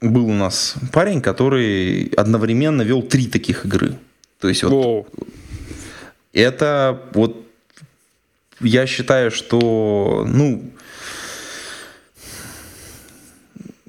был 0.00 0.28
у 0.28 0.32
нас 0.32 0.74
парень, 0.92 1.20
который 1.20 2.12
одновременно 2.16 2.82
вел 2.82 3.02
три 3.02 3.26
таких 3.26 3.64
игры. 3.64 3.98
То 4.40 4.48
есть, 4.48 4.62
вот, 4.62 4.70
Воу. 4.70 5.06
это 6.32 7.02
вот 7.14 7.45
я 8.60 8.86
считаю, 8.86 9.30
что, 9.30 10.24
ну, 10.26 10.70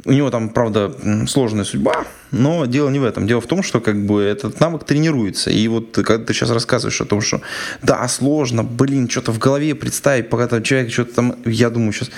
у 0.07 0.11
него 0.13 0.29
там, 0.29 0.49
правда, 0.49 0.95
сложная 1.27 1.65
судьба, 1.65 2.05
но 2.31 2.65
дело 2.65 2.89
не 2.89 2.99
в 2.99 3.03
этом. 3.03 3.27
Дело 3.27 3.41
в 3.41 3.47
том, 3.47 3.61
что 3.61 3.81
как 3.81 4.05
бы 4.05 4.21
этот 4.21 4.59
навык 4.59 4.85
тренируется. 4.85 5.49
И 5.49 5.67
вот 5.67 5.95
когда 5.95 6.23
ты 6.23 6.33
сейчас 6.33 6.49
рассказываешь 6.49 7.01
о 7.01 7.05
том, 7.05 7.19
что 7.19 7.41
да, 7.81 8.07
сложно, 8.07 8.63
блин, 8.63 9.09
что-то 9.09 9.33
в 9.33 9.39
голове 9.39 9.75
представить, 9.75 10.29
пока 10.29 10.47
там 10.47 10.63
человек 10.63 10.91
что-то 10.91 11.13
там, 11.13 11.35
я 11.45 11.69
думаю 11.69 11.91
сейчас, 11.91 12.09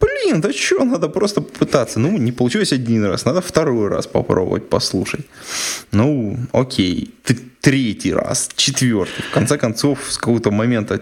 блин, 0.00 0.13
да 0.32 0.52
что, 0.52 0.84
надо 0.84 1.08
просто 1.08 1.40
попытаться. 1.40 2.00
Ну, 2.00 2.18
не 2.18 2.32
получилось 2.32 2.72
один 2.72 3.04
раз, 3.04 3.24
надо 3.24 3.40
второй 3.40 3.88
раз 3.88 4.06
попробовать 4.06 4.68
послушать. 4.68 5.26
Ну, 5.92 6.38
окей, 6.52 7.14
третий 7.60 8.12
раз, 8.12 8.50
четвертый. 8.56 9.22
В 9.22 9.30
конце 9.30 9.58
концов, 9.58 9.98
с 10.08 10.18
какого-то 10.18 10.50
момента 10.50 11.00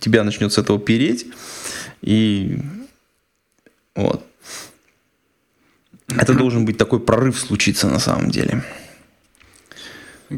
тебя 0.00 0.24
начнет 0.24 0.52
с 0.52 0.58
этого 0.58 0.78
переть. 0.78 1.26
И 2.02 2.58
вот. 3.94 4.24
Это 6.08 6.34
должен 6.34 6.64
быть 6.64 6.76
такой 6.76 7.00
прорыв 7.00 7.38
случиться 7.38 7.88
на 7.88 7.98
самом 7.98 8.30
деле. 8.30 8.62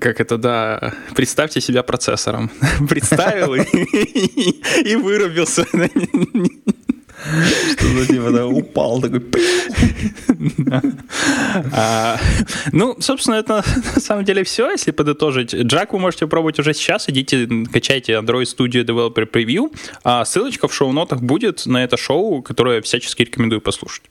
Как 0.01 0.20
это, 0.20 0.37
да, 0.37 0.94
представьте 1.14 1.61
себя 1.61 1.83
процессором. 1.83 2.51
Представил 2.88 3.55
и 3.55 4.96
вырубился. 4.96 5.66
Что 7.72 7.88
за 7.88 8.06
типа, 8.06 8.30
да, 8.30 8.46
упал 8.46 9.00
такой. 9.00 9.22
А, 11.72 12.18
ну, 12.72 12.96
собственно, 13.00 13.36
это 13.36 13.64
на 13.94 14.00
самом 14.00 14.24
деле 14.24 14.44
все, 14.44 14.70
если 14.70 14.90
подытожить. 14.90 15.54
Джак 15.54 15.92
вы 15.92 15.98
можете 15.98 16.26
пробовать 16.26 16.58
уже 16.58 16.74
сейчас. 16.74 17.08
Идите, 17.08 17.48
качайте 17.72 18.12
Android 18.12 18.44
Studio 18.44 18.84
Developer 18.84 19.30
Preview. 19.30 19.74
А 20.04 20.24
ссылочка 20.24 20.68
в 20.68 20.74
шоу-нотах 20.74 21.20
будет 21.22 21.66
на 21.66 21.82
это 21.82 21.96
шоу, 21.96 22.42
которое 22.42 22.82
всячески 22.82 23.22
рекомендую 23.22 23.60
послушать. 23.60 24.04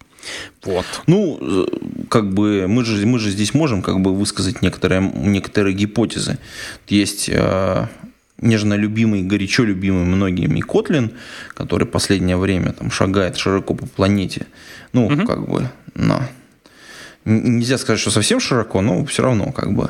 Вот. 0.64 0.86
Ну, 1.08 1.68
как 2.10 2.34
бы 2.34 2.66
мы 2.68 2.84
же, 2.84 3.06
мы 3.06 3.20
же 3.20 3.30
здесь 3.30 3.54
можем 3.54 3.82
как 3.82 4.02
бы 4.02 4.14
высказать 4.14 4.62
некоторые, 4.62 5.02
некоторые 5.02 5.76
гипотезы. 5.76 6.40
Есть 6.88 7.30
э, 7.30 7.88
нежно 8.42 8.74
любимый, 8.76 9.24
горячо 9.24 9.64
любимый 9.64 10.04
многими 10.04 10.60
Котлин, 10.60 11.12
который 11.54 11.88
последнее 11.88 12.38
время 12.38 12.74
там 12.74 12.92
шагает 12.92 13.38
широко 13.38 13.74
по 13.74 13.86
планете. 13.86 14.46
Ну, 14.94 15.08
угу. 15.08 15.26
как 15.26 15.48
бы, 15.50 15.70
на. 15.94 16.30
Нельзя 17.26 17.80
сказать, 17.80 18.00
что 18.00 18.12
совсем 18.12 18.40
широко, 18.40 18.82
но 18.82 19.04
все 19.06 19.24
равно 19.24 19.52
как 19.52 19.74
бы. 19.74 19.90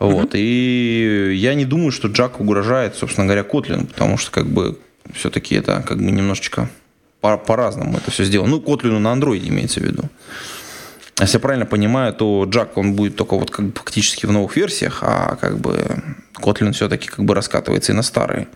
Вот. 0.00 0.30
И 0.34 1.32
я 1.36 1.54
не 1.54 1.64
думаю, 1.64 1.92
что 1.92 2.08
Джак 2.08 2.40
угрожает, 2.40 2.96
собственно 2.96 3.26
говоря, 3.26 3.44
Котлин, 3.44 3.86
потому 3.86 4.18
что 4.18 4.32
как 4.32 4.46
бы 4.46 4.76
все-таки 5.14 5.54
это 5.54 5.84
как 5.86 5.98
бы 5.98 6.10
немножечко 6.10 6.68
по- 7.20 7.36
по-разному 7.38 7.98
это 7.98 8.10
все 8.10 8.24
сделано. 8.24 8.50
Ну, 8.50 8.60
Котлину 8.60 8.98
на 8.98 9.12
андроиде 9.12 9.48
имеется 9.48 9.80
в 9.80 9.84
виду. 9.84 10.04
Если 11.20 11.36
я 11.36 11.40
правильно 11.40 11.66
понимаю, 11.66 12.12
то 12.14 12.44
Джак, 12.48 12.76
он 12.76 12.94
будет 12.94 13.16
только 13.16 13.36
вот 13.36 13.50
как 13.50 13.66
бы 13.66 13.72
фактически 13.72 14.26
в 14.26 14.32
новых 14.32 14.56
версиях, 14.56 14.98
а 15.02 15.36
как 15.36 15.58
бы 15.58 16.02
Kotlin 16.40 16.72
все-таки 16.72 17.08
как 17.08 17.24
бы 17.24 17.34
раскатывается 17.34 17.92
и 17.92 17.94
на 17.94 18.02
старые. 18.02 18.48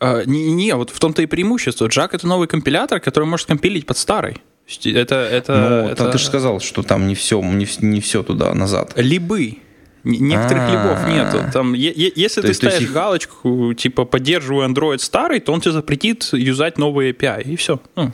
А, 0.00 0.22
не, 0.24 0.52
не, 0.52 0.74
вот 0.74 0.90
в 0.90 0.98
том-то 0.98 1.22
и 1.22 1.26
преимущество. 1.26 1.86
Джак 1.86 2.14
это 2.14 2.26
новый 2.26 2.48
компилятор, 2.48 3.00
который 3.00 3.24
может 3.24 3.46
компилить 3.46 3.86
под 3.86 3.96
старый. 3.98 4.38
Это, 4.84 5.16
это, 5.16 5.56
ну, 5.56 5.88
это... 5.90 6.10
ты 6.10 6.18
же 6.18 6.24
сказал, 6.24 6.60
что 6.60 6.82
там 6.82 7.06
не 7.06 7.14
все, 7.14 7.40
не, 7.42 7.66
не 7.80 8.00
все 8.00 8.22
туда 8.22 8.54
назад. 8.54 8.92
Либы. 8.96 9.58
Некоторых 10.04 10.64
А-а-а. 10.64 10.72
либов 10.72 11.08
нету. 11.08 11.50
Там, 11.52 11.72
если 11.72 12.42
ты 12.42 12.52
ставишь 12.52 12.80
есть... 12.80 12.92
галочку, 12.92 13.72
типа, 13.72 14.04
поддерживаю 14.04 14.68
Android 14.68 14.98
старый, 14.98 15.40
то 15.40 15.52
он 15.52 15.62
тебе 15.62 15.72
запретит 15.72 16.28
юзать 16.32 16.76
новые 16.76 17.12
API, 17.12 17.42
и 17.44 17.56
все. 17.56 17.80
Ну. 17.96 18.12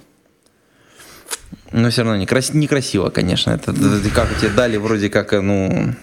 Но 1.73 1.91
все 1.91 2.03
равно 2.03 2.17
некрас... 2.17 2.53
некрасиво, 2.53 3.11
конечно. 3.11 3.51
Это, 3.51 3.73
как 4.15 4.37
тебе 4.39 4.51
дали 4.51 4.77
вроде 4.77 5.09
как, 5.09 5.33
ну, 5.33 5.95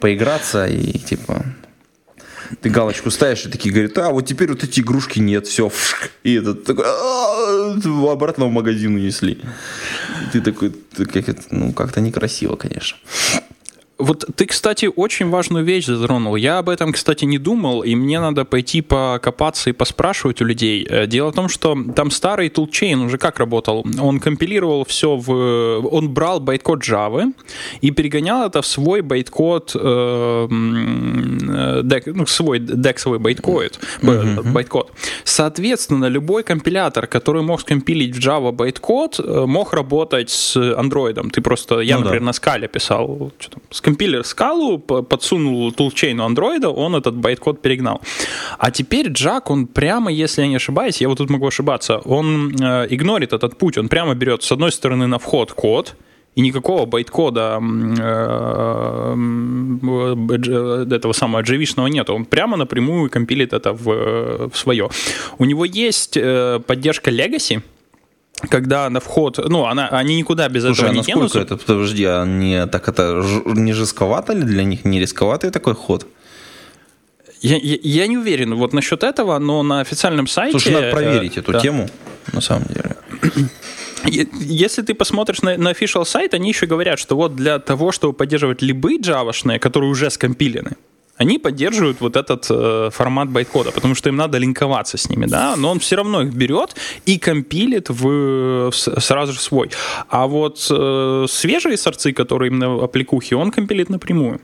поиграться 0.00 0.66
и 0.66 0.98
типа 0.98 1.44
ты 2.60 2.70
галочку 2.70 3.10
ставишь 3.10 3.46
и 3.46 3.48
такие 3.48 3.72
говорят, 3.72 3.98
а 3.98 4.10
вот 4.10 4.26
теперь 4.26 4.48
вот 4.50 4.62
эти 4.62 4.80
игрушки 4.80 5.18
нет, 5.18 5.46
все, 5.46 5.70
и 6.22 6.34
этот 6.34 6.64
такой, 6.64 6.84
обратно 8.10 8.46
в 8.46 8.52
магазин 8.52 8.94
унесли. 8.94 9.40
Ты 10.32 10.40
такой, 10.40 10.72
как 10.96 11.28
это, 11.28 11.42
ну 11.50 11.72
как-то 11.72 12.00
некрасиво, 12.00 12.56
конечно. 12.56 12.98
Вот 13.98 14.26
ты, 14.36 14.44
кстати, 14.46 14.90
очень 14.94 15.30
важную 15.30 15.64
вещь 15.64 15.86
затронул. 15.86 16.36
Я 16.36 16.58
об 16.58 16.68
этом, 16.68 16.92
кстати, 16.92 17.24
не 17.24 17.38
думал, 17.38 17.82
и 17.82 17.94
мне 17.94 18.20
надо 18.20 18.44
пойти 18.44 18.82
покопаться 18.82 19.70
и 19.70 19.72
поспрашивать 19.72 20.42
у 20.42 20.44
людей. 20.44 20.86
Э, 20.88 21.06
дело 21.06 21.32
в 21.32 21.34
том, 21.34 21.48
что 21.48 21.76
там 21.94 22.10
старый 22.10 22.48
toolchain 22.48 23.06
уже 23.06 23.16
как 23.16 23.38
работал. 23.38 23.86
Он 23.98 24.20
компилировал 24.20 24.84
все 24.84 25.16
в... 25.16 25.88
Он 25.90 26.10
брал 26.10 26.40
байткод 26.40 26.82
Java 26.82 27.32
и 27.80 27.90
перегонял 27.90 28.46
это 28.46 28.60
в 28.60 28.66
свой 28.66 29.00
байткод, 29.00 29.72
э, 29.74 30.48
дек, 31.82 32.06
ну, 32.06 32.26
свой 32.26 32.58
дексовый 32.58 33.18
байткод. 33.18 33.80
Mm-hmm. 34.02 34.52
байткод. 34.52 34.92
Соответственно, 35.24 36.06
любой 36.06 36.42
компилятор, 36.42 37.06
который 37.06 37.42
мог 37.42 37.62
скомпилить 37.62 38.14
в 38.14 38.18
Java 38.18 38.52
байткод, 38.52 39.20
э, 39.20 39.44
мог 39.46 39.72
работать 39.72 40.28
с 40.28 40.54
Android. 40.56 41.30
Ты 41.30 41.40
просто... 41.40 41.80
Я, 41.80 41.96
ну, 41.96 42.02
например, 42.02 42.20
да. 42.20 42.26
на 42.26 42.32
Scala 42.34 42.68
писал 42.68 43.32
что 43.38 43.50
там, 43.52 43.62
компилер 43.86 44.24
Scala, 44.24 44.78
подсунул 44.78 45.72
тулчейну 45.72 46.24
Android'а, 46.24 46.70
он 46.70 46.96
этот 46.96 47.14
байткод 47.14 47.62
перегнал. 47.62 48.00
А 48.58 48.70
теперь 48.70 49.08
Джак, 49.08 49.50
он 49.50 49.66
прямо, 49.66 50.10
если 50.10 50.42
я 50.42 50.48
не 50.48 50.56
ошибаюсь, 50.56 51.00
я 51.00 51.08
вот 51.08 51.18
тут 51.18 51.30
могу 51.30 51.46
ошибаться, 51.46 51.98
он 51.98 52.50
э, 52.60 52.86
игнорит 52.90 53.32
этот 53.32 53.56
путь, 53.58 53.78
он 53.78 53.88
прямо 53.88 54.14
берет 54.14 54.42
с 54.42 54.52
одной 54.52 54.72
стороны 54.72 55.06
на 55.06 55.18
вход 55.18 55.52
код, 55.52 55.94
и 56.34 56.40
никакого 56.40 56.84
байткода 56.86 57.60
э, 57.98 59.14
э, 60.32 60.94
этого 60.96 61.12
самого 61.12 61.42
JV-шного 61.42 61.88
нет. 61.88 62.10
Он 62.10 62.24
прямо 62.24 62.56
напрямую 62.56 63.08
компилит 63.10 63.52
это 63.52 63.72
в, 63.72 64.48
в 64.48 64.56
свое. 64.56 64.88
У 65.38 65.44
него 65.44 65.64
есть 65.64 66.16
э, 66.16 66.60
поддержка 66.66 67.10
Legacy, 67.10 67.62
когда 68.50 68.90
на 68.90 69.00
вход, 69.00 69.38
ну, 69.48 69.64
она, 69.64 69.88
они 69.88 70.16
никуда 70.16 70.48
без 70.48 70.62
Слушай, 70.62 70.80
этого 70.80 70.90
а 70.90 70.92
не 70.92 70.98
насколько 70.98 71.38
это, 71.38 71.56
подожди, 71.56 72.04
а 72.04 72.24
не, 72.24 72.66
так 72.66 72.88
это 72.88 73.22
не 73.46 73.72
жестковато 73.72 74.34
ли 74.34 74.42
для 74.42 74.64
них, 74.64 74.84
не 74.84 75.00
рисковатый 75.00 75.50
такой 75.50 75.74
ход? 75.74 76.06
Я, 77.40 77.56
я, 77.56 77.78
я 77.82 78.06
не 78.06 78.18
уверен 78.18 78.54
вот 78.54 78.72
насчет 78.72 79.02
этого, 79.04 79.38
но 79.38 79.62
на 79.62 79.80
официальном 79.80 80.26
сайте... 80.26 80.58
Слушай, 80.58 80.72
надо 80.72 80.90
проверить 80.90 81.36
э, 81.36 81.40
эту 81.40 81.52
да. 81.52 81.60
тему, 81.60 81.88
на 82.32 82.40
самом 82.40 82.64
деле. 82.64 82.96
Если 84.04 84.82
ты 84.82 84.94
посмотришь 84.94 85.42
на, 85.42 85.56
на 85.56 85.70
official 85.72 86.04
сайт, 86.04 86.34
они 86.34 86.48
еще 86.48 86.66
говорят, 86.66 86.98
что 86.98 87.16
вот 87.16 87.36
для 87.36 87.58
того, 87.58 87.92
чтобы 87.92 88.14
поддерживать 88.14 88.62
любые 88.62 89.00
джавашные, 89.00 89.58
которые 89.58 89.90
уже 89.90 90.10
скомпилены, 90.10 90.76
они 91.16 91.38
поддерживают 91.38 92.00
вот 92.00 92.16
этот 92.16 92.46
э, 92.50 92.90
формат 92.92 93.28
байткода, 93.30 93.70
потому 93.70 93.94
что 93.94 94.08
им 94.08 94.16
надо 94.16 94.38
линковаться 94.38 94.96
с 94.96 95.08
ними, 95.08 95.26
да, 95.26 95.56
но 95.56 95.70
он 95.70 95.78
все 95.78 95.96
равно 95.96 96.22
их 96.22 96.34
берет 96.34 96.76
и 97.06 97.18
компилит 97.18 97.88
в, 97.88 98.70
в 98.70 98.72
сразу 98.72 99.32
же 99.32 99.40
свой. 99.40 99.70
А 100.08 100.26
вот 100.26 100.66
э, 100.70 101.26
свежие 101.28 101.76
сорцы, 101.76 102.12
которые 102.12 102.50
именно 102.50 102.84
аппликухи, 102.84 103.34
он 103.34 103.50
компилит 103.50 103.90
напрямую 103.90 104.40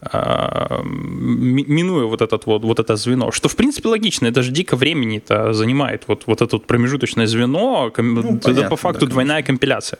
а, 0.00 0.82
минуя 0.84 2.04
вот, 2.04 2.20
этот 2.20 2.46
вот, 2.46 2.62
вот 2.62 2.78
это 2.78 2.96
звено, 2.96 3.30
что 3.30 3.48
в 3.48 3.56
принципе 3.56 3.88
логично, 3.88 4.26
это 4.26 4.42
же 4.42 4.50
дико 4.50 4.76
времени-то 4.76 5.52
занимает, 5.52 6.04
вот, 6.06 6.24
вот 6.26 6.42
это 6.42 6.56
вот 6.56 6.66
промежуточное 6.66 7.26
звено, 7.26 7.90
ну, 7.96 8.36
это 8.36 8.38
понятно, 8.38 8.70
по 8.70 8.76
факту 8.76 9.06
да, 9.06 9.12
двойная 9.12 9.42
компиляция. 9.42 9.98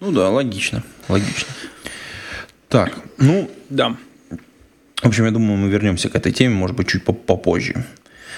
Ну 0.00 0.12
да, 0.12 0.30
логично, 0.30 0.82
логично. 1.08 1.48
Так, 2.68 2.92
ну... 3.18 3.50
Да. 3.68 3.96
В 5.02 5.06
общем, 5.06 5.24
я 5.24 5.30
думаю, 5.30 5.58
мы 5.58 5.68
вернемся 5.68 6.08
к 6.08 6.14
этой 6.16 6.32
теме, 6.32 6.54
может 6.54 6.76
быть, 6.76 6.88
чуть 6.88 7.04
попозже. 7.04 7.84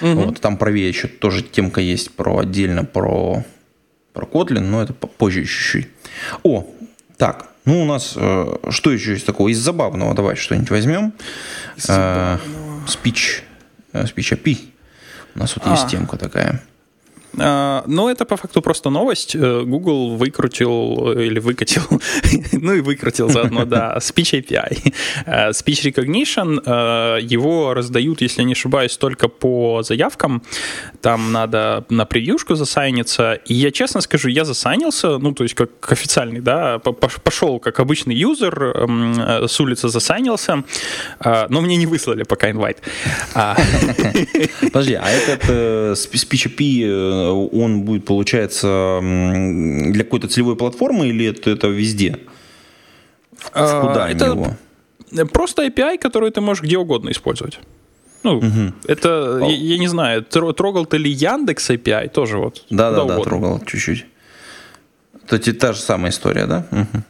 Угу. 0.00 0.12
Вот, 0.12 0.40
там 0.40 0.56
правее 0.56 0.88
еще 0.88 1.08
тоже 1.08 1.42
темка 1.42 1.80
есть 1.80 2.12
про 2.12 2.38
отдельно 2.38 2.84
про, 2.84 3.44
про 4.12 4.26
Kotlin, 4.26 4.60
но 4.60 4.82
это 4.82 4.92
попозже 4.92 5.44
чуть-чуть. 5.44 5.88
О, 6.42 6.66
так, 7.16 7.48
ну 7.64 7.82
у 7.82 7.84
нас 7.84 8.14
э, 8.16 8.56
что 8.70 8.90
еще 8.90 9.12
есть 9.12 9.26
такого? 9.26 9.48
Из 9.48 9.58
забавного 9.58 10.14
давай 10.14 10.36
что-нибудь 10.36 10.70
возьмем. 10.70 11.12
Э, 11.88 12.38
спич, 12.86 13.42
э, 13.92 14.06
спич 14.06 14.32
API. 14.32 14.58
У 15.34 15.38
нас 15.38 15.56
вот 15.56 15.66
а. 15.66 15.72
есть 15.72 15.88
темка 15.88 16.16
такая. 16.16 16.62
А, 17.36 17.84
но 17.86 18.10
это 18.10 18.24
по 18.24 18.36
факту 18.36 18.62
просто 18.62 18.90
новость. 18.90 19.36
Э, 19.36 19.62
Google 19.64 20.16
выкрутил 20.16 21.12
э, 21.12 21.26
или 21.26 21.38
выкатил, 21.38 21.82
ну 22.52 22.74
и 22.74 22.80
выкрутил 22.80 23.28
заодно, 23.28 23.64
да, 23.64 23.96
Speech 23.98 24.42
API. 24.42 24.94
Э, 25.26 25.50
Speech 25.50 25.92
Recognition, 25.92 27.20
его 27.20 27.74
раздают, 27.74 28.20
если 28.20 28.42
не 28.42 28.52
ошибаюсь, 28.52 28.96
только 28.96 29.28
по 29.28 29.82
заявкам. 29.82 30.42
Там 31.00 31.32
надо 31.32 31.84
на 31.90 32.04
превьюшку 32.06 32.54
засайниться. 32.54 33.34
И 33.46 33.54
я 33.54 33.70
честно 33.70 34.00
скажу, 34.00 34.28
я 34.28 34.44
засайнился, 34.44 35.18
ну 35.18 35.32
то 35.32 35.44
есть 35.44 35.54
как 35.54 35.70
официальный, 35.92 36.40
да, 36.40 36.78
пошел 36.78 37.58
как 37.60 37.80
обычный 37.80 38.14
юзер, 38.14 38.62
эм, 38.62 39.48
с 39.48 39.60
улицы 39.60 39.88
засайнился, 39.88 40.64
но 41.24 41.60
мне 41.60 41.76
не 41.76 41.86
выслали 41.86 42.22
пока 42.22 42.50
инвайт. 42.50 42.78
А. 43.34 43.56
Подожди, 44.60 44.94
а 44.94 45.08
этот 45.08 45.44
Speech 45.98 46.54
API 46.56 47.27
он 47.32 47.82
будет, 47.82 48.04
получается, 48.04 49.00
для 49.02 50.04
какой-то 50.04 50.28
целевой 50.28 50.56
платформы 50.56 51.08
или 51.08 51.26
это, 51.26 51.50
это 51.50 51.68
везде? 51.68 52.18
А, 53.52 53.80
Куда 53.80 54.10
это 54.10 54.26
его? 54.26 54.56
Просто 55.32 55.66
API, 55.66 55.98
который 55.98 56.30
ты 56.30 56.40
можешь 56.40 56.62
где 56.62 56.76
угодно 56.76 57.10
использовать. 57.10 57.58
Ну, 58.22 58.38
угу. 58.38 58.72
это, 58.86 59.38
я, 59.42 59.56
я 59.56 59.78
не 59.78 59.88
знаю, 59.88 60.24
трогал 60.24 60.86
ты 60.86 60.98
ли 60.98 61.10
Яндекс 61.10 61.70
API 61.70 62.08
тоже 62.08 62.38
вот? 62.38 62.64
Да-да-да, 62.68 63.18
трогал 63.22 63.60
чуть-чуть. 63.64 64.06
Это 65.30 65.54
та 65.54 65.72
же 65.72 65.80
самая 65.80 66.10
история, 66.10 66.46
да? 66.46 66.66
Угу. 66.70 67.02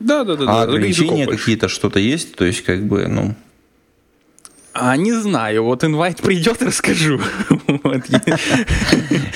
Да, 0.00 0.24
да, 0.24 0.36
да. 0.36 0.44
А 0.48 0.62
ограничения 0.62 1.26
какие-то 1.26 1.68
что-то 1.68 1.98
есть? 1.98 2.34
То 2.36 2.44
есть, 2.44 2.62
как 2.62 2.86
бы, 2.86 3.06
ну. 3.08 3.34
А 4.76 4.96
не 4.96 5.12
знаю, 5.12 5.62
вот 5.62 5.84
инвайт 5.84 6.20
придет, 6.20 6.60
расскажу. 6.66 7.20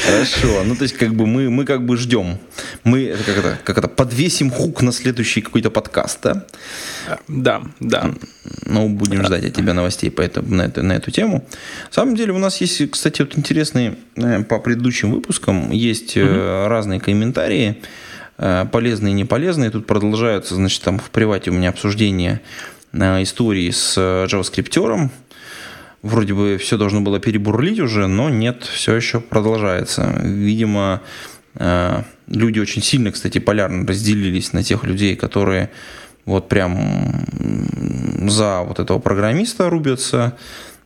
Хорошо, 0.05 0.65
ну 0.65 0.75
то 0.75 0.83
есть 0.83 0.97
как 0.97 1.15
бы 1.15 1.29
мы, 1.29 1.49
мы 1.49 1.65
как 1.65 1.87
бы 1.87 1.97
ждем. 1.97 2.39
Мы 2.83 3.15
как 3.25 3.39
это, 3.39 3.59
как 3.63 3.79
это, 3.79 3.87
подвесим 3.87 4.51
хук 4.51 4.83
на 4.83 4.91
следующий 4.91 5.41
какой-то 5.41 5.71
подкаст, 5.71 6.19
да? 6.23 6.45
Да, 7.29 7.63
да. 7.79 8.11
Ну, 8.67 8.89
будем 8.89 9.25
ждать 9.25 9.45
от 9.45 9.55
тебя 9.55 9.75
новостей 9.75 10.11
по 10.11 10.23
этому, 10.23 10.53
на, 10.57 10.63
эту, 10.63 10.83
на 10.83 10.95
эту 10.95 11.13
тему. 11.13 11.47
На 11.87 11.93
самом 11.93 12.17
деле 12.17 12.33
у 12.33 12.39
нас 12.39 12.61
есть, 12.61 12.91
кстати, 12.91 13.23
вот 13.23 13.39
интересные 13.39 13.97
э, 14.17 14.43
по 14.43 14.59
предыдущим 14.59 15.13
выпускам, 15.13 15.71
есть 15.71 16.17
угу. 16.17 16.27
разные 16.67 16.99
комментарии, 16.99 17.81
э, 18.39 18.67
полезные 18.73 19.13
и 19.13 19.15
неполезные. 19.15 19.71
Тут 19.71 19.87
продолжаются, 19.87 20.57
значит, 20.57 20.83
там 20.83 20.99
в 20.99 21.11
привате 21.11 21.53
у 21.53 21.55
меня 21.55 21.69
обсуждение 21.69 22.41
истории 22.93 23.71
с 23.71 23.97
JavaScript. 23.97 25.11
Вроде 26.09 26.33
бы 26.33 26.57
все 26.57 26.79
должно 26.79 27.03
было 27.03 27.21
перебурлить 27.21 27.81
уже, 27.81 28.07
но 28.07 28.31
нет, 28.31 28.63
все 28.63 28.95
еще 28.95 29.21
продолжается. 29.21 30.19
Видимо, 30.25 31.03
люди 31.55 32.61
очень 32.61 32.83
сильно, 32.83 33.13
кстати, 33.13 33.39
полярно 33.39 33.87
разделились 33.87 34.55
на 34.55 34.63
тех 34.63 34.85
людей, 34.85 35.17
которые 35.17 35.71
вот 36.25 36.49
прям 36.49 37.27
за 38.29 38.63
вот 38.63 38.81
этого 38.81 38.99
программиста 38.99 39.71
рубятся, 39.71 40.37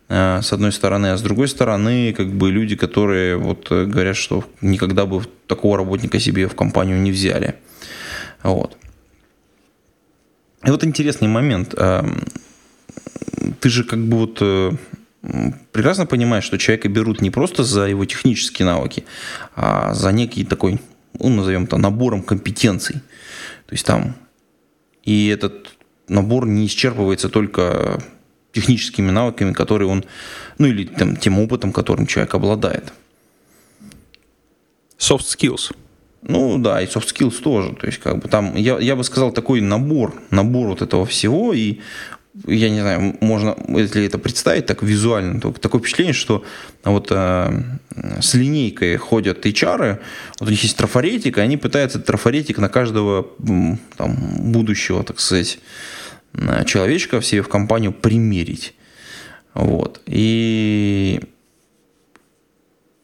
э, 0.08 0.40
с 0.42 0.52
одной 0.52 0.72
стороны, 0.72 1.12
а 1.12 1.16
с 1.16 1.22
другой 1.22 1.48
стороны, 1.48 2.12
как 2.12 2.32
бы 2.32 2.50
люди, 2.50 2.76
которые 2.76 3.36
вот 3.36 3.70
говорят, 3.70 4.16
что 4.16 4.44
никогда 4.60 5.06
бы 5.06 5.22
такого 5.46 5.76
работника 5.78 6.20
себе 6.20 6.46
в 6.46 6.54
компанию 6.54 7.00
не 7.00 7.12
взяли. 7.12 7.54
Вот. 8.42 8.76
И 10.64 10.70
вот 10.70 10.84
интересный 10.84 11.28
момент. 11.28 11.74
Э, 11.76 12.04
ты 13.60 13.68
же 13.68 13.84
как 13.84 13.98
бы 13.98 14.18
вот 14.18 14.38
э, 14.40 14.72
прекрасно 15.72 16.06
понимаешь, 16.06 16.44
что 16.44 16.58
человека 16.58 16.88
берут 16.88 17.20
не 17.20 17.30
просто 17.30 17.64
за 17.64 17.86
его 17.86 18.04
технические 18.04 18.66
навыки, 18.66 19.04
а 19.54 19.94
за 19.94 20.12
некий 20.12 20.44
такой, 20.44 20.80
ну, 21.18 21.28
назовем 21.28 21.64
это, 21.64 21.76
набором 21.76 22.22
компетенций. 22.22 22.96
То 23.66 23.72
есть 23.72 23.86
там 23.86 24.14
и 25.04 25.28
этот 25.28 25.76
набор 26.08 26.46
не 26.46 26.66
исчерпывается 26.66 27.28
только 27.28 28.02
техническими 28.52 29.10
навыками, 29.10 29.52
которые 29.52 29.88
он, 29.88 30.04
ну 30.58 30.66
или 30.66 30.84
там, 30.84 31.16
тем 31.16 31.38
опытом, 31.38 31.72
которым 31.72 32.06
человек 32.06 32.34
обладает. 32.34 32.92
Soft 34.98 35.24
skills. 35.24 35.74
Ну 36.22 36.58
да, 36.58 36.80
и 36.80 36.86
soft 36.86 37.08
skills 37.12 37.42
тоже. 37.42 37.74
То 37.74 37.86
есть, 37.86 37.98
как 37.98 38.18
бы 38.18 38.28
там, 38.28 38.54
я, 38.54 38.78
я 38.78 38.94
бы 38.94 39.02
сказал, 39.02 39.32
такой 39.32 39.60
набор, 39.60 40.14
набор 40.30 40.68
вот 40.68 40.82
этого 40.82 41.04
всего, 41.06 41.52
и 41.52 41.80
я 42.46 42.70
не 42.70 42.80
знаю, 42.80 43.16
можно, 43.20 43.56
если 43.68 44.06
это 44.06 44.18
представить 44.18 44.66
так 44.66 44.82
визуально, 44.82 45.40
то 45.40 45.52
такое 45.52 45.80
впечатление, 45.80 46.14
что 46.14 46.44
вот 46.82 47.08
э, 47.10 47.62
с 48.20 48.34
линейкой 48.34 48.96
ходят 48.96 49.44
HR, 49.44 50.00
вот 50.40 50.48
у 50.48 50.50
них 50.50 50.62
есть 50.62 50.76
трафаретик, 50.76 51.38
и 51.38 51.40
они 51.40 51.56
пытаются 51.56 51.98
трафаретик 51.98 52.58
на 52.58 52.68
каждого 52.68 53.28
там, 53.96 54.16
будущего, 54.52 55.04
так 55.04 55.20
сказать, 55.20 55.58
человечка 56.64 57.20
в 57.20 57.26
себе 57.26 57.42
в 57.42 57.48
компанию 57.48 57.92
примерить. 57.92 58.74
Вот. 59.52 60.00
И 60.06 61.20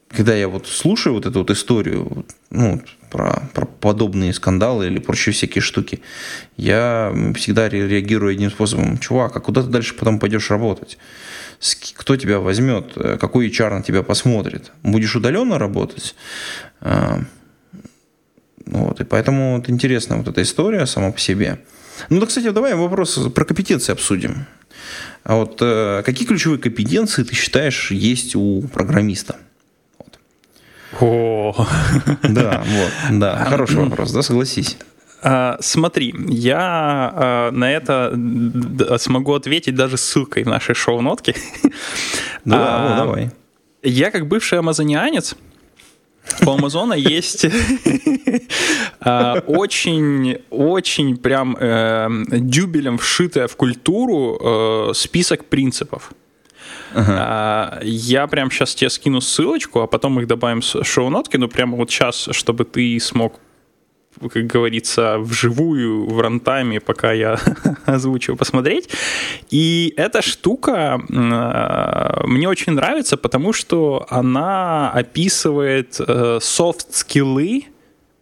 когда 0.08 0.34
я 0.34 0.48
вот 0.48 0.66
слушаю 0.66 1.14
вот 1.14 1.26
эту 1.26 1.40
вот 1.40 1.50
историю, 1.50 2.24
ну, 2.50 2.80
про, 3.10 3.48
про 3.54 3.66
подобные 3.66 4.32
скандалы 4.32 4.86
или 4.86 4.98
прочие 4.98 5.32
всякие 5.32 5.62
штуки, 5.62 6.00
я 6.56 7.12
всегда 7.36 7.68
реагирую 7.68 8.32
одним 8.32 8.50
способом. 8.50 8.98
Чувак, 8.98 9.36
а 9.36 9.40
куда 9.40 9.62
ты 9.62 9.68
дальше 9.68 9.94
потом 9.94 10.18
пойдешь 10.18 10.50
работать? 10.50 10.98
Кто 11.94 12.16
тебя 12.16 12.38
возьмет? 12.38 12.92
Какой 13.20 13.48
HR 13.48 13.78
на 13.78 13.82
тебя 13.82 14.02
посмотрит? 14.02 14.72
Будешь 14.82 15.16
удаленно 15.16 15.58
работать? 15.58 16.14
А, 16.80 17.20
вот, 18.66 19.00
и 19.00 19.04
поэтому 19.04 19.56
вот 19.56 19.68
интересна 19.70 20.16
вот 20.16 20.28
эта 20.28 20.42
история 20.42 20.86
сама 20.86 21.10
по 21.10 21.18
себе. 21.18 21.58
Ну 22.10 22.20
да, 22.20 22.26
кстати, 22.26 22.50
давай 22.50 22.74
вопрос 22.74 23.18
про 23.34 23.44
компетенции 23.44 23.92
обсудим. 23.92 24.46
А 25.24 25.36
вот 25.36 25.58
э, 25.60 26.02
какие 26.04 26.26
ключевые 26.26 26.60
компетенции 26.60 27.22
ты 27.22 27.34
считаешь 27.34 27.90
есть 27.90 28.36
у 28.36 28.62
программиста? 28.72 29.36
О. 31.00 31.66
Да, 32.22 32.64
вот, 32.66 33.18
да, 33.18 33.44
хороший 33.44 33.76
вопрос, 33.76 34.12
да, 34.12 34.22
согласись. 34.22 34.76
А, 35.22 35.56
смотри, 35.60 36.14
я 36.28 36.58
а, 36.60 37.50
на 37.50 37.72
это 37.72 38.18
смогу 38.98 39.34
ответить 39.34 39.74
даже 39.74 39.96
ссылкой 39.96 40.44
в 40.44 40.46
нашей 40.46 40.74
шоу-нотке. 40.74 41.34
Да, 42.44 42.94
а, 42.94 42.96
давай. 42.96 43.30
Я 43.82 44.10
как 44.10 44.26
бывший 44.26 44.58
амазонианец, 44.58 45.36
у 46.46 46.50
Амазона 46.50 46.94
есть 46.94 47.44
очень, 49.46 50.38
очень 50.50 51.16
прям 51.16 51.56
э, 51.58 52.08
дюбелем 52.30 52.98
вшитая 52.98 53.48
в 53.48 53.56
культуру 53.56 54.38
э, 54.90 54.94
список 54.94 55.46
принципов. 55.46 56.12
Ага. 56.94 57.80
Я 57.82 58.26
прям 58.26 58.50
сейчас 58.50 58.74
тебе 58.74 58.90
скину 58.90 59.20
ссылочку, 59.20 59.80
а 59.80 59.86
потом 59.86 60.20
их 60.20 60.26
добавим 60.26 60.60
в 60.60 60.84
шоу-нотки, 60.84 61.36
но 61.36 61.48
прямо 61.48 61.76
вот 61.76 61.90
сейчас, 61.90 62.28
чтобы 62.32 62.64
ты 62.64 62.98
смог 63.00 63.40
как 64.32 64.46
говорится, 64.46 65.18
вживую, 65.18 66.06
в 66.06 66.20
рантайме, 66.20 66.80
пока 66.80 67.12
я 67.12 67.38
озвучиваю, 67.86 68.36
посмотреть. 68.36 68.88
И 69.50 69.94
эта 69.96 70.22
штука 70.22 71.00
э, 71.08 72.26
мне 72.26 72.48
очень 72.48 72.72
нравится, 72.72 73.16
потому 73.16 73.52
что 73.52 74.06
она 74.10 74.90
описывает 74.90 76.00
э, 76.00 76.38
софт-скиллы, 76.40 77.66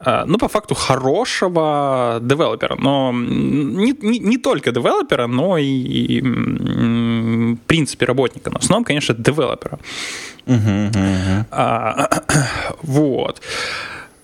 э, 0.01 0.25
ну, 0.27 0.39
по 0.39 0.49
факту, 0.49 0.75
хорошего 0.75 2.19
девелопера. 2.21 2.77
Но 2.77 3.13
не, 3.13 3.93
не, 4.01 4.19
не 4.19 4.39
только 4.39 4.73
девелопера, 4.73 5.27
но 5.27 5.59
и, 5.59 5.65
и 5.65 6.23
принципе 7.57 8.07
работника. 8.07 8.51
Но 8.51 8.59
в 8.59 8.63
основном, 8.63 8.85
конечно, 8.85 9.15
девелопера. 9.15 9.79
Uh-huh, 10.47 10.93
uh-huh. 10.93 11.45
А, 11.51 12.23
вот. 12.83 13.41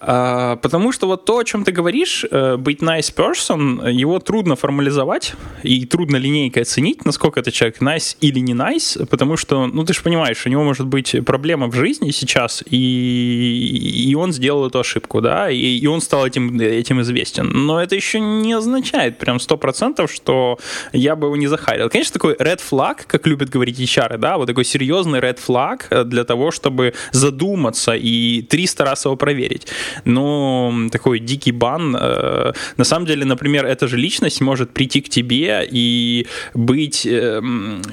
А, 0.05 0.57
потому 0.57 0.91
что 0.91 1.07
вот 1.07 1.25
то, 1.25 1.39
о 1.39 1.45
чем 1.45 1.63
ты 1.63 1.71
говоришь, 1.71 2.25
э, 2.29 2.57
быть 2.57 2.81
nice 2.83 3.15
person, 3.15 3.89
его 3.89 4.19
трудно 4.19 4.57
формализовать 4.57 5.35
и 5.63 5.87
трудно 5.87 6.17
линейкой 6.17 6.65
оценить, 6.65 7.05
насколько 7.05 7.39
это 7.39 7.53
человек 7.53 7.81
nice 7.81 8.17
или 8.21 8.41
не 8.41 8.53
nice, 8.53 9.07
потому 9.07 9.37
что, 9.37 9.67
ну 9.67 9.85
ты 9.85 9.95
же 9.95 10.03
понимаешь, 10.03 10.45
у 10.45 10.49
него 10.49 10.65
может 10.65 10.89
быть 10.89 11.15
проблема 11.25 11.69
в 11.69 11.75
жизни 11.75 12.11
сейчас, 12.11 12.65
и, 12.69 14.11
и 14.11 14.15
он 14.17 14.33
сделал 14.33 14.67
эту 14.67 14.81
ошибку, 14.81 15.21
да, 15.21 15.49
и, 15.49 15.57
и 15.57 15.87
он 15.87 16.01
стал 16.01 16.27
этим, 16.27 16.59
этим 16.59 17.01
известен. 17.03 17.47
Но 17.47 17.81
это 17.81 17.95
еще 17.95 18.19
не 18.19 18.55
означает 18.55 19.19
прям 19.19 19.39
сто 19.39 19.57
процентов, 19.57 20.11
что 20.13 20.59
я 20.93 21.15
бы 21.15 21.29
его 21.29 21.37
не 21.37 21.47
захарил. 21.47 21.89
Конечно, 21.89 22.15
такой 22.15 22.35
red 22.35 22.61
flag, 22.61 23.03
как 23.07 23.25
любят 23.29 23.51
говорить 23.51 23.79
HR, 23.79 24.19
да, 24.19 24.37
вот 24.37 24.47
такой 24.47 24.65
серьезный 24.65 25.21
red 25.21 25.39
flag 25.39 26.05
для 26.05 26.25
того, 26.25 26.51
чтобы 26.51 26.95
задуматься 27.13 27.93
и 27.95 28.43
300 28.43 28.85
раз 28.85 29.05
его 29.05 29.15
проверить 29.15 29.69
но 30.05 30.73
такой 30.91 31.19
дикий 31.19 31.53
бан. 31.53 31.97
Э, 31.99 32.53
на 32.77 32.85
самом 32.85 33.07
деле, 33.07 33.25
например, 33.25 33.67
эта 33.67 33.89
же 33.89 33.97
личность 33.97 34.41
может 34.41 34.71
прийти 34.71 35.01
к 35.01 35.09
тебе 35.09 35.67
и 35.71 36.27
быть, 36.55 37.07
э, 37.07 37.41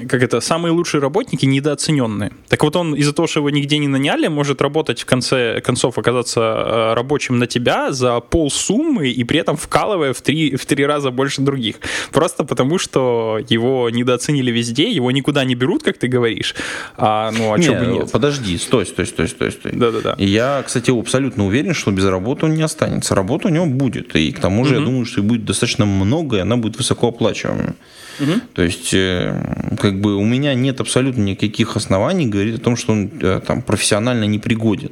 как 0.08 0.22
это, 0.22 0.40
самые 0.40 0.72
лучшие 0.72 1.00
работники 1.00 1.46
недооцененные. 1.46 2.32
Так 2.48 2.62
вот 2.62 2.76
он 2.76 2.94
из-за 2.94 3.12
того, 3.12 3.28
что 3.28 3.40
его 3.40 3.50
нигде 3.50 3.78
не 3.78 3.88
наняли, 3.88 4.28
может 4.28 4.62
работать 4.62 5.00
в 5.00 5.06
конце 5.06 5.60
концов 5.60 5.98
оказаться 5.98 6.40
э, 6.40 6.94
рабочим 6.94 7.38
на 7.38 7.46
тебя 7.46 7.92
за 7.92 8.20
пол 8.20 8.50
суммы 8.50 9.08
и 9.08 9.24
при 9.24 9.40
этом 9.40 9.56
вкалывая 9.56 10.12
в 10.12 10.20
три, 10.20 10.56
в 10.56 10.66
три 10.66 10.86
раза 10.86 11.10
больше 11.10 11.42
других. 11.42 11.76
Просто 12.12 12.44
потому, 12.44 12.78
что 12.78 13.38
его 13.48 13.90
недооценили 13.90 14.50
везде, 14.50 14.90
его 14.90 15.10
никуда 15.10 15.44
не 15.44 15.54
берут, 15.54 15.82
как 15.82 15.98
ты 15.98 16.08
говоришь. 16.08 16.54
А, 16.96 17.30
ну, 17.30 17.52
а 17.52 17.58
не, 17.58 17.70
бы 17.70 17.86
нет? 17.86 18.12
Подожди, 18.12 18.58
стой, 18.58 18.86
стой, 18.86 19.06
стой, 19.06 19.28
стой, 19.28 19.52
стой. 19.52 19.72
Да-да-да. 19.72 20.14
Я, 20.18 20.62
кстати, 20.66 20.90
абсолютно 20.90 21.46
уверен, 21.46 21.74
что 21.74 21.89
без 21.92 22.04
работы 22.04 22.46
он 22.46 22.54
не 22.54 22.62
останется. 22.62 23.14
Работа 23.14 23.48
у 23.48 23.50
него 23.50 23.66
будет. 23.66 24.14
И 24.16 24.32
к 24.32 24.40
тому 24.40 24.64
же, 24.64 24.74
угу. 24.74 24.80
я 24.80 24.86
думаю, 24.86 25.06
что 25.06 25.20
и 25.20 25.24
будет 25.24 25.44
достаточно 25.44 25.86
много, 25.86 26.36
и 26.36 26.40
она 26.40 26.56
будет 26.56 26.76
высокооплачиваемой. 26.76 27.74
Угу. 28.20 28.32
То 28.54 28.62
есть, 28.62 28.92
э, 28.92 29.76
как 29.80 30.00
бы 30.00 30.16
у 30.16 30.24
меня 30.24 30.54
нет 30.54 30.80
абсолютно 30.80 31.22
никаких 31.22 31.76
оснований 31.76 32.26
говорить 32.26 32.56
о 32.56 32.62
том, 32.62 32.76
что 32.76 32.92
он 32.92 33.10
э, 33.20 33.40
там 33.46 33.62
профессионально 33.62 34.24
не 34.24 34.38
пригоден. 34.38 34.90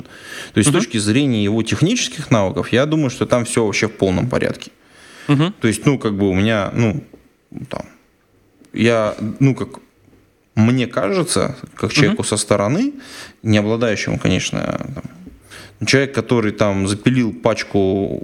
То 0.55 0.59
есть, 0.59 0.71
угу. 0.71 0.79
с 0.79 0.85
точки 0.85 0.99
зрения 0.99 1.45
его 1.45 1.63
технических 1.63 2.31
навыков, 2.31 2.73
я 2.73 2.87
думаю, 2.87 3.11
что 3.11 3.27
там 3.27 3.45
все 3.45 3.65
вообще 3.65 3.89
в 3.89 3.93
полном 3.93 4.29
порядке. 4.29 4.71
Угу. 5.29 5.53
То 5.61 5.69
есть, 5.69 5.87
ну, 5.87 5.99
как 5.99 6.17
бы 6.17 6.29
у 6.29 6.35
меня, 6.35 6.71
ну, 6.75 7.05
там, 7.69 7.83
я, 8.73 9.15
ну, 9.41 9.55
как 9.55 9.81
мне 10.55 10.87
кажется, 10.87 11.57
как 11.77 11.93
человеку 11.93 12.23
угу. 12.23 12.29
со 12.29 12.37
стороны, 12.37 12.95
не 13.43 13.59
обладающему, 13.59 14.19
конечно, 14.19 14.81
там, 14.95 15.05
Человек, 15.87 16.15
который 16.15 16.53
там 16.53 16.89
запилил 16.89 17.33
пачку 17.33 18.23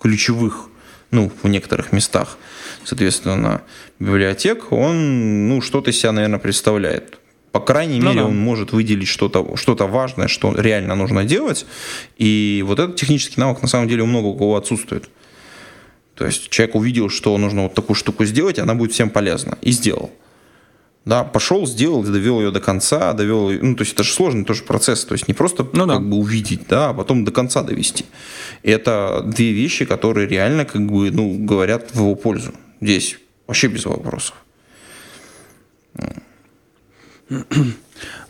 ключевых, 0.00 0.68
ну, 1.10 1.30
в 1.42 1.48
некоторых 1.48 1.92
местах, 1.92 2.38
соответственно, 2.84 3.62
библиотек, 3.98 4.72
он, 4.72 5.48
ну, 5.48 5.60
что-то 5.60 5.90
из 5.90 5.98
себя, 5.98 6.12
наверное, 6.12 6.38
представляет. 6.38 7.18
По 7.52 7.58
крайней 7.58 7.98
ну, 7.98 8.10
мере, 8.10 8.20
да. 8.20 8.26
он 8.26 8.38
может 8.38 8.72
выделить 8.72 9.08
что-то 9.08 9.56
что 9.56 9.74
важное, 9.74 10.28
что 10.28 10.54
реально 10.54 10.94
нужно 10.94 11.24
делать. 11.24 11.66
И 12.16 12.62
вот 12.64 12.78
этот 12.78 12.94
технический 12.94 13.40
навык, 13.40 13.60
на 13.60 13.68
самом 13.68 13.88
деле, 13.88 14.02
у 14.02 14.06
много 14.06 14.26
у 14.26 14.36
кого 14.36 14.56
отсутствует. 14.56 15.10
То 16.14 16.26
есть 16.26 16.48
человек 16.50 16.76
увидел, 16.76 17.08
что 17.08 17.36
нужно 17.38 17.64
вот 17.64 17.74
такую 17.74 17.96
штуку 17.96 18.24
сделать, 18.24 18.58
и 18.58 18.60
она 18.60 18.74
будет 18.74 18.92
всем 18.92 19.10
полезна. 19.10 19.58
И 19.62 19.72
сделал. 19.72 20.12
Да, 21.06 21.24
пошел, 21.24 21.66
сделал, 21.66 22.02
довел 22.02 22.40
ее 22.40 22.50
до 22.50 22.60
конца, 22.60 23.14
довел, 23.14 23.50
ну, 23.50 23.74
то 23.74 23.82
есть 23.82 23.94
это 23.94 24.02
же 24.02 24.12
сложный 24.12 24.44
тоже 24.44 24.64
процесс, 24.64 25.04
то 25.04 25.14
есть 25.14 25.28
не 25.28 25.34
просто 25.34 25.64
ну, 25.72 25.86
как 25.86 25.88
да. 25.88 25.98
бы 25.98 26.16
увидеть, 26.16 26.66
да, 26.68 26.90
а 26.90 26.94
потом 26.94 27.24
до 27.24 27.32
конца 27.32 27.62
довести. 27.62 28.04
Это 28.62 29.22
две 29.24 29.52
вещи, 29.52 29.86
которые 29.86 30.28
реально 30.28 30.66
как 30.66 30.86
бы, 30.86 31.10
ну, 31.10 31.38
говорят 31.38 31.90
в 31.92 31.96
его 31.96 32.14
пользу. 32.14 32.52
Здесь 32.82 33.18
вообще 33.46 33.68
без 33.68 33.86
вопросов. 33.86 34.34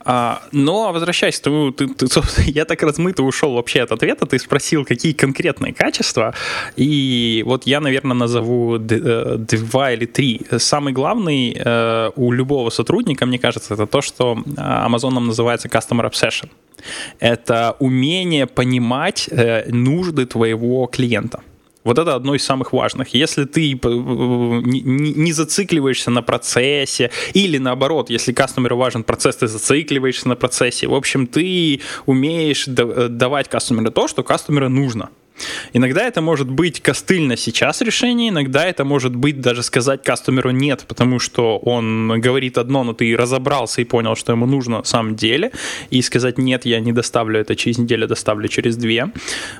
А, 0.04 0.42
но 0.52 0.88
а 0.88 0.92
возвращаясь, 0.92 1.40
ты, 1.40 1.72
ты, 1.72 1.88
ты, 1.88 2.06
я 2.46 2.64
так 2.64 2.82
размыто 2.82 3.22
ушел 3.22 3.54
вообще 3.54 3.82
от 3.82 3.92
ответа, 3.92 4.26
ты 4.26 4.38
спросил, 4.38 4.84
какие 4.84 5.12
конкретные 5.12 5.72
качества, 5.74 6.34
и 6.76 7.42
вот 7.46 7.66
я, 7.66 7.80
наверное, 7.80 8.16
назову 8.16 8.76
э, 8.76 9.36
два 9.38 9.92
или 9.92 10.06
три. 10.06 10.40
Самый 10.58 10.92
главный 10.92 11.56
э, 11.58 12.10
у 12.16 12.32
любого 12.32 12.70
сотрудника, 12.70 13.26
мне 13.26 13.38
кажется, 13.38 13.74
это 13.74 13.86
то, 13.86 14.00
что 14.00 14.38
Amazon 14.56 15.18
называется 15.20 15.68
Customer 15.68 16.10
Obsession. 16.10 16.48
Это 17.18 17.76
умение 17.78 18.46
понимать 18.46 19.28
э, 19.30 19.70
нужды 19.70 20.26
твоего 20.26 20.86
клиента. 20.86 21.40
Вот 21.84 21.98
это 21.98 22.14
одно 22.14 22.34
из 22.34 22.44
самых 22.44 22.72
важных. 22.72 23.14
Если 23.14 23.44
ты 23.44 23.72
э, 23.72 23.76
не 23.76 25.32
зацикливаешься 25.32 26.10
на 26.10 26.22
процессе, 26.22 27.10
или 27.32 27.58
наоборот, 27.58 28.10
если 28.10 28.32
кастомеру 28.32 28.76
важен 28.76 29.02
процесс, 29.02 29.36
ты 29.36 29.46
зацикливаешься 29.46 30.28
на 30.28 30.36
процессе, 30.36 30.86
в 30.86 30.94
общем, 30.94 31.26
ты 31.26 31.80
умеешь 32.06 32.68
э, 32.68 33.08
давать 33.08 33.48
кастомеру 33.48 33.90
то, 33.90 34.08
что 34.08 34.22
кастомеру 34.22 34.68
нужно. 34.68 35.08
Иногда 35.72 36.02
это 36.02 36.20
может 36.20 36.50
быть 36.50 36.80
костыльно 36.80 37.36
сейчас 37.36 37.80
решение, 37.80 38.30
иногда 38.30 38.64
это 38.64 38.84
может 38.84 39.14
быть 39.14 39.40
даже 39.40 39.62
сказать 39.62 40.02
кастомеру 40.02 40.50
нет, 40.50 40.84
потому 40.88 41.18
что 41.18 41.58
он 41.58 42.20
говорит 42.20 42.58
одно, 42.58 42.84
но 42.84 42.92
ты 42.92 43.16
разобрался 43.16 43.80
и 43.80 43.84
понял, 43.84 44.16
что 44.16 44.32
ему 44.32 44.46
нужно 44.46 44.78
на 44.78 44.84
самом 44.84 45.16
деле, 45.16 45.52
и 45.90 46.02
сказать 46.02 46.38
нет, 46.38 46.66
я 46.66 46.80
не 46.80 46.92
доставлю 46.92 47.40
это 47.40 47.56
через 47.56 47.78
неделю, 47.78 48.06
доставлю 48.06 48.48
через 48.48 48.76
две. 48.76 49.12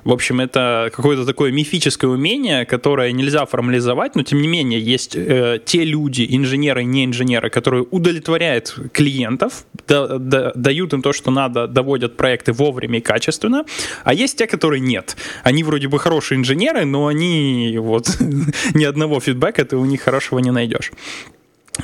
В 0.04 0.12
общем, 0.12 0.40
это 0.40 0.90
какое-то 0.94 1.24
такое 1.24 1.52
мифическое 1.52 2.10
умение, 2.10 2.64
которое 2.64 3.12
нельзя 3.12 3.46
формализовать, 3.46 4.16
но 4.16 4.22
тем 4.22 4.40
не 4.40 4.48
менее 4.48 4.80
есть 4.80 5.16
э, 5.16 5.60
те 5.64 5.84
люди, 5.84 6.26
инженеры 6.28 6.84
не 6.84 7.04
инженеры, 7.04 7.50
которые 7.50 7.84
удовлетворяют 7.90 8.76
клиентов, 8.92 9.64
да, 9.88 10.18
да, 10.18 10.52
дают 10.54 10.92
им 10.92 11.02
то, 11.02 11.12
что 11.12 11.30
надо, 11.30 11.66
доводят 11.66 12.16
проекты 12.16 12.52
вовремя 12.52 12.98
и 12.98 13.00
качественно, 13.00 13.64
а 14.04 14.14
есть 14.14 14.38
те, 14.38 14.46
которые 14.46 14.80
нет. 14.80 15.16
Они 15.42 15.62
вроде 15.70 15.86
бы 15.86 16.00
хорошие 16.00 16.36
инженеры, 16.36 16.84
но 16.84 17.06
они 17.06 17.78
вот 17.78 18.18
ни 18.74 18.84
одного 18.84 19.20
фидбэка 19.20 19.64
ты 19.64 19.76
у 19.76 19.84
них 19.84 20.00
хорошего 20.00 20.40
не 20.40 20.50
найдешь. 20.50 20.90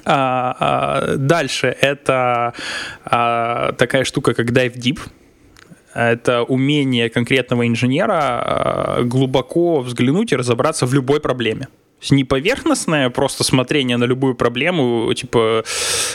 А, 0.05 0.57
а, 0.59 1.17
дальше 1.17 1.77
это 1.81 2.53
а, 3.05 3.73
такая 3.73 4.05
штука, 4.05 4.35
как 4.35 4.51
Dive 4.51 4.75
Deep. 4.75 4.99
Это 5.95 6.43
умение 6.43 7.09
конкретного 7.09 7.67
инженера 7.67 8.19
а, 8.19 9.03
глубоко 9.03 9.81
взглянуть 9.81 10.33
и 10.33 10.37
разобраться 10.37 10.87
в 10.87 10.95
любой 10.95 11.21
проблеме 11.21 11.69
не 12.11 12.25
поверхностное 12.25 13.11
просто 13.11 13.45
смотрение 13.45 13.97
на 13.97 14.05
любую 14.05 14.35
проблему, 14.35 15.13
типа 15.15 15.65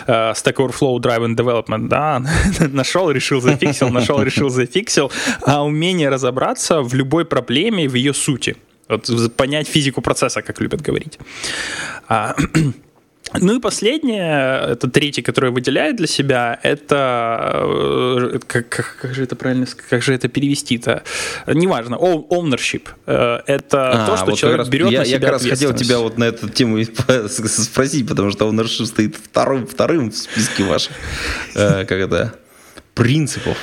uh, 0.07 0.33
Stack 0.33 0.55
Overflow 0.55 0.97
Driven 0.99 1.35
Development, 1.35 1.87
да, 1.87 2.23
нашел, 2.59 3.11
решил, 3.11 3.41
зафиксил, 3.41 3.89
нашел, 3.89 4.21
решил, 4.21 4.49
зафиксил, 4.49 5.11
а 5.45 5.63
умение 5.63 6.09
разобраться 6.09 6.81
в 6.81 6.93
любой 6.93 7.25
проблеме, 7.25 7.87
в 7.87 7.95
ее 7.95 8.13
сути. 8.13 8.55
Вот, 8.87 9.09
понять 9.35 9.67
физику 9.67 10.01
процесса, 10.01 10.41
как 10.41 10.61
любят 10.61 10.81
говорить. 10.81 11.17
Ну 13.33 13.55
и 13.55 13.59
последнее, 13.59 14.71
это 14.71 14.89
третий, 14.89 15.21
который 15.21 15.51
выделяет 15.51 15.95
для 15.95 16.07
себя, 16.07 16.59
это 16.63 17.61
э, 18.33 18.39
как, 18.45 18.67
как, 18.67 18.97
как 19.01 19.15
же 19.15 19.23
это 19.23 19.35
правильно, 19.37 19.65
как 19.89 20.01
же 20.03 20.13
это 20.13 20.27
перевести-то? 20.27 21.03
Неважно, 21.47 21.95
ownership. 21.95 22.89
Э, 23.05 23.39
это 23.45 24.03
а, 24.03 24.07
то, 24.07 24.17
что 24.17 24.25
вот 24.25 24.39
человек 24.39 24.59
раз, 24.59 24.69
берет 24.69 24.91
я, 24.91 24.99
на 24.99 25.05
себя 25.05 25.15
Я 25.15 25.21
как 25.21 25.31
раз 25.31 25.45
хотел 25.45 25.73
тебя 25.73 25.99
вот 25.99 26.17
на 26.17 26.25
эту 26.25 26.49
тему 26.49 26.83
спросить, 26.83 28.07
потому 28.07 28.31
что 28.31 28.49
ownership 28.49 28.85
стоит 28.85 29.15
вторым, 29.15 29.65
вторым 29.65 30.11
в 30.11 30.17
списке 30.17 30.63
ваших, 30.63 30.93
э, 31.55 31.85
как 31.85 31.99
это, 31.99 32.35
принципов 32.95 33.57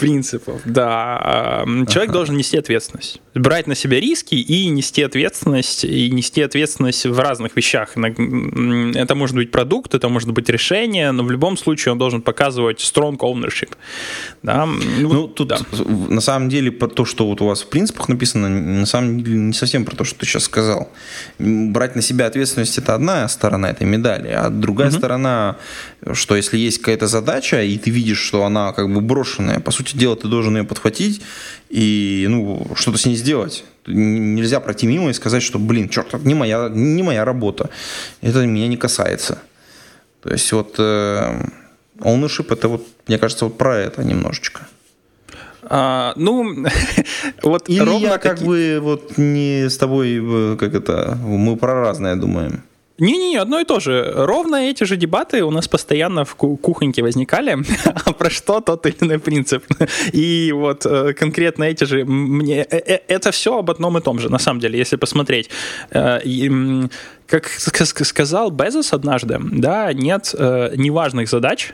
принципов, 0.00 0.60
да. 0.64 1.64
Человек 1.88 2.12
должен 2.12 2.36
нести 2.36 2.58
ответственность. 2.58 3.20
Брать 3.34 3.66
на 3.66 3.74
себя 3.74 4.00
риски 4.00 4.34
и 4.34 4.66
нести 4.68 5.02
ответственность, 5.02 5.84
и 5.84 6.10
нести 6.10 6.42
ответственность 6.42 7.06
в 7.06 7.18
разных 7.18 7.56
вещах. 7.56 7.96
Это 7.96 9.14
может 9.14 9.36
быть 9.36 9.50
продукт, 9.50 9.94
это 9.94 10.08
может 10.08 10.32
быть 10.32 10.48
решение, 10.48 11.12
но 11.12 11.22
в 11.22 11.30
любом 11.30 11.56
случае 11.56 11.92
он 11.92 11.98
должен 11.98 12.22
показывать 12.22 12.80
strong 12.80 13.18
ownership. 13.18 13.70
Да? 14.42 14.66
Ну, 14.66 15.12
ну 15.12 15.28
тут 15.28 15.48
да. 15.48 15.58
на 16.08 16.20
самом 16.20 16.48
деле 16.48 16.72
про 16.72 16.88
то, 16.88 17.04
что 17.04 17.26
вот 17.26 17.40
у 17.40 17.46
вас 17.46 17.62
в 17.62 17.68
принципах 17.68 18.08
написано, 18.08 18.48
на 18.48 18.86
самом 18.86 19.22
деле 19.22 19.36
не 19.36 19.52
совсем 19.52 19.84
про 19.84 19.94
то, 19.96 20.04
что 20.04 20.18
ты 20.18 20.26
сейчас 20.26 20.44
сказал. 20.44 20.90
Брать 21.38 21.96
на 21.96 22.02
себя 22.02 22.26
ответственность 22.26 22.78
это 22.78 22.94
одна 22.94 23.28
сторона 23.28 23.70
этой 23.70 23.86
медали, 23.86 24.28
а 24.28 24.48
другая 24.48 24.88
угу. 24.88 24.98
сторона, 24.98 25.56
что 26.12 26.36
если 26.36 26.58
есть 26.58 26.78
какая-то 26.78 27.06
задача, 27.06 27.62
и 27.62 27.78
ты 27.78 27.90
видишь, 27.90 28.18
что 28.18 28.44
она 28.44 28.72
как 28.72 28.92
бы 28.92 29.00
брошенная, 29.00 29.60
по 29.60 29.70
сути 29.70 29.89
сути 29.90 30.00
дела, 30.00 30.16
ты 30.16 30.28
должен 30.28 30.56
ее 30.56 30.64
подхватить 30.64 31.22
и 31.68 32.26
ну, 32.28 32.66
что-то 32.74 32.98
с 32.98 33.06
ней 33.06 33.16
сделать. 33.16 33.64
Нельзя 33.86 34.60
пройти 34.60 34.86
мимо 34.86 35.10
и 35.10 35.12
сказать, 35.12 35.42
что, 35.42 35.58
блин, 35.58 35.88
черт, 35.88 36.14
это 36.14 36.26
не 36.26 36.34
моя, 36.34 36.68
не 36.68 37.02
моя 37.02 37.24
работа. 37.24 37.70
Это 38.20 38.46
меня 38.46 38.68
не 38.68 38.76
касается. 38.76 39.38
То 40.22 40.30
есть 40.30 40.52
вот 40.52 40.74
э, 40.78 41.42
ownership, 41.98 42.52
это 42.52 42.68
вот, 42.68 42.86
мне 43.06 43.18
кажется, 43.18 43.44
вот 43.44 43.56
про 43.56 43.76
это 43.76 44.04
немножечко. 44.04 44.66
А, 45.62 46.12
ну, 46.16 46.66
вот 47.42 47.68
Или 47.68 47.80
ровно 47.80 48.06
я 48.06 48.18
как 48.18 48.40
бы 48.40 48.78
вот 48.82 49.18
не 49.18 49.68
с 49.68 49.76
тобой, 49.78 50.18
э, 50.20 50.56
как 50.58 50.74
это, 50.74 51.18
мы 51.22 51.56
про 51.56 51.80
разное 51.80 52.16
думаем. 52.16 52.62
Не-не, 53.00 53.36
одно 53.36 53.60
и 53.60 53.64
то 53.64 53.80
же. 53.80 54.12
Ровно 54.14 54.56
эти 54.56 54.84
же 54.84 54.96
дебаты 54.96 55.42
у 55.42 55.50
нас 55.50 55.68
постоянно 55.68 56.24
в 56.24 56.34
кухоньке 56.34 57.02
возникали, 57.02 57.58
про 58.18 58.30
что 58.30 58.60
тот 58.60 58.86
или 58.86 58.96
иной 59.00 59.18
принцип. 59.18 59.64
И 60.12 60.52
вот 60.54 60.86
э, 60.86 61.14
конкретно 61.14 61.64
эти 61.64 61.84
же... 61.84 62.04
Мне, 62.04 62.62
э, 62.70 62.76
э, 62.78 63.00
это 63.08 63.30
все 63.30 63.58
об 63.58 63.70
одном 63.70 63.96
и 63.96 64.00
том 64.02 64.18
же, 64.18 64.28
на 64.30 64.38
самом 64.38 64.60
деле, 64.60 64.78
если 64.78 64.96
посмотреть. 64.96 65.50
Как 65.90 67.48
сказал 67.48 68.50
Безос 68.50 68.92
однажды, 68.92 69.38
да, 69.40 69.92
нет 69.92 70.34
неважных 70.76 71.28
задач, 71.28 71.72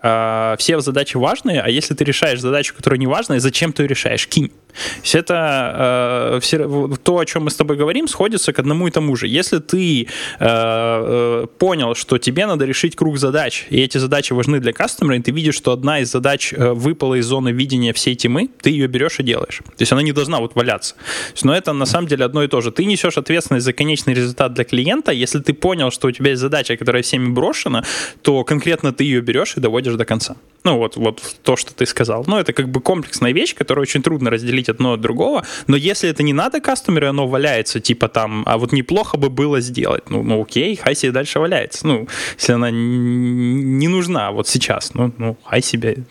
все 0.00 0.80
задачи 0.80 1.16
важные, 1.16 1.60
а 1.60 1.68
если 1.68 1.94
ты 1.94 2.04
решаешь 2.04 2.40
задачу, 2.40 2.74
которая 2.76 2.98
не 2.98 3.06
важная, 3.06 3.40
зачем 3.40 3.72
ты 3.72 3.82
ее 3.82 3.88
решаешь? 3.88 4.26
Кинь. 4.28 4.48
То 4.48 5.02
есть 5.02 5.14
это 5.14 6.34
э, 6.36 6.40
все, 6.40 6.58
то, 7.02 7.18
о 7.18 7.24
чем 7.24 7.44
мы 7.44 7.50
с 7.50 7.56
тобой 7.56 7.76
говорим, 7.76 8.08
сходится 8.08 8.52
к 8.52 8.58
одному 8.58 8.86
и 8.86 8.90
тому 8.90 9.16
же. 9.16 9.26
Если 9.26 9.58
ты 9.58 10.02
э, 10.02 10.06
э, 10.40 11.46
понял, 11.58 11.94
что 11.94 12.18
тебе 12.18 12.46
надо 12.46 12.64
решить 12.64 12.94
круг 12.96 13.18
задач, 13.18 13.66
и 13.70 13.80
эти 13.80 13.98
задачи 13.98 14.32
важны 14.32 14.60
для 14.60 14.72
кастомера, 14.72 15.16
и 15.16 15.20
ты 15.20 15.32
видишь, 15.32 15.56
что 15.56 15.72
одна 15.72 16.00
из 16.00 16.10
задач 16.10 16.52
э, 16.52 16.72
выпала 16.72 17.14
из 17.14 17.26
зоны 17.26 17.50
видения 17.50 17.92
всей 17.92 18.14
темы, 18.14 18.48
ты 18.60 18.70
ее 18.70 18.86
берешь 18.86 19.18
и 19.18 19.22
делаешь. 19.22 19.62
То 19.66 19.82
есть 19.82 19.92
она 19.92 20.02
не 20.02 20.12
должна 20.12 20.38
вот 20.38 20.54
валяться. 20.54 20.94
Есть, 21.32 21.44
но 21.44 21.54
это 21.54 21.72
на 21.72 21.86
самом 21.86 22.08
деле 22.08 22.24
одно 22.24 22.42
и 22.42 22.48
то 22.48 22.60
же. 22.60 22.70
Ты 22.70 22.84
несешь 22.84 23.18
ответственность 23.18 23.64
за 23.64 23.72
конечный 23.72 24.14
результат 24.14 24.54
для 24.54 24.64
клиента. 24.64 25.12
Если 25.12 25.40
ты 25.40 25.54
понял, 25.54 25.90
что 25.90 26.08
у 26.08 26.12
тебя 26.12 26.30
есть 26.30 26.40
задача, 26.40 26.76
которая 26.76 27.02
всеми 27.02 27.30
брошена, 27.30 27.84
то 28.22 28.44
конкретно 28.44 28.92
ты 28.92 29.04
ее 29.04 29.20
берешь 29.20 29.56
и 29.56 29.60
доводишь 29.60 29.87
до 29.96 30.04
конца. 30.04 30.36
Ну 30.64 30.76
вот, 30.76 30.96
вот 30.96 31.22
то, 31.42 31.56
что 31.56 31.72
ты 31.72 31.86
сказал. 31.86 32.24
Ну 32.26 32.38
это 32.38 32.52
как 32.52 32.68
бы 32.68 32.80
комплексная 32.80 33.32
вещь, 33.32 33.54
которую 33.54 33.82
очень 33.82 34.02
трудно 34.02 34.30
разделить 34.30 34.68
одно 34.68 34.92
от 34.92 35.00
другого. 35.00 35.44
Но 35.66 35.76
если 35.76 36.10
это 36.10 36.22
не 36.22 36.32
надо 36.32 36.60
кастомеру, 36.60 37.08
оно 37.08 37.26
валяется, 37.26 37.80
типа 37.80 38.08
там, 38.08 38.42
а 38.46 38.58
вот 38.58 38.72
неплохо 38.72 39.16
бы 39.16 39.30
было 39.30 39.60
сделать. 39.60 40.10
Ну, 40.10 40.22
ну 40.22 40.42
окей, 40.42 40.76
хай 40.76 40.94
себе 40.94 41.12
дальше 41.12 41.38
валяется. 41.38 41.86
Ну, 41.86 42.08
если 42.36 42.52
она 42.52 42.70
не 42.70 43.88
нужна 43.88 44.30
вот 44.30 44.48
сейчас, 44.48 44.94
ну, 44.94 45.12
ну 45.18 45.36
хай 45.44 45.62
себе. 45.62 46.04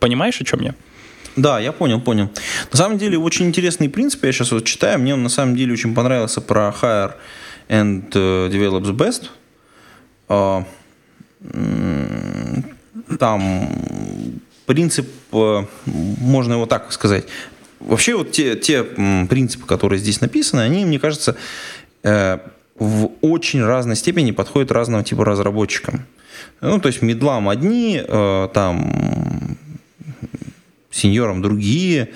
Понимаешь, 0.00 0.40
о 0.40 0.44
чем 0.44 0.60
я? 0.60 0.74
Да, 1.36 1.58
я 1.60 1.72
понял, 1.72 2.00
понял. 2.00 2.30
На 2.70 2.76
самом 2.76 2.98
деле, 2.98 3.18
очень 3.18 3.46
интересный 3.46 3.88
принцип, 3.88 4.24
я 4.24 4.32
сейчас 4.32 4.52
вот 4.52 4.64
читаю, 4.64 4.98
мне 4.98 5.14
он 5.14 5.22
на 5.22 5.30
самом 5.30 5.56
деле 5.56 5.72
очень 5.72 5.94
понравился 5.94 6.40
про 6.40 6.74
Hire 6.80 7.14
and 7.68 8.10
э, 8.14 8.50
Develops 8.50 8.92
Best. 8.92 9.30
А, 10.28 10.64
там 13.18 13.68
принцип, 14.66 15.08
э, 15.32 15.64
можно 15.84 16.54
его 16.54 16.66
так 16.66 16.92
сказать, 16.92 17.24
вообще 17.80 18.16
вот 18.16 18.32
те, 18.32 18.56
те 18.56 18.82
принципы, 18.82 19.66
которые 19.66 19.98
здесь 19.98 20.20
написаны, 20.20 20.60
они, 20.60 20.84
мне 20.84 20.98
кажется, 20.98 21.36
э, 22.02 22.38
в 22.78 23.10
очень 23.20 23.62
разной 23.64 23.96
степени 23.96 24.30
подходит 24.30 24.72
разного 24.72 25.04
типа 25.04 25.24
разработчикам. 25.24 26.06
Ну, 26.60 26.80
то 26.80 26.88
есть 26.88 27.02
медлам 27.02 27.48
одни, 27.48 28.02
э, 28.02 28.48
там 28.54 29.56
сеньорам 30.90 31.42
другие, 31.42 32.10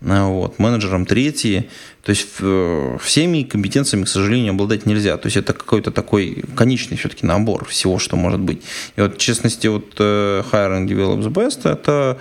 вот, 0.00 0.58
менеджерам 0.58 1.04
третьи. 1.06 1.68
То 2.02 2.10
есть 2.10 2.26
э, 2.40 2.98
всеми 3.02 3.42
компетенциями, 3.42 4.04
к 4.04 4.08
сожалению, 4.08 4.52
обладать 4.52 4.86
нельзя. 4.86 5.16
То 5.18 5.26
есть 5.26 5.36
это 5.36 5.52
какой-то 5.52 5.90
такой 5.90 6.44
конечный 6.56 6.96
все-таки 6.96 7.26
набор 7.26 7.66
всего, 7.66 7.98
что 7.98 8.16
может 8.16 8.40
быть. 8.40 8.62
И 8.96 9.00
вот, 9.00 9.16
в 9.16 9.18
частности, 9.18 9.66
вот 9.66 9.94
Hiring 9.98 10.86
Develops 10.86 11.28
Best– 11.28 11.60
это 11.70 12.18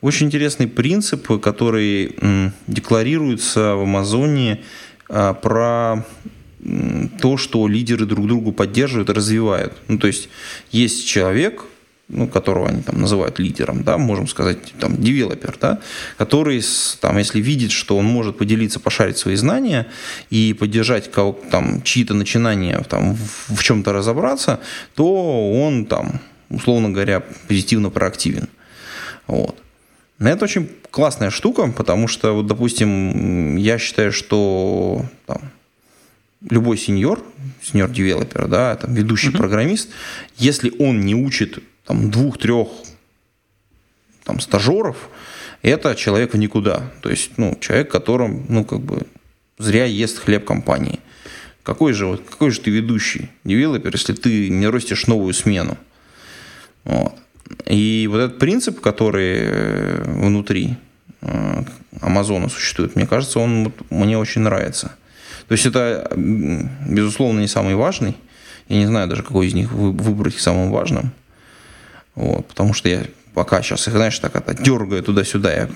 очень 0.00 0.26
интересный 0.26 0.68
принцип, 0.68 1.40
который 1.40 2.14
декларируется 2.66 3.74
в 3.74 3.82
Амазоне 3.82 4.60
про 5.06 6.06
то, 7.20 7.36
что 7.36 7.68
лидеры 7.68 8.06
друг 8.06 8.26
другу 8.26 8.52
поддерживают 8.52 9.10
и 9.10 9.12
развивают. 9.12 9.74
Ну, 9.88 9.98
то 9.98 10.06
есть 10.06 10.28
есть 10.72 11.06
человек, 11.06 11.64
ну, 12.08 12.26
которого 12.26 12.68
они 12.68 12.82
там 12.82 13.00
называют 13.00 13.38
лидером, 13.38 13.84
да, 13.84 13.98
можем 13.98 14.28
сказать, 14.28 14.58
там, 14.80 14.96
девелопер, 14.96 15.56
да, 15.60 15.78
который, 16.16 16.62
там, 17.00 17.18
если 17.18 17.40
видит, 17.40 17.70
что 17.70 17.98
он 17.98 18.06
может 18.06 18.38
поделиться, 18.38 18.80
пошарить 18.80 19.18
свои 19.18 19.36
знания 19.36 19.86
и 20.30 20.54
поддержать 20.54 21.10
кого, 21.10 21.38
там, 21.50 21.82
чьи-то 21.82 22.14
начинания 22.14 22.78
там, 22.88 23.14
в, 23.14 23.54
в 23.54 23.62
чем-то 23.62 23.92
разобраться, 23.92 24.60
то 24.94 25.52
он, 25.52 25.84
там, 25.84 26.20
условно 26.48 26.90
говоря, 26.90 27.22
позитивно 27.46 27.90
проактивен. 27.90 28.48
Вот. 29.26 29.58
Это 30.18 30.44
очень 30.44 30.70
классная 30.90 31.30
штука, 31.30 31.70
потому 31.76 32.08
что, 32.08 32.32
вот, 32.32 32.46
допустим, 32.46 33.56
я 33.56 33.78
считаю, 33.78 34.12
что 34.12 35.04
там, 35.26 35.42
любой 36.48 36.78
сеньор, 36.78 37.22
сеньор-девелопер, 37.62 38.48
да, 38.48 38.76
там, 38.76 38.94
ведущий 38.94 39.28
mm-hmm. 39.28 39.36
программист, 39.36 39.90
если 40.38 40.72
он 40.78 41.02
не 41.02 41.14
учит 41.14 41.62
там, 41.88 42.10
двух-трех 42.10 42.68
там, 44.24 44.40
стажеров, 44.40 45.08
это 45.62 45.94
человек 45.94 46.34
в 46.34 46.36
никуда. 46.36 46.82
То 47.00 47.08
есть, 47.08 47.38
ну, 47.38 47.56
человек, 47.60 47.90
которым, 47.90 48.44
ну, 48.50 48.64
как 48.66 48.80
бы, 48.80 49.06
зря 49.56 49.86
ест 49.86 50.18
хлеб 50.18 50.44
компании. 50.44 51.00
Какой 51.62 51.94
же, 51.94 52.04
вот, 52.04 52.24
какой 52.28 52.50
же 52.50 52.60
ты 52.60 52.70
ведущий 52.70 53.30
девелопер, 53.44 53.92
если 53.94 54.12
ты 54.12 54.50
не 54.50 54.68
растешь 54.68 55.06
новую 55.06 55.32
смену? 55.32 55.78
Вот. 56.84 57.14
И 57.64 58.06
вот 58.10 58.18
этот 58.18 58.38
принцип, 58.38 58.80
который 58.80 59.38
э, 59.40 60.02
внутри 60.04 60.76
э, 61.22 61.62
Амазона 62.02 62.50
существует, 62.50 62.96
мне 62.96 63.06
кажется, 63.06 63.38
он 63.38 63.72
мне 63.88 64.18
очень 64.18 64.42
нравится. 64.42 64.92
То 65.48 65.52
есть 65.52 65.64
это, 65.64 66.12
безусловно, 66.14 67.40
не 67.40 67.48
самый 67.48 67.74
важный. 67.74 68.14
Я 68.68 68.76
не 68.76 68.86
знаю 68.86 69.08
даже, 69.08 69.22
какой 69.22 69.46
из 69.46 69.54
них 69.54 69.72
выбрать 69.72 70.38
самым 70.38 70.70
важным. 70.70 71.12
Вот, 72.18 72.46
потому 72.46 72.74
что 72.74 72.88
я 72.88 73.04
пока 73.34 73.62
сейчас 73.62 73.86
их, 73.86 73.94
знаешь, 73.94 74.18
так 74.18 74.34
это 74.34 74.54
дергаю 74.54 75.02
туда-сюда, 75.02 75.52
я 75.52 75.68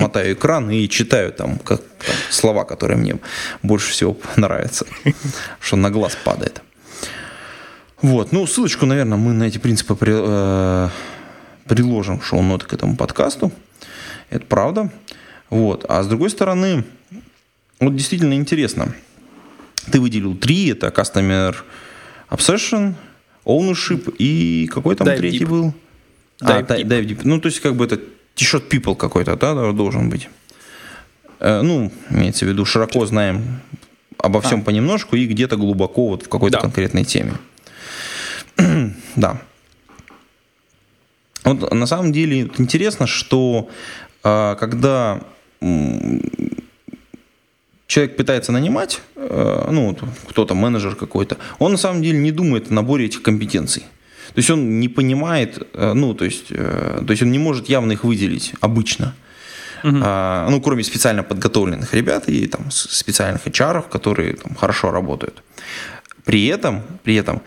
мотаю 0.00 0.32
экран 0.32 0.70
и 0.70 0.88
читаю 0.88 1.32
там, 1.32 1.58
как, 1.58 1.80
там 1.80 2.16
слова, 2.30 2.64
которые 2.64 2.96
мне 2.96 3.18
больше 3.62 3.90
всего 3.90 4.16
нравятся, 4.36 4.86
что 5.60 5.76
на 5.76 5.90
глаз 5.90 6.16
падает. 6.24 6.62
Вот, 8.00 8.32
ну, 8.32 8.46
ссылочку, 8.46 8.86
наверное, 8.86 9.18
мы 9.18 9.32
на 9.32 9.44
эти 9.44 9.58
принципы 9.58 9.94
при, 9.94 10.12
э, 10.16 10.88
приложим 11.68 12.18
в 12.18 12.26
шоу-ноты 12.26 12.66
к 12.66 12.72
этому 12.72 12.96
подкасту. 12.96 13.52
Это 14.30 14.46
правда. 14.46 14.90
Вот. 15.50 15.84
А 15.88 16.02
с 16.02 16.08
другой 16.08 16.30
стороны, 16.30 16.84
вот 17.78 17.94
действительно 17.94 18.34
интересно– 18.34 18.94
ты 19.90 20.00
выделил 20.00 20.36
три, 20.36 20.68
это 20.68 20.88
Customer 20.88 21.54
Obsession, 22.30 22.94
Ownership 23.44 24.14
и 24.18 24.68
какой 24.72 24.94
там 24.94 25.08
dive 25.08 25.16
третий 25.16 25.44
deep. 25.44 25.48
был? 25.48 25.74
Dive, 26.42 26.66
а, 26.68 26.78
deep. 26.78 26.86
dive 26.86 27.06
Deep. 27.06 27.20
Ну, 27.24 27.40
то 27.40 27.48
есть, 27.48 27.60
как 27.60 27.74
бы 27.74 27.84
это 27.84 27.98
T-shirt 28.34 28.68
people 28.68 28.96
какой-то, 28.96 29.36
да, 29.36 29.72
должен 29.72 30.10
быть. 30.10 30.28
Э, 31.40 31.62
ну, 31.62 31.92
имеется 32.10 32.44
в 32.44 32.48
виду, 32.48 32.64
широко 32.64 33.04
знаем 33.06 33.60
обо 34.18 34.40
всем 34.40 34.60
а. 34.60 34.62
понемножку 34.64 35.16
и 35.16 35.26
где-то 35.26 35.56
глубоко 35.56 36.08
вот 36.08 36.24
в 36.24 36.28
какой-то 36.28 36.58
да. 36.58 36.62
конкретной 36.62 37.04
теме. 37.04 37.34
да. 39.16 39.40
Вот 41.44 41.72
на 41.72 41.86
самом 41.86 42.12
деле 42.12 42.50
интересно, 42.58 43.06
что 43.06 43.68
э, 44.22 44.56
когда 44.60 45.20
человек 47.86 48.16
пытается 48.16 48.52
нанимать, 48.52 49.00
э, 49.16 49.68
ну, 49.70 49.96
кто-то, 50.28 50.54
менеджер 50.54 50.94
какой-то, 50.94 51.36
он 51.58 51.72
на 51.72 51.78
самом 51.78 52.02
деле 52.02 52.18
не 52.18 52.30
думает 52.30 52.70
о 52.70 52.74
наборе 52.74 53.06
этих 53.06 53.22
компетенций. 53.22 53.82
То 54.34 54.38
есть 54.38 54.50
он 54.50 54.80
не 54.80 54.88
понимает, 54.88 55.68
э, 55.74 55.92
ну, 55.94 56.14
то 56.14 56.24
есть, 56.24 56.46
э, 56.50 57.02
то 57.06 57.10
есть 57.10 57.22
он 57.22 57.30
не 57.30 57.38
может 57.38 57.68
явно 57.68 57.92
их 57.92 58.04
выделить 58.04 58.54
обычно. 58.60 59.14
Угу. 59.84 59.98
А, 60.02 60.48
ну, 60.48 60.60
кроме 60.60 60.84
специально 60.84 61.22
подготовленных 61.22 61.92
ребят 61.94 62.28
и 62.28 62.46
там 62.46 62.70
специальных 62.70 63.46
HR, 63.46 63.82
которые 63.90 64.34
там, 64.34 64.54
хорошо 64.54 64.90
работают. 64.90 65.42
При 66.24 66.46
этом, 66.46 66.82
при 67.02 67.16
этом, 67.16 67.42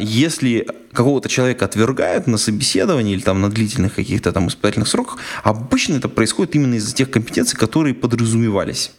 если 0.00 0.66
какого-то 0.92 1.28
человека 1.28 1.66
отвергают 1.66 2.26
на 2.26 2.38
собеседовании 2.38 3.12
или 3.12 3.20
там 3.20 3.40
на 3.40 3.50
длительных 3.50 3.94
каких-то 3.94 4.32
там 4.32 4.48
испытательных 4.48 4.88
сроках, 4.88 5.18
обычно 5.44 5.96
это 5.96 6.08
происходит 6.08 6.54
именно 6.54 6.76
из-за 6.76 6.94
тех 6.94 7.10
компетенций, 7.10 7.58
которые 7.58 7.94
подразумевались. 7.94 8.92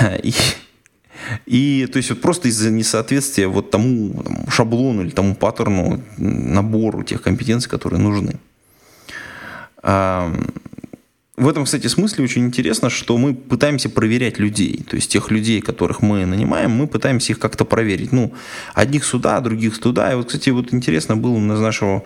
И, 0.22 0.32
и 1.46 1.86
то 1.92 1.96
есть 1.98 2.10
вот 2.10 2.20
просто 2.20 2.48
из-за 2.48 2.70
несоответствия 2.70 3.48
вот 3.48 3.70
тому 3.70 4.22
там, 4.22 4.50
шаблону 4.50 5.02
или 5.02 5.10
тому 5.10 5.34
паттерну, 5.34 6.02
набору 6.16 7.02
тех 7.02 7.22
компетенций, 7.22 7.70
которые 7.70 8.00
нужны. 8.00 8.36
В 11.36 11.48
этом, 11.48 11.64
кстати, 11.64 11.86
смысле 11.86 12.24
очень 12.24 12.46
интересно, 12.46 12.88
что 12.88 13.18
мы 13.18 13.34
пытаемся 13.34 13.90
проверять 13.90 14.38
людей. 14.38 14.82
То 14.88 14.96
есть 14.96 15.12
тех 15.12 15.30
людей, 15.30 15.60
которых 15.60 16.00
мы 16.00 16.24
нанимаем, 16.24 16.70
мы 16.70 16.86
пытаемся 16.86 17.34
их 17.34 17.38
как-то 17.38 17.66
проверить. 17.66 18.10
Ну, 18.10 18.32
одних 18.72 19.04
сюда, 19.04 19.38
других 19.40 19.78
туда. 19.78 20.10
И 20.10 20.14
вот, 20.14 20.28
кстати, 20.28 20.48
вот 20.48 20.72
интересно 20.72 21.14
было 21.14 21.36
из 21.36 21.60
нашего 21.60 22.04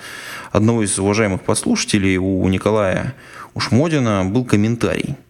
одного 0.51 0.83
из 0.83 0.99
уважаемых 0.99 1.43
подслушателей, 1.43 2.17
у 2.17 2.49
Николая 2.49 3.15
Ушмодина, 3.55 4.25
был 4.25 4.45
комментарий– 4.45 5.15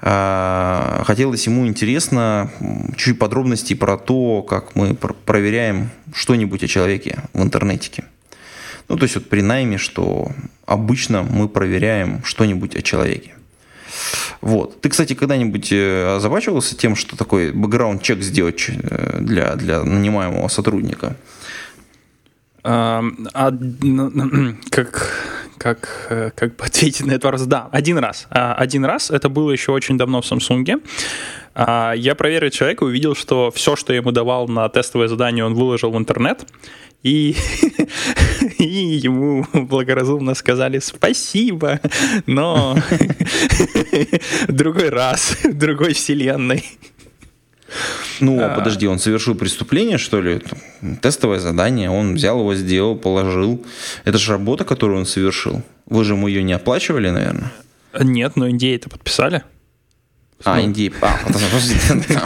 хотелось 0.00 1.46
ему 1.46 1.66
интересно 1.66 2.50
чуть 2.96 3.18
подробностей 3.18 3.76
про 3.76 3.98
то, 3.98 4.42
как 4.42 4.74
мы 4.74 4.94
проверяем 4.94 5.90
что-нибудь 6.14 6.64
о 6.64 6.68
человеке 6.68 7.24
в 7.34 7.42
интернете. 7.42 8.04
Ну, 8.88 8.96
то 8.96 9.04
есть 9.04 9.14
вот 9.14 9.28
при 9.28 9.40
найме, 9.40 9.78
что 9.78 10.32
обычно 10.66 11.22
мы 11.22 11.48
проверяем 11.48 12.24
что-нибудь 12.24 12.74
о 12.74 12.82
человеке. 12.82 13.34
Вот. 14.40 14.80
Ты, 14.80 14.88
кстати, 14.88 15.14
когда-нибудь 15.14 15.70
э, 15.72 16.16
озабачивался 16.16 16.76
тем, 16.76 16.96
что 16.96 17.16
такой 17.16 17.52
бэкграунд-чек 17.52 18.22
сделать 18.22 18.66
э, 18.68 19.18
для, 19.20 19.54
для 19.54 19.84
нанимаемого 19.84 20.48
сотрудника? 20.48 21.16
А, 22.62 23.04
а, 23.32 23.52
как 24.70 25.39
как, 25.60 26.06
э, 26.08 26.30
как 26.34 26.52
ответить 26.66 27.06
на 27.06 27.12
этот 27.12 27.24
вопрос? 27.24 27.42
Да, 27.42 27.68
один 27.70 27.98
раз. 27.98 28.26
А, 28.30 28.54
один 28.54 28.84
раз, 28.84 29.10
это 29.10 29.28
было 29.28 29.50
еще 29.50 29.72
очень 29.72 29.98
давно 29.98 30.22
в 30.22 30.24
Samsung. 30.24 30.82
А, 31.54 31.92
я 31.92 32.14
проверил 32.14 32.50
человека, 32.50 32.84
увидел, 32.84 33.14
что 33.14 33.50
все, 33.50 33.76
что 33.76 33.92
я 33.92 33.98
ему 33.98 34.10
давал 34.10 34.48
на 34.48 34.68
тестовое 34.68 35.08
задание, 35.08 35.44
он 35.44 35.54
выложил 35.54 35.90
в 35.90 35.98
интернет. 35.98 36.46
И, 37.02 37.36
и 38.58 38.64
ему 39.04 39.46
благоразумно 39.52 40.34
сказали 40.34 40.78
спасибо, 40.80 41.80
но 42.26 42.76
другой 44.48 44.88
раз, 44.88 45.36
другой 45.44 45.92
вселенной. 45.92 46.64
Ну, 48.20 48.42
а... 48.42 48.54
подожди, 48.54 48.86
он 48.86 48.98
совершил 48.98 49.34
преступление, 49.34 49.98
что 49.98 50.20
ли? 50.20 50.42
Тестовое 51.00 51.38
задание, 51.38 51.90
он 51.90 52.14
взял 52.14 52.38
его, 52.38 52.54
сделал, 52.54 52.96
положил. 52.96 53.64
Это 54.04 54.18
же 54.18 54.32
работа, 54.32 54.64
которую 54.64 55.00
он 55.00 55.06
совершил. 55.06 55.62
Вы 55.86 56.04
же 56.04 56.14
ему 56.14 56.28
ее 56.28 56.42
не 56.42 56.52
оплачивали, 56.52 57.10
наверное? 57.10 57.52
Нет, 57.98 58.36
но 58.36 58.48
NDA 58.48 58.76
это 58.76 58.88
подписали. 58.88 59.42
А, 60.44 60.56
ну. 60.56 60.68
NDA, 60.68 60.94
а, 61.02 61.18
подожди, 61.26 61.74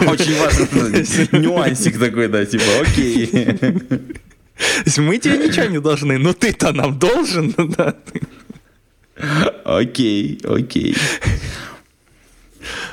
очень 0.06 0.38
важный 0.38 1.40
нюансик 1.40 1.98
такой, 1.98 2.28
да, 2.28 2.44
типа, 2.44 2.64
окей. 2.82 3.28
Мы 4.98 5.18
тебе 5.18 5.38
ничего 5.38 5.66
не 5.66 5.80
должны, 5.80 6.18
но 6.18 6.32
ты-то 6.32 6.72
нам 6.72 6.98
должен, 6.98 7.54
да. 7.76 7.96
Окей, 9.64 10.40
окей. 10.44 10.96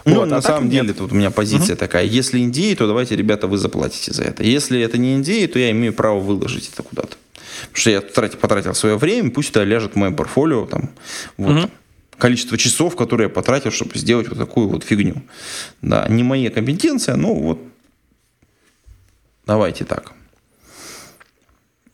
Ну, 0.06 0.16
вот, 0.16 0.30
на 0.30 0.38
а 0.38 0.42
самом 0.42 0.70
деле, 0.70 0.88
нет. 0.88 0.98
тут 0.98 1.12
у 1.12 1.16
меня 1.16 1.32
позиция 1.32 1.74
угу. 1.74 1.80
такая. 1.80 2.06
Если 2.06 2.40
индии, 2.40 2.76
то 2.76 2.88
давайте, 2.88 3.16
ребята, 3.16 3.48
вы 3.48 3.58
заплатите 3.58 4.14
за 4.14 4.24
это. 4.24 4.44
Если 4.44 4.80
это 4.82 4.98
не 4.98 5.14
индии, 5.16 5.46
то 5.48 5.60
я 5.60 5.72
имею 5.72 5.94
право 5.94 6.20
выложить 6.20 6.70
это 6.74 6.84
куда-то. 6.84 7.18
Потому 7.62 7.76
что 7.76 7.90
я 7.90 8.02
тратил, 8.02 8.40
потратил 8.40 8.74
свое 8.74 8.98
время, 8.98 9.32
пусть 9.32 9.52
это 9.52 9.64
ляжет 9.64 9.94
в 9.94 9.96
моем 9.96 10.16
портфолио. 10.16 10.66
Там, 10.66 10.90
вот, 11.38 11.64
угу. 11.64 11.72
Количество 12.18 12.56
часов, 12.58 12.96
которые 12.96 13.26
я 13.26 13.34
потратил, 13.34 13.72
чтобы 13.72 13.98
сделать 13.98 14.30
вот 14.30 14.38
такую 14.38 14.68
вот 14.68 14.84
фигню. 14.84 15.24
Да, 15.82 16.06
не 16.08 16.22
моя 16.22 16.52
компетенция, 16.52 17.16
но 17.16 17.34
вот 17.34 17.60
Давайте 19.46 19.86
так. 19.86 20.14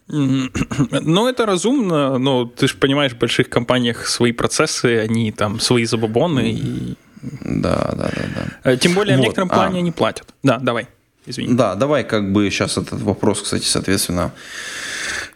Ну, 0.10 1.28
это 1.28 1.46
разумно, 1.46 2.18
но 2.18 2.46
ты 2.46 2.68
же 2.68 2.76
понимаешь, 2.76 3.14
в 3.14 3.18
больших 3.18 3.50
компаниях 3.50 4.08
свои 4.08 4.32
процессы, 4.32 5.00
они 5.00 5.32
там 5.32 5.60
свои 5.60 5.86
забабоны. 5.86 6.52
И... 6.52 6.96
Да, 7.22 7.94
да, 7.94 8.12
да, 8.16 8.24
да. 8.36 8.72
Э, 8.72 8.78
тем 8.78 8.94
более 8.94 9.16
вот. 9.16 9.22
в 9.22 9.24
некотором 9.24 9.50
плане 9.50 9.78
а. 9.78 9.80
они 9.80 9.92
платят. 9.92 10.34
Да, 10.44 10.60
давай. 10.60 10.88
Извини. 11.26 11.54
Да, 11.54 11.76
давай 11.76 12.04
как 12.06 12.32
бы 12.32 12.50
сейчас 12.50 12.78
этот 12.78 13.02
вопрос, 13.02 13.42
кстати, 13.42 13.66
соответственно, 13.66 14.32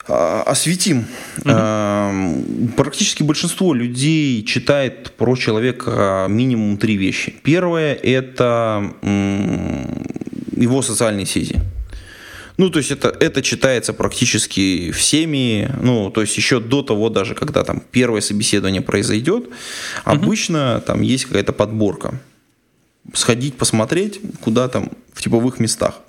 а, 0.07 0.43
осветим. 0.43 1.05
Угу. 1.39 2.71
Практически 2.77 3.23
большинство 3.23 3.73
людей 3.73 4.43
читает 4.43 5.11
про 5.17 5.35
человека 5.35 6.27
минимум 6.29 6.77
три 6.77 6.95
вещи. 6.95 7.35
Первое– 7.43 7.93
это 8.03 8.93
его 9.01 10.81
социальные 10.81 11.25
сети. 11.25 11.59
Ну, 12.61 12.69
то 12.69 12.77
есть 12.77 12.91
это, 12.91 13.07
это 13.19 13.41
читается 13.41 13.91
практически 13.91 14.91
всеми, 14.91 15.67
ну, 15.81 16.11
то 16.11 16.21
есть 16.21 16.37
еще 16.37 16.59
до 16.59 16.83
того 16.83 17.09
даже, 17.09 17.33
когда 17.33 17.63
там 17.63 17.81
первое 17.91 18.21
собеседование 18.21 18.83
произойдет, 18.83 19.47
угу. 19.47 19.53
обычно 20.03 20.79
там 20.85 21.01
есть 21.01 21.25
какая-то 21.25 21.53
подборка. 21.53 22.21
Сходить, 23.15 23.57
посмотреть, 23.57 24.21
куда 24.41 24.67
там, 24.67 24.91
в 25.11 25.23
типовых 25.23 25.59
местах. 25.59 26.01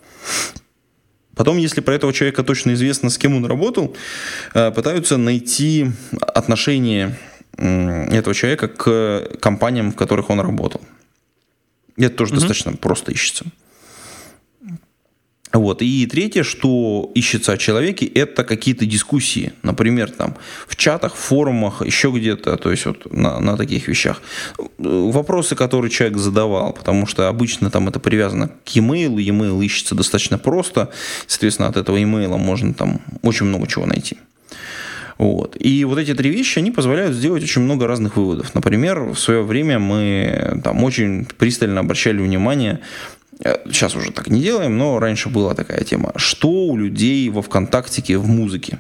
Потом, 1.35 1.57
если 1.57 1.81
про 1.81 1.95
этого 1.95 2.13
человека 2.13 2.43
точно 2.45 2.75
известно, 2.75 3.09
с 3.09 3.17
кем 3.17 3.35
он 3.35 3.47
работал, 3.47 3.97
э, 4.53 4.71
пытаются 4.73 5.17
найти 5.17 5.87
отношение 6.21 7.19
этого 7.57 8.35
человека 8.35 8.69
к 8.69 9.39
компаниям, 9.41 9.91
в 9.91 9.97
которых 9.97 10.29
он 10.29 10.41
работал. 10.41 10.83
И 11.97 12.05
это 12.05 12.15
тоже 12.15 12.33
угу. 12.35 12.41
достаточно 12.41 12.75
просто 12.75 13.11
ищется. 13.11 13.47
Вот. 15.53 15.83
И 15.83 16.07
третье, 16.07 16.43
что 16.43 17.11
ищется 17.15 17.53
о 17.53 17.59
человеке, 17.59 18.07
это 18.07 18.43
какие-то 18.45 18.87
дискуссии. 18.87 19.53
Например, 19.63 20.11
там, 20.11 20.37
в 20.67 20.77
чатах, 20.77 21.15
в 21.15 21.19
форумах, 21.19 21.83
еще 21.85 22.11
где-то, 22.11 22.57
то 22.57 22.71
есть 22.71 22.87
вот 22.87 23.13
на, 23.13 23.39
на 23.39 23.57
таких 23.57 23.87
вещах. 23.89 24.23
Вопросы, 24.79 25.55
которые 25.55 25.91
человек 25.91 26.17
задавал, 26.19 26.73
потому 26.73 27.07
что 27.07 27.29
обычно 27.29 27.71
там 27.71 27.89
это 27.89 28.01
привязано 28.01 28.49
к 28.49 28.69
e-mail, 28.71 29.21
e-mail 29.21 29.63
ищется 29.65 29.95
достаточно 29.95 30.39
просто, 30.39 30.91
соответственно, 31.27 31.69
от 31.69 31.77
этого 31.77 31.99
e-mail 31.99 32.39
можно 32.39 32.73
там 32.73 33.01
очень 33.23 33.47
много 33.47 33.67
чего 33.67 33.85
найти. 33.85 34.17
Вот. 35.19 35.57
И 35.61 35.85
вот 35.85 35.99
эти 35.99 36.15
три 36.15 36.31
вещи, 36.31 36.59
они 36.59 36.71
позволяют 36.71 37.15
сделать 37.15 37.43
очень 37.43 37.63
много 37.63 37.87
разных 37.87 38.17
выводов. 38.17 38.55
Например, 38.55 39.11
в 39.11 39.19
свое 39.19 39.43
время 39.43 39.79
мы 39.79 40.61
там 40.65 40.83
очень 40.83 41.27
пристально 41.27 41.81
обращали 41.81 42.19
внимание 42.19 42.81
Сейчас 43.43 43.97
уже 43.97 44.13
так 44.13 44.29
не 44.29 44.41
делаем, 44.41 44.79
но 44.79 44.99
раньше 44.99 45.29
была 45.29 45.55
такая 45.55 45.83
тема. 45.85 46.13
Что 46.17 46.49
у 46.49 46.77
людей 46.77 47.29
во 47.29 47.43
ВКонтактике 47.43 48.17
в 48.19 48.29
музыке? 48.29 48.79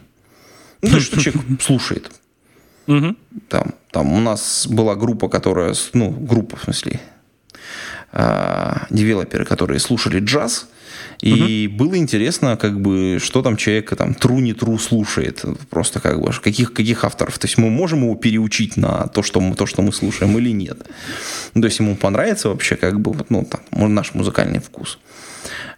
Ну, 0.82 0.90
то, 0.90 1.00
что 1.00 1.20
человек 1.20 1.42
слушает. 1.60 2.10
Там, 3.48 3.74
там 3.90 4.12
у 4.12 4.20
нас 4.20 4.66
была 4.68 4.94
группа, 4.96 5.28
которая, 5.28 5.74
ну, 5.92 6.10
группа, 6.10 6.56
в 6.56 6.64
смысле, 6.64 7.00
а, 8.12 8.86
девелоперы, 8.90 9.44
которые 9.44 9.78
слушали 9.78 10.20
джаз, 10.20 10.68
и 11.22 11.68
угу. 11.68 11.84
было 11.84 11.96
интересно, 11.96 12.56
как 12.56 12.80
бы, 12.80 13.18
что 13.22 13.42
там 13.42 13.56
человек 13.56 13.96
там 13.96 14.12
тру 14.12 14.40
не 14.40 14.54
тру 14.54 14.76
слушает, 14.76 15.44
просто 15.70 16.00
как 16.00 16.20
бы 16.20 16.32
каких 16.32 16.72
каких 16.72 17.04
авторов. 17.04 17.38
То 17.38 17.46
есть 17.46 17.58
мы 17.58 17.70
можем 17.70 18.02
его 18.02 18.16
переучить 18.16 18.76
на 18.76 19.06
то, 19.06 19.22
что 19.22 19.40
мы 19.40 19.54
то, 19.54 19.64
что 19.66 19.82
мы 19.82 19.92
слушаем, 19.92 20.36
или 20.38 20.50
нет. 20.50 20.78
Ну, 21.54 21.62
то 21.62 21.66
есть 21.68 21.78
ему 21.78 21.94
понравится 21.94 22.48
вообще 22.48 22.74
как 22.74 23.00
бы 23.00 23.24
ну 23.28 23.44
там 23.48 23.94
наш 23.94 24.14
музыкальный 24.14 24.58
вкус. 24.58 24.98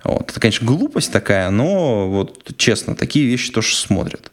Вот. 0.02 0.30
Это, 0.30 0.40
конечно, 0.40 0.66
глупость 0.66 1.12
такая, 1.12 1.50
но 1.50 2.08
вот 2.08 2.54
честно, 2.56 2.94
такие 2.94 3.26
вещи 3.26 3.52
тоже 3.52 3.76
смотрят. 3.76 4.32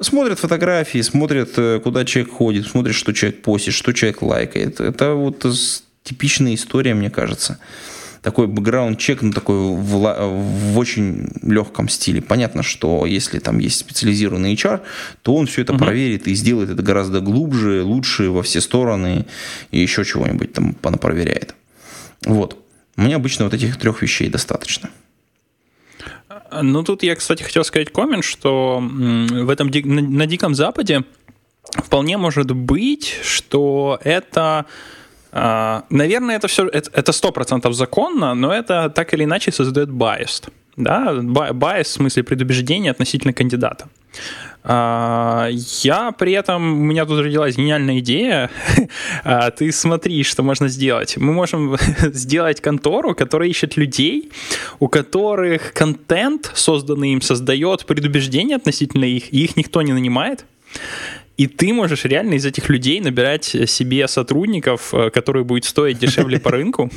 Смотрят 0.00 0.38
фотографии, 0.38 1.00
смотрят, 1.02 1.52
э, 1.56 1.80
куда 1.82 2.04
человек 2.04 2.32
ходит, 2.32 2.66
смотрят, 2.66 2.94
что 2.94 3.12
человек 3.12 3.42
постит, 3.42 3.74
что 3.74 3.92
человек 3.92 4.22
лайкает. 4.22 4.80
Это 4.80 5.14
вот 5.14 5.46
типичная 6.02 6.54
история, 6.54 6.94
мне 6.94 7.10
кажется 7.10 7.58
такой 8.24 8.46
бэкграунд-чек, 8.46 9.20
ну, 9.20 9.32
такой 9.32 9.56
в, 9.56 10.72
в 10.72 10.78
очень 10.78 11.28
легком 11.42 11.90
стиле. 11.90 12.22
Понятно, 12.22 12.62
что 12.62 13.04
если 13.04 13.38
там 13.38 13.58
есть 13.58 13.78
специализированный 13.78 14.54
HR, 14.54 14.80
то 15.20 15.34
он 15.36 15.46
все 15.46 15.60
это 15.60 15.74
угу. 15.74 15.84
проверит 15.84 16.26
и 16.26 16.34
сделает 16.34 16.70
это 16.70 16.82
гораздо 16.82 17.20
глубже, 17.20 17.82
лучше 17.82 18.30
во 18.30 18.42
все 18.42 18.62
стороны 18.62 19.26
и 19.70 19.78
еще 19.78 20.06
чего-нибудь 20.06 20.54
там 20.54 20.74
проверяет. 20.74 21.54
Вот. 22.24 22.58
Мне 22.96 23.16
обычно 23.16 23.44
вот 23.44 23.52
этих 23.52 23.76
трех 23.76 24.00
вещей 24.00 24.30
достаточно. 24.30 24.88
Ну, 26.62 26.82
тут 26.82 27.02
я, 27.02 27.14
кстати, 27.16 27.42
хотел 27.42 27.62
сказать 27.62 27.92
коммент, 27.92 28.24
что 28.24 28.80
в 28.80 29.50
этом 29.50 29.68
на, 29.68 30.26
Диком 30.26 30.54
Западе 30.54 31.04
вполне 31.74 32.16
может 32.16 32.52
быть, 32.52 33.16
что 33.22 33.98
это 34.02 34.40
а, 34.60 34.66
наверное, 35.90 36.36
это 36.36 36.46
все, 36.46 36.68
это 36.68 37.12
сто 37.12 37.32
процентов 37.32 37.74
законно, 37.74 38.34
но 38.34 38.52
это 38.52 38.88
так 38.88 39.14
или 39.14 39.24
иначе 39.24 39.52
создает 39.52 39.88
bias. 39.88 40.48
Да, 40.76 41.12
bias 41.14 41.84
в 41.84 41.88
смысле 41.88 42.22
предубеждения 42.22 42.90
относительно 42.90 43.32
кандидата. 43.32 43.88
А, 44.66 45.48
я 45.82 46.10
при 46.12 46.32
этом, 46.32 46.80
у 46.80 46.84
меня 46.84 47.04
тут 47.04 47.20
родилась 47.20 47.56
гениальная 47.56 47.98
идея. 47.98 48.50
А, 49.24 49.50
ты 49.50 49.72
смотри, 49.72 50.22
что 50.22 50.42
можно 50.42 50.68
сделать. 50.68 51.16
Мы 51.16 51.32
можем 51.32 51.76
сделать 52.12 52.60
контору, 52.60 53.14
которая 53.14 53.48
ищет 53.48 53.76
людей, 53.76 54.30
у 54.80 54.88
которых 54.88 55.72
контент, 55.72 56.50
созданный 56.54 57.12
им, 57.12 57.20
создает 57.20 57.86
предубеждение 57.86 58.56
относительно 58.56 59.04
их, 59.04 59.32
и 59.32 59.44
их 59.44 59.56
никто 59.56 59.82
не 59.82 59.92
нанимает. 59.92 60.44
И 61.36 61.48
ты 61.48 61.72
можешь 61.72 62.04
реально 62.04 62.34
из 62.34 62.46
этих 62.46 62.68
людей 62.68 63.00
набирать 63.00 63.44
себе 63.44 64.06
сотрудников, 64.06 64.94
э, 64.94 65.10
которые 65.10 65.44
будут 65.44 65.64
стоить 65.64 65.98
дешевле 65.98 66.38
по 66.38 66.52
рынку. 66.52 66.90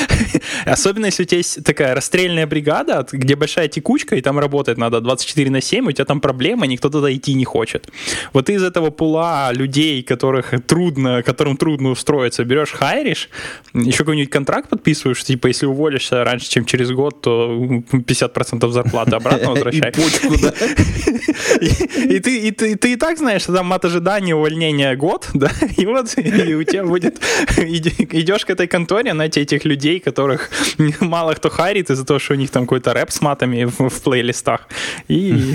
Особенно 0.64 1.06
если 1.06 1.24
у 1.24 1.26
тебя 1.26 1.38
есть 1.38 1.64
такая 1.64 1.94
расстрельная 1.94 2.46
бригада, 2.46 3.04
где 3.10 3.34
большая 3.34 3.66
текучка, 3.66 4.14
и 4.14 4.20
там 4.20 4.38
работать 4.38 4.78
надо 4.78 5.00
24 5.00 5.50
на 5.50 5.60
7, 5.60 5.88
у 5.88 5.92
тебя 5.92 6.04
там 6.04 6.20
проблема, 6.20 6.66
никто 6.66 6.90
туда 6.90 7.12
идти 7.12 7.34
не 7.34 7.44
хочет. 7.44 7.88
Вот 8.32 8.46
ты 8.46 8.54
из 8.54 8.62
этого 8.62 8.90
пула 8.90 9.50
людей, 9.52 10.02
которых 10.04 10.54
трудно, 10.66 11.22
которым 11.24 11.56
трудно 11.56 11.90
устроиться, 11.90 12.44
берешь, 12.44 12.70
хайришь, 12.70 13.28
еще 13.74 13.98
какой-нибудь 13.98 14.30
контракт 14.30 14.68
подписываешь, 14.70 15.24
типа, 15.24 15.48
если 15.48 15.66
уволишься 15.66 16.22
раньше, 16.22 16.48
чем 16.48 16.64
через 16.66 16.90
год, 16.92 17.20
то 17.20 17.82
50% 17.90 18.70
зарплаты 18.70 19.16
обратно 19.16 19.50
возвращай. 19.50 19.90
И 19.90 19.92
почку, 19.92 20.34
да? 20.40 20.52
И 22.14 22.20
ты 22.20 22.92
и 22.92 22.96
так 22.96 23.18
знаешь, 23.18 23.42
что 23.42 23.52
там 23.52 23.71
мат 23.72 23.84
ожидания 23.86 24.34
увольнения 24.34 24.94
год, 24.96 25.30
да, 25.34 25.50
и 25.78 25.86
вот 25.86 26.18
и 26.18 26.54
у 26.54 26.62
тебя 26.62 26.84
будет, 26.84 27.20
идешь 27.56 28.44
к 28.44 28.50
этой 28.50 28.66
конторе, 28.66 29.14
найти 29.14 29.40
этих 29.40 29.64
людей, 29.64 29.98
которых 29.98 30.50
мало 31.00 31.32
кто 31.34 31.48
харит 31.48 31.90
из-за 31.90 32.04
того, 32.04 32.18
что 32.18 32.34
у 32.34 32.36
них 32.36 32.50
там 32.50 32.64
какой-то 32.64 32.92
рэп 32.92 33.10
с 33.10 33.22
матами 33.22 33.64
в, 33.64 33.88
в 33.88 34.02
плейлистах, 34.02 34.68
и, 35.08 35.54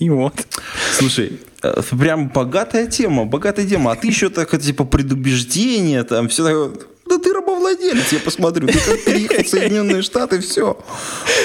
и 0.00 0.10
вот. 0.10 0.34
Слушай, 0.92 1.38
э, 1.62 1.82
прям 2.00 2.28
богатая 2.28 2.86
тема, 2.86 3.24
богатая 3.24 3.66
тема, 3.66 3.92
а 3.92 3.94
ты 3.94 4.08
еще 4.08 4.28
так, 4.28 4.60
типа, 4.60 4.84
предубеждение, 4.84 6.02
там, 6.02 6.28
все 6.28 6.44
такое, 6.44 6.70
да 7.06 7.18
ты 7.18 7.32
рабовладелец, 7.32 8.12
я 8.12 8.18
посмотрю, 8.20 8.68
ты 8.68 8.78
как 8.78 9.04
переехал 9.04 9.44
в 9.44 9.48
Соединенные 9.48 10.02
Штаты, 10.02 10.40
все. 10.40 10.78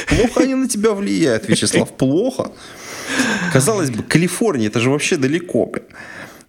Плохо 0.08 0.42
они 0.42 0.56
на 0.56 0.68
тебя 0.68 0.92
влияют, 0.92 1.48
Вячеслав, 1.48 1.92
плохо. 1.96 2.52
Казалось 3.54 3.90
бы, 3.90 4.04
Калифорния, 4.04 4.68
это 4.68 4.80
же 4.80 4.90
вообще 4.90 5.18
далеко. 5.18 5.66
Блин. 5.66 5.86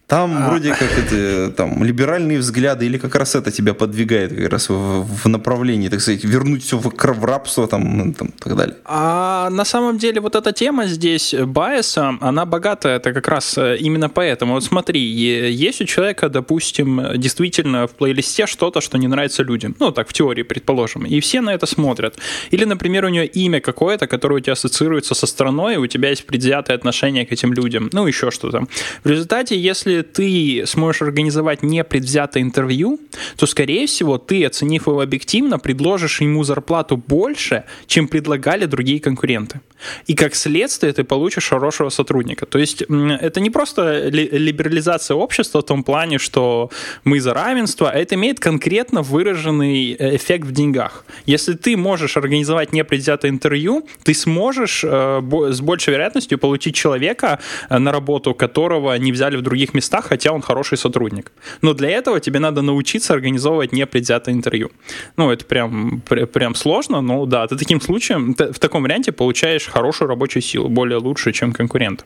Там 0.08 0.34
а... 0.34 0.48
вроде 0.48 0.70
как 0.70 0.88
это, 0.98 1.50
там, 1.50 1.84
либеральные 1.84 2.38
взгляды, 2.38 2.86
или 2.86 2.96
как 2.96 3.14
раз 3.14 3.34
это 3.34 3.50
тебя 3.50 3.74
подвигает 3.74 4.34
как 4.34 4.48
раз 4.50 4.70
в, 4.70 5.02
в 5.04 5.28
направлении, 5.28 5.90
так 5.90 6.00
сказать, 6.00 6.24
вернуть 6.24 6.64
все 6.64 6.78
в, 6.78 6.90
в 6.90 7.24
рабство 7.24 7.68
там, 7.68 7.98
ну, 7.98 8.14
там, 8.14 8.28
так 8.28 8.56
далее. 8.56 8.76
А 8.86 9.50
на 9.50 9.66
самом 9.66 9.98
деле 9.98 10.22
вот 10.22 10.34
эта 10.34 10.52
тема 10.52 10.86
здесь 10.86 11.34
байеса, 11.34 12.14
она 12.20 12.46
богатая, 12.46 12.96
это 12.96 13.12
как 13.12 13.28
раз 13.28 13.58
э, 13.58 13.76
именно 13.76 14.08
поэтому. 14.08 14.54
Вот 14.54 14.64
смотри, 14.64 14.98
есть 14.98 15.82
у 15.82 15.84
человека, 15.84 16.30
допустим, 16.30 17.02
действительно 17.16 17.86
в 17.86 17.90
плейлисте 17.90 18.46
что-то, 18.46 18.80
что 18.80 18.96
не 18.96 19.08
нравится 19.08 19.42
людям. 19.42 19.76
Ну, 19.78 19.92
так, 19.92 20.08
в 20.08 20.14
теории, 20.14 20.42
предположим. 20.42 21.04
И 21.04 21.20
все 21.20 21.42
на 21.42 21.50
это 21.50 21.66
смотрят. 21.66 22.16
Или, 22.50 22.64
например, 22.64 23.04
у 23.04 23.08
нее 23.08 23.26
имя 23.26 23.60
какое-то, 23.60 24.06
которое 24.06 24.36
у 24.36 24.40
тебя 24.40 24.54
ассоциируется 24.54 25.14
со 25.14 25.26
страной, 25.26 25.74
и 25.74 25.76
у 25.76 25.86
тебя 25.86 26.08
есть 26.08 26.24
предвзятое 26.24 26.78
отношение 26.78 27.26
к 27.26 27.32
этим 27.32 27.52
людям. 27.52 27.90
Ну, 27.92 28.06
еще 28.06 28.30
что-то. 28.30 28.64
В 29.04 29.10
результате, 29.10 29.54
если 29.60 29.97
ты 30.02 30.64
сможешь 30.66 31.02
организовать 31.02 31.62
непредвзятое 31.62 32.42
интервью, 32.42 33.00
то, 33.36 33.46
скорее 33.46 33.86
всего, 33.86 34.18
ты, 34.18 34.44
оценив 34.44 34.86
его 34.86 35.00
объективно, 35.00 35.58
предложишь 35.58 36.20
ему 36.20 36.44
зарплату 36.44 36.96
больше, 36.96 37.64
чем 37.86 38.08
предлагали 38.08 38.66
другие 38.66 39.00
конкуренты. 39.00 39.60
И 40.06 40.14
как 40.14 40.34
следствие 40.34 40.92
ты 40.92 41.04
получишь 41.04 41.48
хорошего 41.48 41.88
сотрудника. 41.90 42.46
То 42.46 42.58
есть 42.58 42.82
это 42.82 43.40
не 43.40 43.50
просто 43.50 44.08
либерализация 44.08 45.14
общества 45.14 45.60
в 45.60 45.66
том 45.66 45.84
плане, 45.84 46.18
что 46.18 46.70
мы 47.04 47.20
за 47.20 47.34
равенство, 47.34 47.90
а 47.90 47.94
это 47.94 48.14
имеет 48.14 48.40
конкретно 48.40 49.02
выраженный 49.02 49.92
э, 49.92 50.16
эффект 50.16 50.46
в 50.46 50.52
деньгах. 50.52 51.04
Если 51.26 51.54
ты 51.54 51.76
можешь 51.76 52.16
организовать 52.16 52.72
непредвзятое 52.72 53.30
интервью, 53.30 53.86
ты 54.02 54.14
сможешь 54.14 54.84
э, 54.84 55.20
с 55.50 55.60
большей 55.60 55.94
вероятностью 55.94 56.38
получить 56.38 56.74
человека 56.74 57.38
э, 57.68 57.78
на 57.78 57.92
работу, 57.92 58.34
которого 58.34 58.96
не 58.98 59.12
взяли 59.12 59.36
в 59.36 59.42
других 59.42 59.74
местах, 59.74 59.87
хотя 60.00 60.32
он 60.32 60.42
хороший 60.42 60.78
сотрудник. 60.78 61.32
Но 61.62 61.74
для 61.74 61.90
этого 61.90 62.20
тебе 62.20 62.38
надо 62.38 62.62
научиться 62.62 63.14
организовывать 63.14 63.72
непредвзятое 63.72 64.34
интервью. 64.34 64.70
Ну, 65.16 65.30
это 65.30 65.44
прям, 65.44 66.00
прям 66.00 66.54
сложно, 66.54 67.00
но 67.00 67.26
да, 67.26 67.46
ты 67.46 67.56
таким 67.56 67.80
случаем, 67.80 68.34
в 68.34 68.58
таком 68.58 68.82
варианте 68.82 69.12
получаешь 69.12 69.66
хорошую 69.66 70.08
рабочую 70.08 70.42
силу, 70.42 70.68
более 70.68 70.98
лучшую, 70.98 71.32
чем 71.32 71.52
конкурент. 71.52 72.04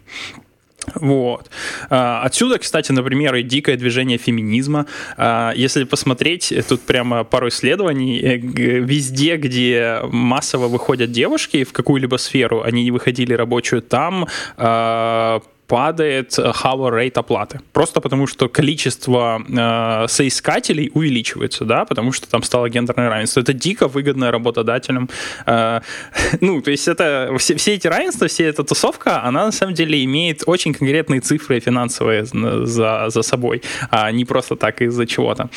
Вот. 0.94 1.50
А, 1.90 2.22
отсюда, 2.22 2.58
кстати, 2.58 2.92
например, 2.92 3.34
и 3.34 3.42
дикое 3.42 3.76
движение 3.76 4.18
феминизма. 4.18 4.86
А, 5.16 5.52
если 5.54 5.84
посмотреть, 5.84 6.52
тут 6.68 6.80
прямо 6.82 7.24
пару 7.24 7.48
исследований, 7.48 8.18
э, 8.20 8.36
везде, 8.36 9.36
где 9.36 10.00
массово 10.10 10.68
выходят 10.68 11.10
девушки 11.12 11.64
в 11.64 11.72
какую-либо 11.72 12.16
сферу, 12.16 12.62
они 12.62 12.84
не 12.84 12.90
выходили 12.90 13.34
рабочую, 13.34 13.82
там 13.82 14.26
а, 14.56 15.40
падает 15.72 16.38
hour 16.38 16.92
rate 16.92 17.14
оплаты. 17.14 17.60
Просто 17.72 18.02
потому, 18.02 18.26
что 18.26 18.50
количество 18.50 19.42
э, 19.48 20.06
соискателей 20.06 20.90
увеличивается, 20.92 21.64
да, 21.64 21.86
потому 21.86 22.12
что 22.12 22.28
там 22.28 22.42
стало 22.42 22.68
гендерное 22.68 23.08
равенство. 23.08 23.40
Это 23.40 23.54
дико 23.54 23.88
выгодно 23.88 24.30
работодателям. 24.30 25.08
Э, 25.46 25.80
ну, 26.42 26.60
то 26.60 26.70
есть 26.70 26.88
это 26.88 27.34
все, 27.38 27.54
все 27.54 27.72
эти 27.72 27.88
равенства, 27.88 28.26
вся 28.26 28.44
эта 28.44 28.64
тусовка, 28.64 29.24
она 29.24 29.46
на 29.46 29.52
самом 29.52 29.72
деле 29.72 30.04
имеет 30.04 30.42
очень 30.46 30.74
конкретные 30.74 31.22
цифры 31.22 31.58
финансовые 31.60 32.26
за, 32.26 33.06
за 33.08 33.22
собой, 33.22 33.62
а 33.90 34.12
не 34.12 34.26
просто 34.26 34.56
так 34.56 34.82
из-за 34.82 35.06
чего-то. 35.06 35.48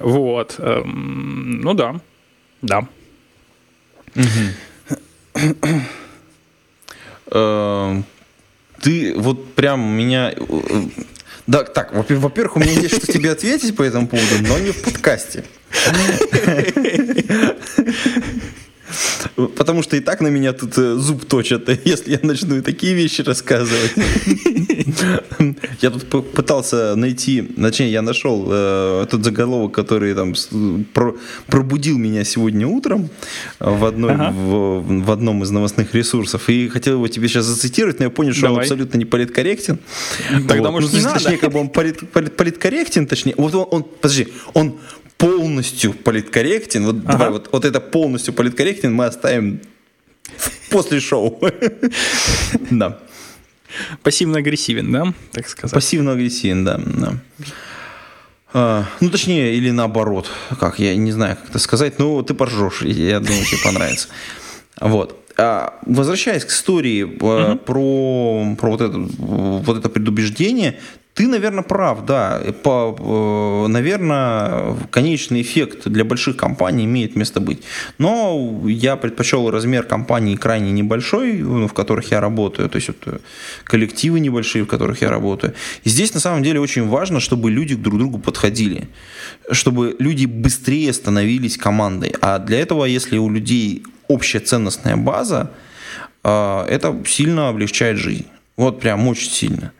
Вот. 0.00 0.56
Эм, 0.58 1.60
ну 1.60 1.74
да, 1.74 2.00
да. 2.62 2.88
Эм, 7.32 8.04
ты 8.80 9.14
вот 9.16 9.54
прям 9.54 9.80
меня... 9.80 10.32
Э, 10.36 10.82
да, 11.46 11.64
так, 11.64 11.92
во-первых, 11.92 12.56
у 12.56 12.60
меня 12.60 12.72
есть 12.72 12.96
что 12.96 13.12
тебе 13.12 13.32
ответить 13.32 13.74
по 13.76 13.82
этому 13.82 14.06
поводу, 14.06 14.34
но 14.46 14.58
не 14.58 14.70
в 14.70 14.82
подкасте. 14.82 15.44
Потому 19.48 19.82
что 19.82 19.96
и 19.96 20.00
так 20.00 20.20
на 20.20 20.28
меня 20.28 20.52
тут 20.52 20.76
э, 20.78 20.94
зуб 20.94 21.24
точат, 21.24 21.68
если 21.84 22.12
я 22.12 22.20
начну 22.22 22.56
и 22.56 22.60
такие 22.60 22.94
вещи 22.94 23.22
рассказывать. 23.22 23.92
Я 25.80 25.90
тут 25.90 26.32
пытался 26.32 26.94
найти, 26.96 27.42
точнее, 27.42 27.90
я 27.92 28.02
нашел 28.02 28.46
э, 28.50 29.06
тот 29.10 29.24
заголовок, 29.24 29.72
который 29.72 30.14
там 30.14 30.34
про, 30.92 31.14
пробудил 31.46 31.98
меня 31.98 32.24
сегодня 32.24 32.66
утром 32.66 33.08
в, 33.58 33.84
одной, 33.84 34.12
ага. 34.12 34.30
в, 34.30 35.04
в 35.04 35.10
одном 35.10 35.42
из 35.42 35.50
новостных 35.50 35.94
ресурсов. 35.94 36.48
И 36.48 36.68
хотел 36.68 36.94
его 36.94 37.08
тебе 37.08 37.28
сейчас 37.28 37.46
зацитировать, 37.46 37.98
но 37.98 38.06
я 38.06 38.10
понял, 38.10 38.32
что 38.32 38.42
Давай. 38.42 38.56
он 38.56 38.60
абсолютно 38.62 38.98
не 38.98 39.04
политкорректен. 39.04 39.78
Тогда, 40.48 40.70
вот. 40.70 40.72
может, 40.72 40.92
ну, 40.92 40.98
не 40.98 41.04
Точнее, 41.04 41.30
надо. 41.30 41.38
как 41.38 41.52
бы 41.52 41.60
он 41.60 41.68
полит, 41.68 42.10
полит, 42.10 42.36
политкорректен, 42.36 43.06
точнее. 43.06 43.34
Вот 43.36 43.54
он, 43.54 43.66
он, 43.70 43.82
подожди, 43.84 44.28
он 44.54 44.74
полностью 45.20 45.92
политкорректен. 45.92 46.84
Вот 46.84 46.96
ага. 47.04 47.12
давай, 47.12 47.30
вот, 47.30 47.50
вот 47.52 47.64
это 47.64 47.80
полностью 47.80 48.34
политкорректен 48.34 48.92
мы 48.92 49.04
оставим 49.04 49.60
после 50.70 50.98
шоу. 51.00 51.38
Да. 52.70 52.98
Пассивно-агрессивен, 54.02 54.90
да, 54.90 55.14
так 55.30 55.48
сказать? 55.48 55.72
Пассивно-агрессивен, 55.74 56.64
да. 56.64 56.80
да. 56.84 57.14
А, 58.52 58.86
ну, 59.00 59.10
точнее, 59.10 59.54
или 59.54 59.70
наоборот. 59.70 60.28
Как, 60.58 60.80
я 60.80 60.96
не 60.96 61.12
знаю, 61.12 61.36
как 61.36 61.50
это 61.50 61.58
сказать. 61.60 62.00
Ну, 62.00 62.20
ты 62.24 62.34
поржешь, 62.34 62.82
я 62.82 63.20
думаю, 63.20 63.44
тебе 63.44 63.58
понравится. 63.62 64.08
Вот. 64.80 65.16
А, 65.36 65.78
возвращаясь 65.86 66.44
к 66.44 66.48
истории 66.48 67.04
угу. 67.04 67.58
про, 67.58 68.56
про 68.58 68.70
вот, 68.70 68.80
это, 68.80 68.98
вот 68.98 69.78
это 69.78 69.88
предубеждение, 69.88 70.80
ты, 71.14 71.26
наверное, 71.26 71.62
прав, 71.62 72.04
да. 72.06 72.40
По, 72.62 72.96
э, 72.98 73.68
наверное, 73.68 74.76
конечный 74.90 75.42
эффект 75.42 75.88
для 75.88 76.04
больших 76.04 76.36
компаний 76.36 76.84
имеет 76.84 77.16
место 77.16 77.40
быть. 77.40 77.62
Но 77.98 78.62
я 78.66 78.96
предпочел 78.96 79.50
размер 79.50 79.82
компании 79.82 80.36
крайне 80.36 80.70
небольшой, 80.70 81.38
ну, 81.38 81.66
в 81.66 81.72
которых 81.72 82.12
я 82.12 82.20
работаю, 82.20 82.68
то 82.68 82.76
есть 82.76 82.88
вот 82.88 82.96
э, 83.06 83.18
коллективы 83.64 84.20
небольшие, 84.20 84.64
в 84.64 84.66
которых 84.66 85.02
я 85.02 85.10
работаю. 85.10 85.54
И 85.84 85.90
здесь 85.90 86.14
на 86.14 86.20
самом 86.20 86.42
деле 86.42 86.60
очень 86.60 86.88
важно, 86.88 87.18
чтобы 87.18 87.50
люди 87.50 87.74
друг 87.74 87.96
к 87.96 87.98
другу 87.98 88.18
подходили, 88.18 88.88
чтобы 89.50 89.96
люди 89.98 90.26
быстрее 90.26 90.92
становились 90.92 91.56
командой. 91.56 92.14
А 92.20 92.38
для 92.38 92.60
этого, 92.60 92.84
если 92.84 93.18
у 93.18 93.28
людей 93.28 93.82
общая 94.08 94.40
ценностная 94.40 94.96
база, 94.96 95.50
э, 96.22 96.66
это 96.68 96.96
сильно 97.04 97.48
облегчает 97.48 97.98
жизнь. 97.98 98.26
Вот 98.56 98.80
прям 98.80 99.08
очень 99.08 99.30
сильно. 99.30 99.72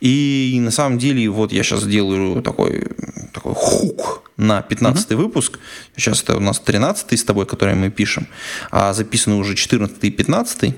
И 0.00 0.58
на 0.60 0.70
самом 0.70 0.98
деле, 0.98 1.28
вот 1.28 1.52
я 1.52 1.62
сейчас 1.62 1.86
делаю 1.86 2.42
такой, 2.42 2.88
такой 3.32 3.54
хук 3.54 4.22
на 4.36 4.62
15 4.62 5.10
uh-huh. 5.10 5.16
выпуск. 5.16 5.58
Сейчас 5.96 6.22
это 6.22 6.36
у 6.36 6.40
нас 6.40 6.60
13 6.60 7.18
с 7.18 7.24
тобой, 7.24 7.46
который 7.46 7.74
мы 7.74 7.90
пишем, 7.90 8.26
а 8.70 8.92
записаны 8.92 9.36
уже 9.36 9.54
14 9.54 9.96
и 10.04 10.10
15. 10.10 10.74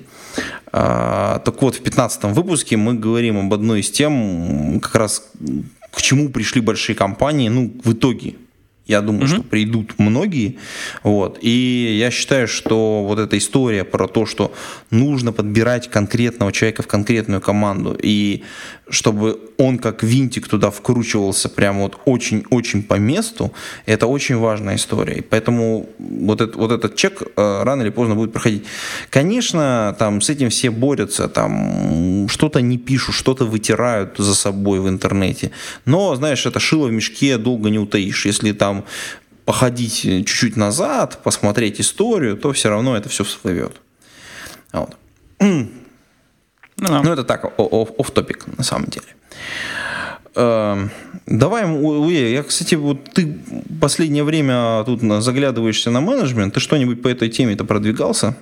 А, 0.73 1.39
так 1.39 1.63
вот, 1.63 1.77
в 1.77 1.81
15 1.81 2.25
выпуске 2.25 2.77
мы 2.77 2.95
говорим 2.95 3.39
об 3.39 3.55
одной 3.55 3.81
из 3.81 3.91
тем, 3.91 4.81
как 4.81 4.95
раз 4.95 5.23
к 5.93 6.03
чему 6.03 6.29
пришли 6.29 6.61
большие 6.61 6.95
компании, 6.95 7.49
ну, 7.49 7.73
в 7.85 7.93
итоге 7.93 8.35
я 8.87 9.01
думаю, 9.01 9.24
угу. 9.24 9.28
что 9.28 9.43
придут 9.43 9.99
многие. 9.99 10.59
Вот. 11.03 11.39
И 11.43 11.97
я 11.99 12.11
считаю, 12.11 12.47
что 12.49 13.05
вот 13.05 13.18
эта 13.18 13.37
история 13.37 13.84
про 13.84 14.07
то, 14.07 14.26
что 14.26 14.53
нужно 14.91 15.32
подбирать 15.32 15.91
конкретного 15.91 16.53
человека 16.53 16.82
в 16.82 16.87
конкретную 16.87 17.41
команду, 17.41 17.99
и 18.01 18.45
чтобы 18.89 19.41
он 19.59 19.78
как 19.78 20.03
винтик 20.03 20.47
туда 20.47 20.70
вкручивался 20.70 21.49
прямо 21.49 21.82
вот 21.82 21.99
очень-очень 22.05 22.82
по 22.84 22.95
месту, 22.95 23.53
это 23.84 24.07
очень 24.07 24.37
важная 24.37 24.76
история. 24.76 25.16
И 25.16 25.20
поэтому 25.22 25.89
вот, 25.99 26.41
это, 26.41 26.57
вот 26.57 26.70
этот 26.70 26.95
чек 26.95 27.22
э, 27.22 27.62
рано 27.64 27.82
или 27.82 27.91
поздно 27.91 28.14
будет 28.14 28.32
проходить. 28.32 28.64
Конечно, 29.11 29.97
там 29.99 30.20
с 30.20 30.30
этим 30.30 30.51
все 30.51 30.70
борются, 30.70 31.28
там 31.28 32.28
что-то 32.28 32.61
не 32.61 32.78
пишут, 32.78 33.14
что-то 33.16 33.45
вытирают 33.45 34.14
за 34.18 34.34
собой 34.34 34.78
в 34.78 34.89
интернете. 34.89 35.51
Но, 35.84 36.14
знаешь, 36.14 36.47
это 36.47 36.61
шило 36.61 36.87
в 36.87 36.93
мешке 36.93 37.39
долго 37.39 37.70
не 37.70 37.78
утаишь. 37.78 38.26
Если 38.26 38.53
там 38.53 38.76
походить 39.45 40.03
чуть-чуть 40.03 40.57
назад, 40.57 41.20
посмотреть 41.22 41.81
историю, 41.81 42.37
то 42.37 42.53
все 42.53 42.68
равно 42.68 42.97
это 42.97 43.09
все 43.09 43.24
всплывет. 43.24 43.77
Вот. 44.72 44.97
Ну, 45.41 45.68
да. 46.77 47.03
ну 47.03 47.12
это 47.12 47.24
так, 47.24 47.53
оф 47.59 48.11
топик 48.11 48.47
на 48.59 48.64
самом 48.64 48.87
деле. 48.87 49.07
Эм, 50.35 50.91
давай, 51.27 51.64
я, 52.33 52.43
кстати, 52.43 52.74
вот 52.74 53.05
ты 53.14 53.39
последнее 53.81 54.24
время 54.24 54.85
тут 54.85 55.01
заглядываешься 55.22 55.91
на 55.91 56.01
менеджмент, 56.01 56.55
ты 56.55 56.61
что-нибудь 56.61 57.03
по 57.03 57.09
этой 57.09 57.31
теме-то 57.31 57.64
продвигался? 57.64 58.37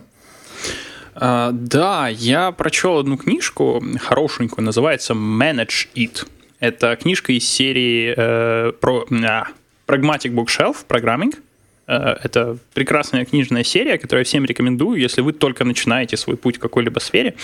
Uh, 1.14 1.52
да, 1.52 2.08
я 2.08 2.50
прочел 2.50 2.98
одну 2.98 3.16
книжку 3.16 3.80
хорошенькую, 4.00 4.64
называется 4.64 5.12
Manage 5.12 5.86
It. 5.94 6.26
Это 6.58 6.96
книжка 6.96 7.32
из 7.32 7.48
серии 7.48 8.14
э, 8.16 8.72
про 8.72 9.06
а, 9.10 9.46
Pragmatic 9.86 10.32
Bookshelf, 10.32 10.84
программинг. 10.86 11.36
Э, 11.86 12.16
это 12.22 12.58
прекрасная 12.72 13.24
книжная 13.24 13.64
серия, 13.64 13.98
которую 13.98 14.20
я 14.20 14.24
всем 14.24 14.44
рекомендую, 14.44 15.00
если 15.00 15.20
вы 15.20 15.32
только 15.32 15.64
начинаете 15.64 16.16
свой 16.16 16.36
путь 16.36 16.56
в 16.56 16.60
какой-либо 16.60 16.98
сфере. 16.98 17.34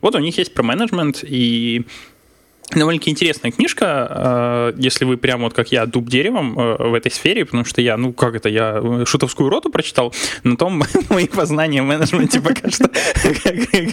Вот 0.00 0.14
у 0.14 0.18
них 0.18 0.36
есть 0.38 0.54
про 0.54 0.62
менеджмент, 0.62 1.22
и 1.22 1.84
довольно-таки 2.74 3.10
интересная 3.10 3.50
книжка, 3.50 4.72
э, 4.74 4.74
если 4.76 5.04
вы 5.04 5.16
прямо 5.16 5.44
вот 5.44 5.54
как 5.54 5.72
я 5.72 5.86
дуб 5.86 6.08
деревом 6.08 6.58
э, 6.58 6.88
в 6.90 6.94
этой 6.94 7.10
сфере, 7.10 7.44
потому 7.44 7.64
что 7.64 7.80
я, 7.80 7.96
ну 7.96 8.12
как 8.12 8.34
это, 8.34 8.48
я 8.48 9.04
шутовскую 9.04 9.48
роту 9.48 9.70
прочитал, 9.70 10.14
на 10.42 10.56
том 10.56 10.82
мои 11.08 11.26
познания 11.26 11.82
в 11.82 11.86
менеджменте 11.86 12.40
пока 12.40 12.70
что 12.70 12.84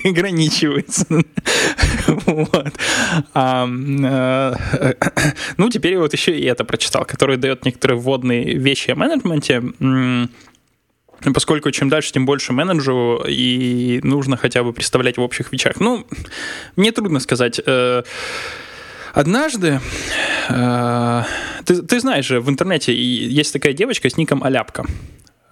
ограничиваются. 0.04 1.06
А, 3.34 3.66
ну, 5.58 5.70
теперь 5.70 5.98
вот 5.98 6.14
еще 6.14 6.38
и 6.38 6.44
это 6.46 6.64
прочитал, 6.64 7.06
который 7.06 7.38
дает 7.38 7.66
некоторые 7.66 8.00
вводные 8.00 8.56
вещи 8.56 8.92
о 8.92 8.96
менеджменте, 8.96 9.62
поскольку 11.34 11.72
чем 11.72 11.90
дальше, 11.90 12.12
тем 12.12 12.26
больше 12.26 12.54
менеджеру, 12.54 13.24
и 13.28 14.00
нужно 14.04 14.38
хотя 14.38 14.64
бы 14.64 14.74
представлять 14.74 15.18
в 15.18 15.22
общих 15.22 15.52
вещах. 15.52 15.80
Ну, 15.80 16.06
мне 16.76 16.92
трудно 16.92 17.20
сказать. 17.20 17.60
Однажды, 19.14 19.80
э, 20.50 21.24
Ты, 21.66 21.82
ты 21.84 22.00
знаешь 22.00 22.26
же, 22.26 22.42
в 22.42 22.50
интернете 22.50 22.94
есть 22.94 23.54
такая 23.54 23.74
девочка 23.74 24.10
с 24.10 24.18
ником 24.18 24.44
Аляпка. 24.44 24.86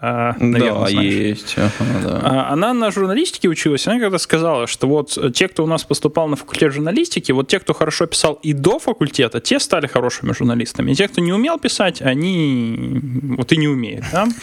А, 0.01 0.33
наверное, 0.39 0.85
да, 0.85 0.89
знаешь. 0.89 1.13
есть. 1.13 1.55
Ага, 1.57 1.99
да. 2.03 2.21
А, 2.23 2.53
она 2.53 2.73
на 2.73 2.89
журналистике 2.89 3.49
училась, 3.49 3.85
она 3.85 3.99
когда 3.99 4.17
сказала, 4.17 4.65
что 4.65 4.87
вот 4.87 5.17
те, 5.33 5.49
кто 5.49 5.63
у 5.63 5.67
нас 5.67 5.83
поступал 5.83 6.29
на 6.29 6.37
факультет 6.37 6.73
журналистики, 6.73 7.33
вот 7.33 7.49
те, 7.49 7.59
кто 7.59 7.73
хорошо 7.73 8.05
писал 8.05 8.39
и 8.41 8.53
до 8.53 8.79
факультета, 8.79 9.41
те 9.41 9.59
стали 9.59 9.87
хорошими 9.87 10.31
журналистами. 10.31 10.91
И 10.91 10.95
те, 10.95 11.07
кто 11.09 11.19
не 11.19 11.33
умел 11.33 11.59
писать, 11.59 12.01
они 12.01 13.01
вот 13.37 13.51
и 13.51 13.57
не 13.57 13.67
умеют. 13.67 14.05
Да? 14.11 14.27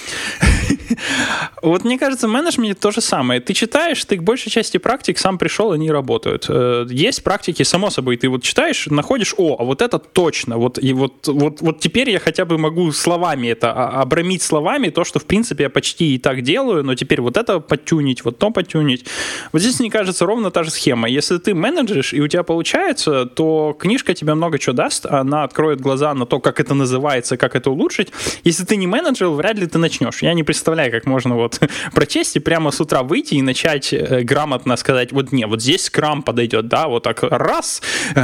Вот 1.63 1.85
мне 1.85 1.99
кажется, 1.99 2.29
в 2.29 2.31
менеджменте 2.31 2.75
то 2.75 2.91
же 2.91 3.01
самое. 3.01 3.41
Ты 3.41 3.53
читаешь, 3.53 4.05
ты 4.05 4.17
к 4.17 4.23
большей 4.23 4.53
части 4.53 4.79
практик 4.79 5.19
сам 5.19 5.37
пришел, 5.39 5.73
они 5.73 5.91
работают. 5.91 6.47
Э, 6.49 6.87
есть 6.89 7.25
практики, 7.25 7.65
само 7.65 7.91
собой, 7.91 8.17
ты 8.17 8.29
вот 8.29 8.43
читаешь, 8.43 8.87
находишь, 8.87 9.35
о, 9.37 9.57
а 9.59 9.65
вот 9.65 9.83
это 9.83 9.99
точно, 9.99 10.59
вот, 10.59 10.79
и 10.79 10.93
вот, 10.93 11.27
вот, 11.27 11.61
вот 11.61 11.81
теперь 11.81 12.11
я 12.11 12.21
хотя 12.21 12.45
бы 12.45 12.59
могу 12.59 12.93
словами 12.93 13.49
это, 13.49 13.73
а, 13.73 14.03
обрамить 14.03 14.43
словами 14.43 14.91
то, 14.91 15.05
что 15.05 15.19
в 15.19 15.25
принципе 15.25 15.46
принципе, 15.47 15.65
я 15.65 15.71
почти 15.71 16.15
и 16.15 16.19
так 16.19 16.43
делаю, 16.43 16.83
но 16.83 16.95
теперь 16.95 17.21
вот 17.21 17.37
это 17.37 17.61
подтюнить, 17.61 18.25
вот 18.25 18.39
то 18.39 18.51
подтюнить. 18.51 19.05
Вот 19.53 19.63
здесь, 19.63 19.81
мне 19.81 19.91
кажется, 19.91 20.27
ровно 20.27 20.51
та 20.51 20.65
же 20.65 20.71
схема. 20.71 21.09
Если 21.09 21.39
ты 21.39 21.55
менеджеришь, 21.55 22.15
и 22.15 22.21
у 22.21 22.29
тебя 22.29 22.43
получается, 22.43 23.27
то 23.27 23.77
книжка 23.79 24.15
тебе 24.15 24.35
много 24.35 24.59
чего 24.59 24.75
даст, 24.75 25.07
она 25.07 25.45
откроет 25.45 25.81
глаза 25.81 26.15
на 26.15 26.27
то, 26.27 26.41
как 26.41 26.61
это 26.61 26.75
называется, 26.75 27.37
как 27.37 27.55
это 27.55 27.71
улучшить. 27.71 28.13
Если 28.45 28.65
ты 28.65 28.77
не 28.77 28.87
менеджер, 28.87 29.29
вряд 29.29 29.59
ли 29.59 29.67
ты 29.67 29.79
начнешь. 29.79 30.23
Я 30.23 30.35
не 30.35 30.43
представляю, 30.43 30.91
как 30.91 31.07
можно 31.07 31.37
вот 31.37 31.61
прочесть 31.95 32.37
и 32.37 32.41
прямо 32.41 32.71
с 32.71 32.81
утра 32.81 33.03
выйти 33.03 33.35
и 33.35 33.43
начать 33.43 33.93
э, 33.93 34.23
грамотно 34.23 34.77
сказать, 34.77 35.13
вот 35.13 35.33
не, 35.33 35.47
вот 35.47 35.63
здесь 35.63 35.85
скрам 35.85 36.23
подойдет, 36.23 36.67
да, 36.69 36.89
вот 36.89 37.05
так 37.05 37.23
раз 37.23 37.83
э, 38.17 38.21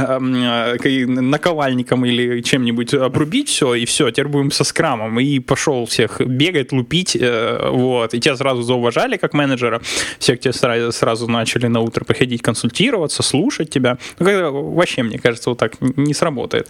э, 0.83 1.05
наковальником 1.05 2.05
или 2.05 2.41
чем-нибудь 2.41 2.93
обрубить 2.93 3.49
все, 3.49 3.75
и 3.75 3.85
все, 3.85 4.11
теперь 4.11 4.27
будем 4.27 4.51
со 4.51 4.63
скрамом. 4.63 5.19
И 5.19 5.39
пошел 5.39 5.85
всех 5.85 6.19
бегать, 6.19 6.73
лупить, 6.73 7.12
ходить, 7.13 7.17
э, 7.21 7.69
вот, 7.69 8.13
и 8.13 8.19
тебя 8.19 8.35
сразу 8.35 8.61
зауважали 8.61 9.17
как 9.17 9.33
менеджера, 9.33 9.81
все 10.19 10.35
к 10.35 10.39
тебе 10.39 10.53
сразу, 10.53 10.91
сразу 10.91 11.27
начали 11.27 11.67
на 11.67 11.79
утро 11.79 12.03
приходить 12.05 12.41
консультироваться, 12.41 13.23
слушать 13.23 13.69
тебя. 13.69 13.97
Ну, 14.19 14.25
когда, 14.25 14.49
вообще, 14.51 15.03
мне 15.03 15.19
кажется, 15.19 15.49
вот 15.49 15.59
так 15.59 15.73
не 15.81 16.13
сработает. 16.13 16.69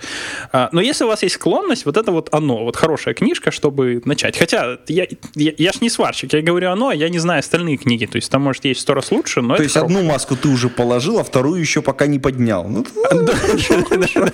А, 0.52 0.70
но 0.72 0.82
если 0.82 1.06
у 1.06 1.08
вас 1.08 1.24
есть 1.24 1.36
склонность, 1.36 1.86
вот 1.86 1.98
это 1.98 2.12
вот 2.12 2.30
оно, 2.32 2.64
вот 2.64 2.76
хорошая 2.76 3.14
книжка, 3.14 3.52
чтобы 3.52 4.02
начать. 4.06 4.38
Хотя 4.38 4.78
я, 4.88 5.08
я, 5.36 5.52
я 5.58 5.72
ж 5.72 5.82
не 5.82 5.90
сварщик, 5.90 6.34
я 6.34 6.42
говорю 6.42 6.72
оно, 6.72 6.90
а 6.90 6.96
я 6.96 7.10
не 7.10 7.20
знаю 7.20 7.40
остальные 7.40 7.78
книги, 7.78 8.06
то 8.06 8.18
есть 8.18 8.32
там, 8.32 8.42
может, 8.42 8.66
есть 8.66 8.82
сто 8.82 8.94
раз 8.94 9.12
лучше, 9.12 9.42
но 9.42 9.56
То 9.56 9.64
есть 9.64 9.78
одну 9.78 10.04
маску 10.04 10.36
ты 10.36 10.48
уже 10.48 10.70
положил, 10.70 11.20
а 11.20 11.24
вторую 11.24 11.60
еще 11.60 11.82
пока 11.82 12.08
не 12.08 12.20
поднял. 12.20 12.68
Ну, 12.68 12.86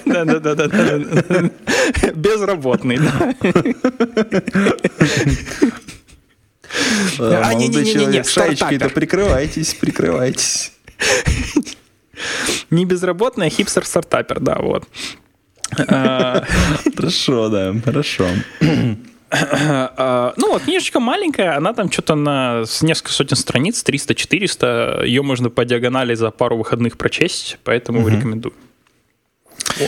да-да-да. 0.06 0.50
Безработный, 2.16 2.98
да. 2.98 3.34
А, 7.20 7.54
не, 7.54 7.68
не, 7.68 7.94
не, 7.94 8.06
не, 8.06 8.24
шаечкой-то 8.24 8.90
прикрывайтесь, 8.90 9.74
прикрывайтесь. 9.74 10.72
Не 12.70 12.86
безработный, 12.86 13.48
а 13.48 13.50
хипстер-стартапер, 13.50 14.40
да, 14.40 14.58
вот. 14.60 14.84
А, 15.88 16.44
хорошо, 16.96 17.50
да, 17.50 17.74
хорошо. 17.84 18.26
А, 19.32 20.34
ну, 20.38 20.54
вот 20.54 20.64
книжечка 20.64 21.00
маленькая, 21.00 21.56
она 21.56 21.74
там 21.74 21.92
что-то 21.92 22.16
на 22.16 22.64
несколько 22.82 23.12
сотен 23.12 23.38
страниц, 23.38 23.84
300-400. 23.86 25.06
Ее 25.06 25.22
можно 25.22 25.50
по 25.50 25.66
диагонали 25.66 26.16
за 26.16 26.32
пару 26.32 26.58
выходных 26.58 26.98
прочесть, 26.98 27.60
поэтому 27.64 28.08
рекомендую. 28.08 28.54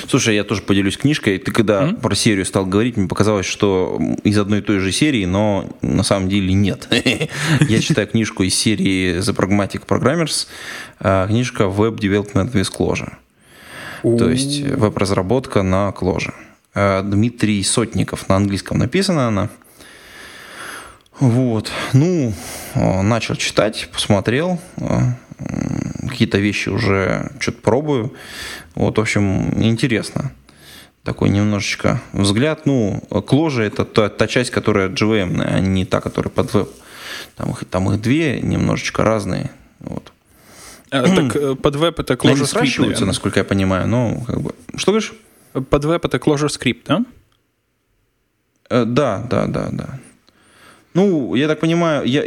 Слушай, 0.08 0.36
я 0.36 0.44
тоже 0.44 0.62
поделюсь 0.62 0.98
книжкой. 0.98 1.38
Ты 1.38 1.52
когда 1.52 1.84
mm-hmm. 1.84 2.02
про 2.02 2.16
серию 2.16 2.46
стал 2.46 2.66
говорить, 2.66 2.98
мне 2.98 3.08
показалось, 3.08 3.46
что 3.46 4.00
из 4.24 4.38
одной 4.38 4.60
и 4.60 4.62
той 4.62 4.80
же 4.80 4.92
серии, 4.92 5.26
но 5.26 5.70
на 5.82 6.04
самом 6.04 6.30
деле 6.30 6.54
нет. 6.54 6.88
Я 7.70 7.82
читаю 7.82 8.08
книжку 8.08 8.44
из 8.44 8.56
серии 8.56 9.20
The 9.20 9.36
Pragmatic 9.36 9.86
Programmers, 9.86 10.48
а, 11.00 11.28
книжка 11.28 11.64
Web 11.64 11.98
Development 11.98 12.52
with 12.52 12.72
Clojure. 12.72 13.14
То 14.02 14.30
есть 14.30 14.62
веб-разработка 14.62 15.62
на 15.62 15.90
Clojure. 15.90 16.34
А, 16.74 17.02
Дмитрий 17.04 17.62
Сотников 17.64 18.30
на 18.30 18.38
английском 18.38 18.78
написана 18.78 19.28
она. 19.28 19.50
Вот. 21.20 21.72
Ну, 21.94 22.34
а, 22.76 23.02
начал 23.02 23.36
читать, 23.36 23.90
посмотрел. 23.92 24.60
Какие-то 26.12 26.38
вещи 26.38 26.70
уже 26.70 27.32
что-то 27.40 27.62
пробую. 27.62 28.14
Вот, 28.76 28.98
в 28.98 29.02
общем, 29.02 29.64
интересно. 29.64 30.32
Такой 31.04 31.30
немножечко 31.30 32.00
взгляд. 32.14 32.66
Ну, 32.66 33.02
кложа 33.26 33.64
это 33.64 33.86
та, 33.86 34.10
та 34.10 34.28
часть, 34.28 34.52
которая 34.52 34.90
GVM, 34.90 35.42
а 35.42 35.60
не 35.60 35.86
та, 35.86 36.02
которая 36.02 36.32
под 36.32 36.54
веб. 36.54 36.70
Там 37.36 37.52
их, 37.52 37.66
там 37.66 37.92
их 37.92 38.02
две, 38.02 38.40
немножечко 38.42 39.04
разные. 39.04 39.50
Вот. 39.80 40.12
А, 40.92 41.04
так 41.04 41.36
э, 41.36 41.56
под 41.56 41.76
веб 41.76 42.00
это 42.00 42.14
Clojure 42.14 42.46
Script, 42.46 42.82
наверное. 42.82 43.08
насколько 43.08 43.40
я 43.40 43.44
понимаю. 43.44 43.88
Ну, 43.88 44.24
как 44.28 44.42
бы... 44.42 44.54
Что 44.76 44.92
говоришь? 44.92 45.14
Под 45.54 45.86
веб 45.86 46.06
это 46.06 46.18
Clojure 46.18 46.50
Script, 46.50 46.82
да? 46.86 47.06
Э, 48.70 48.86
да, 48.86 49.26
да, 49.30 49.48
да, 49.48 49.70
да. 49.72 50.00
Ну, 50.94 51.36
я 51.36 51.48
так 51.48 51.60
понимаю, 51.60 52.06
я, 52.06 52.24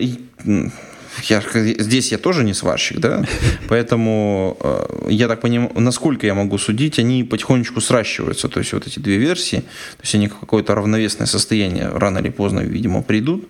я, 1.22 1.42
здесь 1.78 2.12
я 2.12 2.18
тоже 2.18 2.44
не 2.44 2.54
сварщик, 2.54 2.98
да, 2.98 3.24
поэтому 3.68 4.56
э, 4.60 5.06
я 5.10 5.28
так 5.28 5.40
понимаю, 5.40 5.70
насколько 5.74 6.26
я 6.26 6.34
могу 6.34 6.58
судить, 6.58 6.98
они 6.98 7.24
потихонечку 7.24 7.80
сращиваются, 7.80 8.48
то 8.48 8.60
есть 8.60 8.72
вот 8.72 8.86
эти 8.86 8.98
две 8.98 9.16
версии, 9.16 9.60
то 9.60 10.02
есть 10.02 10.14
они 10.14 10.28
в 10.28 10.38
какое-то 10.38 10.74
равновесное 10.74 11.26
состояние 11.26 11.88
рано 11.88 12.18
или 12.18 12.30
поздно, 12.30 12.60
видимо, 12.60 13.02
придут, 13.02 13.48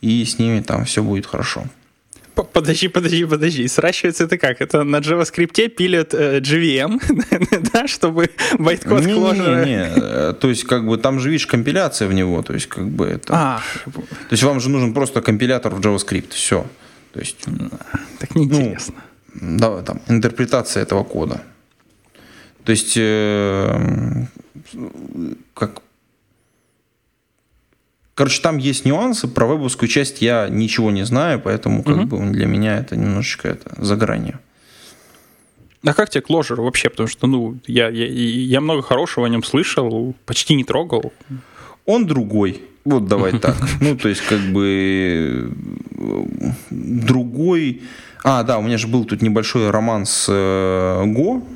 и 0.00 0.24
с 0.24 0.38
ними 0.38 0.60
там 0.60 0.84
все 0.84 1.02
будет 1.02 1.26
хорошо. 1.26 1.66
Подожди, 2.34 2.88
подожди, 2.88 3.24
подожди. 3.24 3.68
Сращивается 3.68 4.24
это 4.24 4.38
как? 4.38 4.60
Это 4.60 4.82
на 4.82 4.96
JavaScript 4.96 5.68
пилят 5.68 6.14
э, 6.14 6.40
JVM, 6.40 7.00
да, 7.72 7.86
чтобы 7.86 8.30
байткод 8.58 9.06
не, 9.06 9.12
не, 9.12 9.64
не, 9.64 10.32
То 10.34 10.48
есть, 10.48 10.64
как 10.64 10.84
бы 10.84 10.98
там 10.98 11.20
же, 11.20 11.30
видишь, 11.30 11.46
компиляция 11.46 12.08
в 12.08 12.12
него. 12.12 12.42
То 12.42 12.54
есть, 12.54 12.66
как 12.66 12.88
бы 12.88 13.06
это. 13.06 13.34
А. 13.34 13.62
То 13.84 14.32
есть, 14.32 14.42
вам 14.42 14.58
же 14.58 14.68
нужен 14.68 14.94
просто 14.94 15.22
компилятор 15.22 15.74
в 15.74 15.80
JavaScript. 15.80 16.32
Все. 16.32 16.66
То 17.14 17.20
есть, 17.20 17.46
так 18.18 18.34
неинтересно. 18.34 18.96
Ну, 19.34 19.58
да, 19.58 19.82
там, 19.82 20.00
интерпретация 20.08 20.82
этого 20.82 21.04
кода. 21.04 21.44
То 22.64 22.72
есть, 22.72 22.94
э, 22.96 24.26
как 25.54 25.80
Короче, 28.16 28.40
там 28.42 28.58
есть 28.58 28.84
нюансы. 28.84 29.26
Про 29.26 29.46
вебовскую 29.46 29.88
часть 29.88 30.22
я 30.22 30.48
ничего 30.48 30.90
не 30.90 31.04
знаю, 31.04 31.40
поэтому 31.40 31.82
как 31.82 31.96
угу. 31.96 32.06
бы 32.06 32.30
для 32.30 32.46
меня 32.46 32.78
это 32.78 32.96
немножечко 32.96 33.48
это 33.48 33.74
за 33.78 33.96
гранью. 33.96 34.38
А 35.84 35.94
как 35.94 36.10
тебе 36.10 36.22
Clojure 36.22 36.62
вообще? 36.62 36.90
Потому 36.90 37.08
что, 37.08 37.26
ну, 37.26 37.58
я, 37.66 37.88
я, 37.88 38.06
я 38.06 38.60
много 38.60 38.82
хорошего 38.82 39.26
о 39.26 39.28
нем 39.28 39.42
слышал, 39.42 40.14
почти 40.26 40.54
не 40.54 40.64
трогал. 40.64 41.12
Он 41.86 42.06
другой. 42.06 42.62
Вот 42.84 43.06
давай 43.06 43.38
так. 43.38 43.56
Ну, 43.80 43.96
то 43.96 44.08
есть, 44.08 44.22
как 44.22 44.40
бы 44.40 45.50
другой. 46.70 47.82
А, 48.22 48.42
да, 48.42 48.58
у 48.58 48.62
меня 48.62 48.78
же 48.78 48.88
был 48.88 49.04
тут 49.04 49.22
небольшой 49.22 49.70
роман 49.70 50.06
с 50.06 50.26
э, 50.28 51.04
Го. 51.06 51.46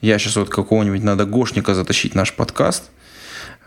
Я 0.00 0.18
сейчас 0.18 0.36
вот 0.36 0.48
какого-нибудь 0.48 1.02
надо 1.02 1.24
гошника 1.24 1.74
затащить 1.74 2.14
наш 2.14 2.32
подкаст. 2.34 2.90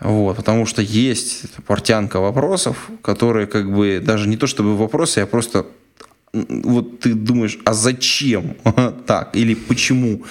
Вот, 0.00 0.36
потому 0.36 0.66
что 0.66 0.80
есть 0.80 1.52
портянка 1.66 2.20
вопросов, 2.20 2.88
которые 3.02 3.46
как 3.46 3.74
бы 3.74 4.00
даже 4.04 4.28
не 4.28 4.36
то 4.36 4.46
чтобы 4.46 4.76
вопросы, 4.76 5.18
а 5.18 5.26
просто 5.26 5.66
вот 6.32 7.00
ты 7.00 7.14
думаешь, 7.14 7.58
а 7.64 7.74
зачем 7.74 8.54
так 9.06 9.34
или 9.34 9.54
почему? 9.54 10.22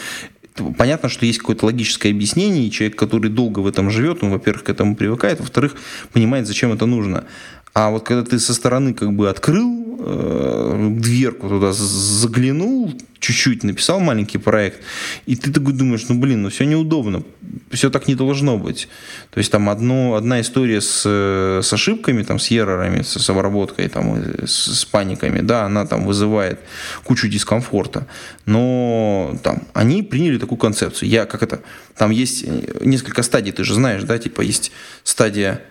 Понятно, 0.78 1.10
что 1.10 1.26
есть 1.26 1.40
какое-то 1.40 1.66
логическое 1.66 2.12
объяснение, 2.12 2.68
и 2.68 2.72
человек, 2.72 2.98
который 2.98 3.30
долго 3.30 3.60
в 3.60 3.68
этом 3.68 3.90
живет, 3.90 4.24
он, 4.24 4.32
во-первых, 4.32 4.64
к 4.64 4.70
этому 4.70 4.96
привыкает, 4.96 5.40
во-вторых, 5.40 5.76
понимает, 6.14 6.48
зачем 6.48 6.72
это 6.72 6.86
нужно. 6.86 7.26
А 7.74 7.90
вот 7.92 8.04
когда 8.04 8.24
ты 8.24 8.40
со 8.40 8.54
стороны 8.54 8.94
как 8.94 9.14
бы 9.14 9.30
открыл 9.30 9.87
дверку 9.98 11.50
туда, 11.50 11.74
заглянул, 11.74 12.94
чуть-чуть 13.20 13.64
написал 13.64 14.00
маленький 14.00 14.38
проект, 14.38 14.82
и 15.26 15.36
ты 15.36 15.52
такой 15.52 15.74
думаешь, 15.74 16.06
ну 16.08 16.20
блин, 16.20 16.44
ну 16.44 16.50
все 16.50 16.66
неудобно, 16.66 17.24
все 17.72 17.90
так 17.90 18.08
не 18.08 18.16
должно 18.16 18.58
быть. 18.58 18.88
То 19.32 19.40
есть 19.40 19.52
там 19.52 19.70
одно, 19.70 20.16
одна 20.16 20.42
история 20.42 20.82
с, 20.82 21.02
с 21.06 21.74
ошибками, 21.74 22.24
там, 22.24 22.40
с 22.40 22.48
ерорами, 22.48 23.02
с, 23.02 23.18
с 23.18 23.30
обработкой, 23.30 23.88
там, 23.90 24.24
с, 24.46 24.80
с 24.80 24.86
паниками, 24.86 25.42
да, 25.42 25.66
она 25.66 25.86
там 25.86 26.06
вызывает 26.06 26.60
кучу 27.04 27.28
дискомфорта. 27.28 28.08
Но 28.46 29.38
там 29.44 29.64
они 29.74 30.04
приняли 30.04 30.38
такую 30.38 30.58
концепцию. 30.58 31.10
Я 31.10 31.26
как 31.26 31.44
это, 31.44 31.62
там 31.96 32.12
есть 32.12 32.46
несколько 32.82 33.24
стадий, 33.24 33.52
ты 33.52 33.64
же 33.64 33.74
знаешь, 33.74 34.04
да, 34.04 34.18
типа 34.18 34.42
есть 34.42 34.72
стадия 35.04 35.62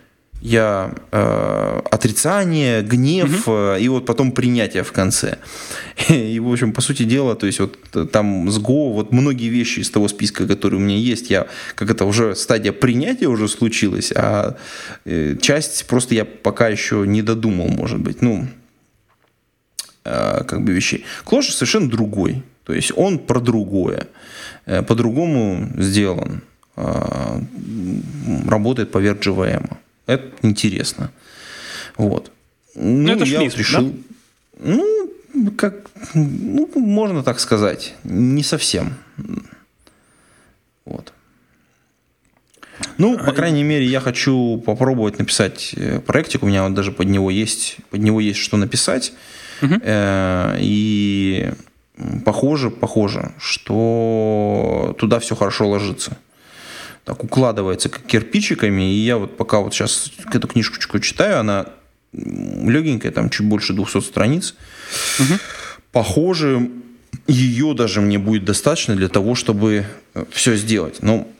я 0.41 0.95
э, 1.12 1.80
отрицание, 1.91 2.82
гнев 2.82 3.49
угу. 3.49 3.57
э, 3.57 3.80
и 3.80 3.89
вот 3.89 4.07
потом 4.07 4.32
принятие 4.32 4.82
в 4.82 4.93
конце. 4.93 5.39
И, 6.09 6.39
в 6.41 6.53
общем, 6.53 6.72
по 6.72 6.80
сути 6.80 7.05
дела, 7.05 7.34
то 7.34 7.47
есть 7.47 7.59
вот 7.59 7.78
там 8.12 8.51
с 8.51 8.59
Go, 8.59 8.93
вот 8.93 9.12
многие 9.12 9.49
вещи 9.49 9.80
из 9.80 9.91
того 9.91 10.09
списка, 10.09 10.47
которые 10.47 10.78
у 10.78 10.82
меня 10.82 10.97
есть, 10.97 11.30
я, 11.30 11.47
как 11.74 11.91
это 11.91 12.05
уже 12.05 12.34
стадия 12.34 12.72
принятия 12.72 13.26
уже 13.26 13.49
случилась, 13.49 14.12
а 14.14 14.57
э, 15.05 15.37
часть 15.41 15.87
просто 15.87 16.14
я 16.14 16.24
пока 16.24 16.68
еще 16.68 17.05
не 17.07 17.22
додумал, 17.22 17.68
может 17.68 17.99
быть, 17.99 18.22
ну, 18.22 18.47
э, 20.05 20.45
как 20.45 20.64
бы 20.64 20.72
вещей. 20.72 21.05
Клош 21.24 21.49
совершенно 21.49 21.89
другой, 21.89 22.43
то 22.64 22.72
есть 22.72 22.93
он 22.95 23.18
про 23.18 23.41
другое, 23.41 24.07
э, 24.66 24.82
по-другому 24.82 25.70
сделан, 25.78 26.43
э, 26.76 27.41
работает 28.47 28.93
поверх 28.93 29.20
JVM. 29.20 29.76
Это 30.07 30.33
интересно. 30.43 31.11
Вот. 31.97 32.31
Ну, 32.75 33.11
это 33.11 33.25
я 33.25 33.41
вот 33.41 33.57
решил. 33.57 33.91
Да? 33.91 33.97
Ну, 34.59 35.51
как, 35.57 35.91
ну, 36.15 36.71
можно 36.77 37.23
так 37.23 37.41
сказать, 37.41 37.95
не 38.05 38.43
совсем. 38.43 38.95
Вот. 40.85 41.13
Ну, 42.99 43.19
по 43.19 43.33
крайней 43.33 43.63
мере, 43.63 43.87
я 43.87 44.01
хочу 44.01 44.63
попробовать 44.65 45.19
написать 45.19 45.75
э, 45.77 46.01
проектик. 46.01 46.43
У 46.43 46.47
меня 46.47 46.65
вот 46.65 46.75
даже 46.75 46.93
под 46.93 47.09
него 47.09 47.31
есть, 47.31 47.79
под 47.91 48.01
него 48.01 48.21
есть 48.21 48.39
что 48.39 48.57
написать. 48.57 49.13
Угу. 49.63 49.81
И 50.59 51.53
похоже, 52.25 52.71
похоже, 52.71 53.33
что 53.39 54.95
туда 54.99 55.19
все 55.19 55.35
хорошо 55.35 55.69
ложится 55.69 56.19
так 57.07 57.23
укладывается 57.23 57.89
как 57.89 58.03
кирпичиками, 58.03 58.93
и 58.93 58.97
я 58.97 59.17
вот 59.17 59.37
пока 59.37 59.61
вот 59.61 59.73
сейчас 59.73 60.11
эту 60.35 60.49
книжечку 60.49 60.99
читаю, 60.99 61.39
она 61.39 61.67
легенькая, 62.13 63.13
там 63.13 63.31
чуть 63.31 63.47
больше 63.47 63.75
200 63.75 64.01
страниц. 64.01 64.57
Угу. 65.21 65.39
Похоже, 65.93 66.69
ее 67.29 67.75
даже 67.75 68.01
мне 68.01 68.19
будет 68.19 68.45
достаточно 68.45 68.97
для 68.97 69.09
того, 69.09 69.37
чтобы 69.37 69.87
э, 70.15 70.25
все 70.33 70.57
сделать. 70.57 70.97
Ну, 71.01 71.33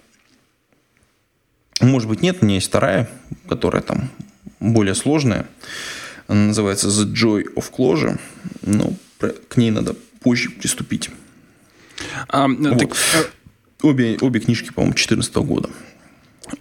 может 1.81 2.09
быть, 2.09 2.23
нет, 2.23 2.39
у 2.41 2.45
меня 2.45 2.55
есть 2.55 2.69
вторая, 2.69 3.11
которая 3.49 3.83
там 3.83 4.09
более 4.61 4.95
сложная. 4.95 5.47
Она 6.29 6.47
называется 6.47 6.87
The 6.87 7.13
Joy 7.13 7.55
of 7.55 7.73
Closure. 7.77 8.21
Ну, 8.63 8.97
к 9.49 9.57
ней 9.57 9.73
надо 9.73 9.97
позже 10.21 10.51
приступить. 10.51 11.11
А, 12.29 12.47
вот. 12.47 12.79
так, 12.79 12.93
э, 12.93 13.25
Обе, 13.83 14.17
обе 14.21 14.41
книжки, 14.41 14.73
по-моему, 14.73 14.95
2014 14.95 15.37
года. 15.37 15.69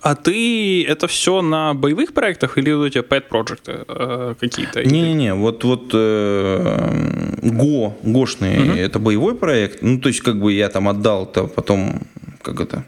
А 0.02 0.16
ты 0.16 0.84
это 0.84 1.08
все 1.08 1.42
на 1.42 1.74
боевых 1.74 2.14
проектах 2.14 2.58
или 2.58 2.72
у 2.72 2.90
тебя 2.90 3.04
pet 3.04 3.22
проекты 3.22 3.86
э, 3.88 4.36
какие-то? 4.40 4.84
Не-не-не, 4.84 5.36
вот, 5.36 5.64
вот 5.64 5.92
э, 5.94 7.38
Go, 7.42 7.94
Гошный, 8.02 8.64
угу. 8.64 8.78
это 8.78 9.00
боевой 9.00 9.36
проект. 9.36 9.82
Ну, 9.82 10.00
то 10.00 10.10
есть, 10.10 10.22
как 10.22 10.40
бы 10.40 10.54
я 10.54 10.70
там 10.70 10.90
отдал, 10.90 11.26
то 11.32 11.48
потом, 11.48 12.02
как 12.42 12.60
это, 12.60 12.84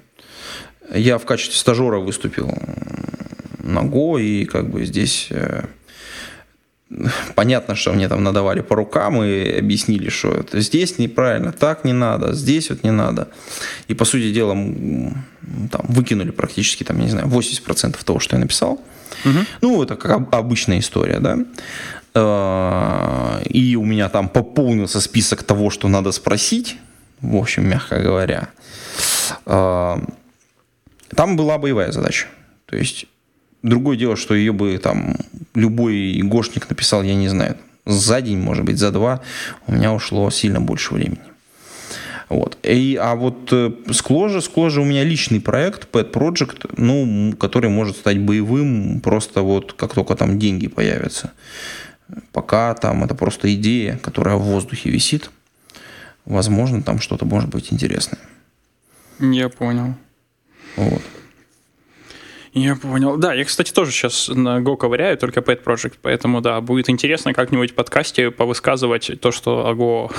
я 0.93 1.17
в 1.17 1.25
качестве 1.25 1.57
стажера 1.57 1.99
выступил 1.99 2.51
на 3.59 3.79
Go, 3.79 4.21
и 4.21 4.45
как 4.45 4.69
бы 4.69 4.83
здесь 4.85 5.27
э, 5.29 5.65
понятно, 7.35 7.75
что 7.75 7.93
мне 7.93 8.07
там 8.07 8.23
надавали 8.23 8.61
по 8.61 8.75
рукам 8.75 9.21
и 9.23 9.59
объяснили, 9.59 10.09
что 10.09 10.31
это 10.31 10.61
здесь 10.61 10.97
неправильно, 10.97 11.51
так 11.51 11.83
не 11.83 11.93
надо, 11.93 12.33
здесь 12.33 12.69
вот 12.69 12.83
не 12.83 12.91
надо. 12.91 13.27
И, 13.87 13.93
по 13.93 14.05
сути 14.05 14.31
дела, 14.31 14.53
там, 14.53 15.85
выкинули 15.89 16.31
практически, 16.31 16.83
там, 16.83 16.97
я 16.99 17.03
не 17.03 17.11
знаю, 17.11 17.27
80% 17.27 18.03
того, 18.03 18.19
что 18.19 18.35
я 18.35 18.39
написал. 18.39 18.81
Угу. 19.25 19.39
Ну, 19.61 19.83
это 19.83 19.95
как 19.95 20.33
обычная 20.33 20.79
история, 20.79 21.19
да. 21.19 21.37
Э, 22.13 23.43
и 23.45 23.75
у 23.75 23.85
меня 23.85 24.09
там 24.09 24.29
пополнился 24.29 25.01
список 25.01 25.43
того, 25.43 25.69
что 25.69 25.87
надо 25.87 26.11
спросить, 26.11 26.77
в 27.21 27.35
общем, 27.35 27.67
мягко 27.67 27.99
говоря. 27.99 28.49
Э, 29.45 29.97
там 31.15 31.35
была 31.35 31.57
боевая 31.57 31.91
задача. 31.91 32.27
То 32.65 32.75
есть 32.75 33.07
Другое 33.63 33.97
дело, 33.97 34.15
что 34.15 34.33
ее 34.33 34.53
бы 34.53 34.77
там 34.77 35.15
любой 35.55 36.21
гошник 36.23 36.69
написал, 36.69 37.03
я 37.03 37.15
не 37.15 37.27
знаю, 37.27 37.57
за 37.85 38.21
день, 38.21 38.39
может 38.39 38.65
быть, 38.65 38.77
за 38.77 38.91
два, 38.91 39.21
у 39.65 39.73
меня 39.73 39.93
ушло 39.93 40.29
сильно 40.29 40.61
больше 40.61 40.93
времени. 40.93 41.19
Вот. 42.29 42.57
И, 42.63 42.99
а 43.01 43.15
вот 43.15 43.49
э, 43.53 43.71
Скложа, 43.93 44.41
Скложа 44.41 44.81
у 44.81 44.85
меня 44.85 45.03
личный 45.05 45.39
проект, 45.39 45.87
Pet 45.93 46.11
Project, 46.11 46.73
ну, 46.75 47.33
который 47.37 47.69
может 47.69 47.95
стать 47.95 48.19
боевым 48.19 48.99
просто 48.99 49.41
вот 49.41 49.73
как 49.73 49.93
только 49.93 50.15
там 50.15 50.37
деньги 50.37 50.67
появятся. 50.67 51.31
Пока 52.33 52.73
там 52.73 53.03
это 53.03 53.15
просто 53.15 53.53
идея, 53.55 53.97
которая 53.97 54.35
в 54.35 54.41
воздухе 54.41 54.89
висит. 54.89 55.29
Возможно, 56.25 56.83
там 56.83 56.99
что-то 56.99 57.25
может 57.25 57.49
быть 57.49 57.71
интересное. 57.71 58.19
Я 59.19 59.47
понял. 59.47 59.95
Вот. 60.75 61.01
Я 62.53 62.75
понял. 62.75 63.17
Да, 63.17 63.33
я, 63.33 63.45
кстати, 63.45 63.71
тоже 63.71 63.91
сейчас 63.91 64.29
на 64.29 64.59
Go 64.59 64.77
ковыряю, 64.77 65.17
только 65.17 65.41
Pet 65.41 65.63
Project, 65.63 65.95
поэтому, 66.01 66.41
да, 66.41 66.61
будет 66.61 66.89
интересно 66.89 67.33
как-нибудь 67.33 67.71
в 67.71 67.73
подкасте 67.75 68.31
повысказывать 68.31 69.11
то, 69.21 69.31
что 69.31 69.67
о 69.67 69.73
Go 69.73 70.11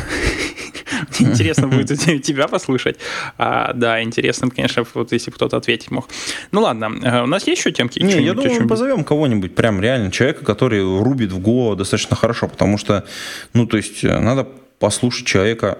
интересно 1.18 1.68
будет 1.68 1.98
тебя 2.22 2.48
послушать. 2.48 2.96
А, 3.36 3.72
да, 3.72 4.02
интересно, 4.02 4.50
конечно, 4.50 4.84
вот 4.94 5.12
если 5.12 5.30
кто-то 5.30 5.56
ответить 5.56 5.90
мог. 5.90 6.08
Ну 6.52 6.60
ладно, 6.60 6.92
э, 7.02 7.22
у 7.22 7.26
нас 7.26 7.46
есть 7.46 7.60
еще 7.60 7.72
темки? 7.72 8.00
Не, 8.00 8.22
я 8.22 8.34
думаю, 8.34 8.62
мы 8.62 8.68
позовем 8.68 9.04
кого-нибудь, 9.04 9.54
прям 9.54 9.80
реально 9.80 10.10
человека, 10.10 10.44
который 10.44 10.82
рубит 10.82 11.32
в 11.32 11.40
Go 11.40 11.76
достаточно 11.76 12.16
хорошо, 12.16 12.48
потому 12.48 12.78
что, 12.78 13.04
ну, 13.52 13.66
то 13.66 13.76
есть, 13.76 14.04
э, 14.04 14.18
надо 14.18 14.46
послушать 14.78 15.26
человека 15.26 15.78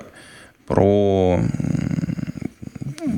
про 0.67 1.41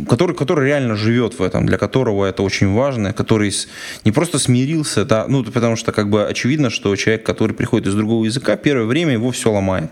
который, 0.09 0.36
который 0.36 0.66
реально 0.66 0.96
живет 0.96 1.38
в 1.38 1.42
этом, 1.42 1.66
для 1.66 1.78
которого 1.78 2.26
это 2.26 2.42
очень 2.42 2.72
важно, 2.72 3.12
который 3.12 3.53
не 4.05 4.12
просто 4.12 4.38
смирился, 4.38 5.05
да, 5.05 5.26
ну, 5.28 5.44
потому 5.44 5.76
что 5.76 5.92
как 5.92 6.11
бы 6.11 6.26
очевидно, 6.26 6.70
что 6.70 6.94
человек, 6.96 7.24
который 7.24 7.55
приходит 7.55 7.88
из 7.88 7.94
другого 7.94 8.24
языка, 8.24 8.57
первое 8.57 8.86
время 8.86 9.12
его 9.12 9.30
все 9.30 9.51
ломает. 9.53 9.90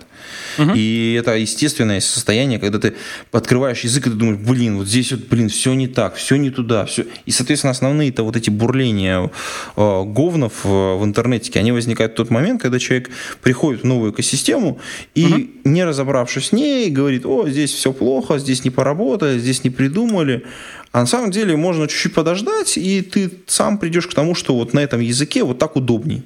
Угу. 0.58 0.72
И 0.74 1.16
это 1.18 1.36
естественное 1.36 2.00
состояние, 2.00 2.58
когда 2.58 2.78
ты 2.78 2.94
открываешь 3.32 3.80
язык, 3.80 4.06
и 4.06 4.10
ты 4.10 4.16
думаешь, 4.16 4.38
блин, 4.38 4.78
вот 4.78 4.88
здесь 4.88 5.12
вот, 5.12 5.20
блин, 5.28 5.48
все 5.48 5.74
не 5.74 5.86
так, 5.86 6.16
все 6.16 6.36
не 6.36 6.50
туда, 6.50 6.84
все. 6.84 7.04
И, 7.26 7.30
соответственно, 7.30 7.70
основные 7.70 8.10
это 8.10 8.22
вот 8.22 8.36
эти 8.36 8.50
бурления 8.50 9.30
э, 9.76 10.02
говнов 10.04 10.64
э, 10.64 10.68
в 10.68 11.04
интернете, 11.04 11.58
они 11.58 11.72
возникают 11.72 12.12
в 12.12 12.16
тот 12.16 12.30
момент, 12.30 12.62
когда 12.62 12.78
человек 12.78 13.10
приходит 13.42 13.82
в 13.82 13.84
новую 13.84 14.12
экосистему 14.12 14.78
и, 15.14 15.24
угу. 15.24 15.42
не 15.64 15.84
разобравшись 15.84 16.46
с 16.46 16.52
ней, 16.52 16.90
говорит, 16.90 17.26
о, 17.26 17.48
здесь 17.48 17.72
все 17.72 17.92
плохо, 17.92 18.38
здесь 18.38 18.64
не 18.64 18.70
поработает, 18.70 19.40
здесь 19.40 19.64
не 19.64 19.70
придумали. 19.98 20.44
А 20.92 21.00
на 21.00 21.06
самом 21.06 21.30
деле 21.30 21.56
можно 21.56 21.86
чуть-чуть 21.86 22.14
подождать, 22.14 22.78
и 22.78 23.02
ты 23.02 23.30
сам 23.46 23.78
придешь 23.78 24.06
к 24.06 24.14
тому, 24.14 24.34
что 24.34 24.54
вот 24.54 24.74
на 24.74 24.80
этом 24.80 25.00
языке 25.00 25.42
вот 25.44 25.58
так 25.58 25.76
удобней. 25.76 26.22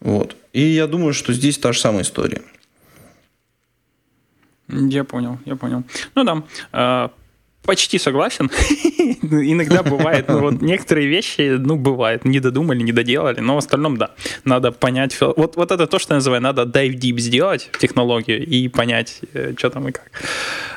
Вот. 0.00 0.36
И 0.52 0.62
я 0.62 0.86
думаю, 0.86 1.12
что 1.12 1.32
здесь 1.32 1.58
та 1.58 1.72
же 1.72 1.80
самая 1.80 2.02
история. 2.02 2.42
Я 4.68 5.04
понял, 5.04 5.38
я 5.44 5.56
понял. 5.56 5.82
Ну 6.14 6.24
да, 6.24 6.42
а, 6.72 7.10
почти 7.64 7.98
согласен. 7.98 8.50
Иногда 9.22 9.82
бывает, 9.82 10.26
ну 10.28 10.40
вот 10.40 10.62
некоторые 10.62 11.08
вещи, 11.08 11.56
ну 11.56 11.76
бывает, 11.76 12.24
не 12.24 12.40
додумали, 12.40 12.82
не 12.82 12.92
доделали, 12.92 13.40
но 13.40 13.54
в 13.54 13.58
остальном 13.58 13.96
да, 13.96 14.10
надо 14.44 14.72
понять. 14.72 15.16
Вот, 15.20 15.56
вот 15.56 15.70
это 15.70 15.86
то, 15.86 15.98
что 15.98 16.14
я 16.14 16.16
называю, 16.16 16.42
надо 16.42 16.62
dive 16.62 16.94
deep 16.98 17.18
сделать 17.18 17.68
в 17.72 17.78
технологию 17.78 18.44
и 18.44 18.68
понять, 18.68 19.20
э, 19.34 19.54
что 19.56 19.70
там 19.70 19.88
и 19.88 19.92
как. 19.92 20.10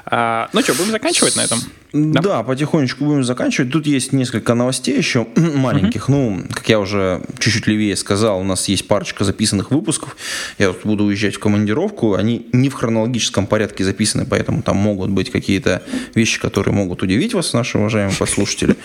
А, 0.06 0.50
ну 0.54 0.62
что, 0.62 0.74
будем 0.74 0.92
заканчивать 0.92 1.36
на 1.36 1.42
этом? 1.42 1.60
Да? 1.94 2.22
да, 2.22 2.44
потихонечку 2.44 3.06
будем 3.06 3.24
заканчивать. 3.24 3.72
Тут 3.72 3.86
есть 3.86 4.14
несколько 4.14 4.56
новостей 4.56 4.98
еще 4.98 5.28
маленьких. 5.36 6.10
Ну, 6.10 6.44
как 6.52 6.68
я 6.68 6.80
уже 6.80 7.22
чуть-чуть 7.38 7.68
левее 7.68 7.96
сказал, 7.96 8.40
у 8.40 8.44
нас 8.44 8.68
есть 8.68 8.88
парочка 8.88 9.24
записанных 9.24 9.70
выпусков. 9.70 10.18
Я 10.58 10.70
вот 10.70 10.82
буду 10.84 11.06
уезжать 11.06 11.36
в 11.36 11.40
командировку. 11.40 12.16
Они 12.16 12.48
не 12.52 12.70
в 12.70 12.74
хронологическом 12.74 13.46
порядке 13.46 13.84
записаны, 13.84 14.26
поэтому 14.26 14.64
там 14.64 14.78
могут 14.78 15.12
быть 15.12 15.32
какие-то 15.32 15.84
вещи, 16.16 16.40
которые 16.40 16.73
могут 16.74 17.04
удивить 17.04 17.34
вас, 17.34 17.54
наши 17.54 17.78
уважаемые 17.78 18.18
послушатели. 18.18 18.76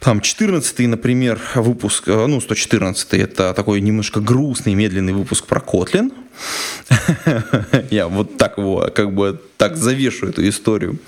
Там 0.00 0.22
14 0.22 0.88
например, 0.88 1.40
выпуск, 1.54 2.08
э, 2.08 2.26
ну, 2.26 2.40
114 2.40 3.14
это 3.14 3.52
такой 3.52 3.82
немножко 3.82 4.20
грустный, 4.20 4.74
медленный 4.74 5.12
выпуск 5.12 5.46
про 5.46 5.60
Kotlin. 5.60 6.10
Я 7.90 8.08
вот 8.08 8.38
так 8.38 8.56
его, 8.56 8.90
как 8.94 9.14
бы 9.14 9.38
так 9.58 9.76
завешу 9.76 10.28
эту 10.28 10.48
историю. 10.48 10.98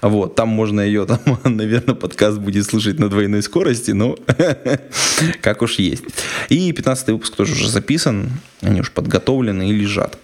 Вот, 0.00 0.34
там 0.34 0.48
можно 0.48 0.80
ее, 0.80 1.04
там, 1.04 1.20
наверное, 1.44 1.94
подкаст 1.94 2.38
будет 2.38 2.64
слушать 2.64 2.98
на 2.98 3.10
двойной 3.10 3.42
скорости, 3.42 3.90
но 3.90 4.16
как 5.42 5.60
уж 5.60 5.78
есть. 5.78 6.04
И 6.48 6.72
15 6.72 7.08
выпуск 7.08 7.36
тоже 7.36 7.52
уже 7.52 7.68
записан, 7.68 8.30
они 8.62 8.80
уж 8.80 8.90
подготовлены 8.92 9.68
и 9.68 9.72
лежат. 9.74 10.18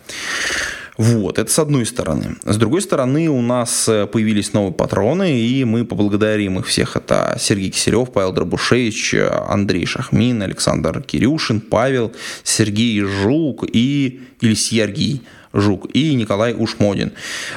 Вот, 0.97 1.39
это 1.39 1.51
с 1.51 1.59
одной 1.59 1.87
стороны. 1.87 2.37
С 2.45 2.57
другой 2.57 2.81
стороны, 2.81 3.29
у 3.29 3.43
нас 3.43 3.89
э, 3.89 4.07
появились 4.07 4.53
новые 4.53 4.73
патроны, 4.73 5.41
и 5.41 5.65
мы 5.65 5.85
поблагодарим 5.85 6.61
их 6.61 6.67
всех. 6.67 6.97
Это 6.97 7.37
Сергей 7.41 7.71
Киселев, 7.71 8.13
Павел 8.13 8.33
Дробушевич, 8.33 9.15
Андрей 9.49 9.87
Шахмин, 9.87 10.43
Александр 10.43 11.03
Кирюшин, 11.03 11.61
Павел, 11.61 12.13
Сергей 12.45 13.01
Жук 13.01 13.65
и 13.73 14.21
или 14.41 14.55
Сергей 14.55 15.23
Жук 15.55 15.87
и 15.95 16.15
Николай 16.15 16.55
Ушмодин. 16.57 17.13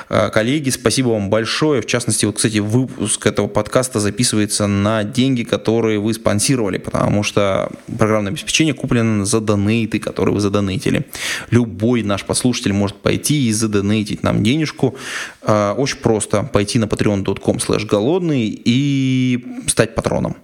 Э, 0.10 0.30
коллеги, 0.30 0.70
спасибо 0.70 1.10
вам 1.10 1.30
большое. 1.30 1.82
В 1.82 1.86
частности, 1.86 2.26
вот, 2.26 2.36
кстати, 2.36 2.60
выпуск 2.60 3.26
этого 3.26 3.48
подкаста 3.48 4.00
записывается 4.00 4.68
на 4.68 5.04
деньги, 5.04 5.44
которые 5.44 6.00
вы 6.00 6.14
спонсировали, 6.14 6.78
потому 6.78 7.24
что 7.24 7.70
программное 7.98 8.32
обеспечение 8.32 8.74
куплено 8.74 9.26
за 9.26 9.42
донейты, 9.42 10.00
которые 10.00 10.34
вы 10.34 10.40
задонейтили. 10.40 11.06
Любой 11.50 12.04
наш 12.04 12.24
послушатель 12.24 12.74
может 12.74 12.98
пойти 12.98 13.48
и 13.48 13.52
задонейтить 13.52 14.24
нам 14.24 14.44
денежку. 14.44 14.96
Э, 15.42 15.74
очень 15.78 15.98
просто. 15.98 16.44
Пойти 16.44 16.80
на 16.80 16.86
patreon.com 16.86 17.58
голодный 17.88 18.62
и 18.64 19.46
стать 19.68 19.96
патроном. 19.96 20.38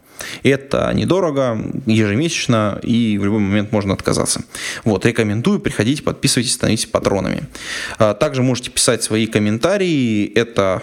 Это 0.44 0.92
недорого, 0.94 1.58
ежемесячно, 1.86 2.80
и 2.84 3.18
в 3.18 3.26
любой 3.26 3.40
момент 3.40 3.72
можно 3.72 3.94
отказаться. 3.94 4.44
Вот, 4.84 5.06
рекомендую, 5.06 5.60
приходите, 5.60 6.04
подписывайтесь, 6.04 6.54
становитесь 6.54 6.86
патронами. 6.86 7.48
А, 7.98 8.14
также 8.14 8.42
можете 8.42 8.72
писать 8.72 9.04
свои 9.04 9.28
комментарии, 9.28 10.32
это 10.34 10.82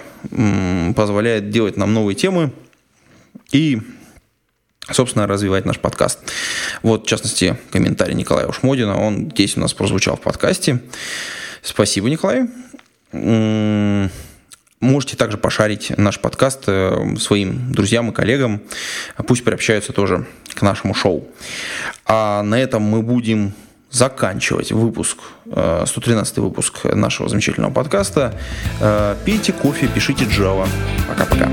позволяет 0.97 1.51
делать 1.51 1.77
нам 1.77 1.95
новые 1.95 2.15
темы 2.15 2.53
и 3.53 3.81
собственно, 4.93 5.27
развивать 5.27 5.67
наш 5.67 5.79
подкаст. 5.79 6.19
Вот, 6.83 7.05
в 7.05 7.09
частности, 7.09 7.57
комментарий 7.71 8.15
Николая 8.15 8.47
Ушмодина, 8.47 8.99
он 8.99 9.31
здесь 9.31 9.57
у 9.57 9.61
нас 9.61 9.73
прозвучал 9.73 10.17
в 10.17 10.21
подкасте. 10.21 10.81
Спасибо, 11.63 12.11
Николай. 12.11 12.49
Можете 14.81 15.15
также 15.15 15.37
пошарить 15.37 15.93
наш 15.99 16.19
подкаст 16.19 16.65
э, 16.67 17.17
своим 17.19 17.71
друзьям 17.71 18.11
и 18.11 18.15
коллегам. 18.15 18.63
Пусть 19.27 19.45
приобщаются 19.45 19.93
тоже 19.93 20.27
к 20.55 20.63
нашему 20.63 20.95
шоу. 20.95 21.29
А 22.07 22.43
на 22.43 22.59
этом 22.59 22.83
мы 22.83 23.03
будем 23.03 23.53
заканчивать 23.91 24.73
выпуск, 24.73 25.19
113 25.45 26.39
э, 26.39 26.41
выпуск 26.41 26.85
нашего 26.85 27.29
замечательного 27.29 27.73
подкаста. 27.73 28.41
Э, 28.81 29.17
пейте 29.23 29.53
кофе, 29.53 29.87
пишите 29.87 30.25
Java. 30.25 30.67
Пока-пока. 31.07 31.51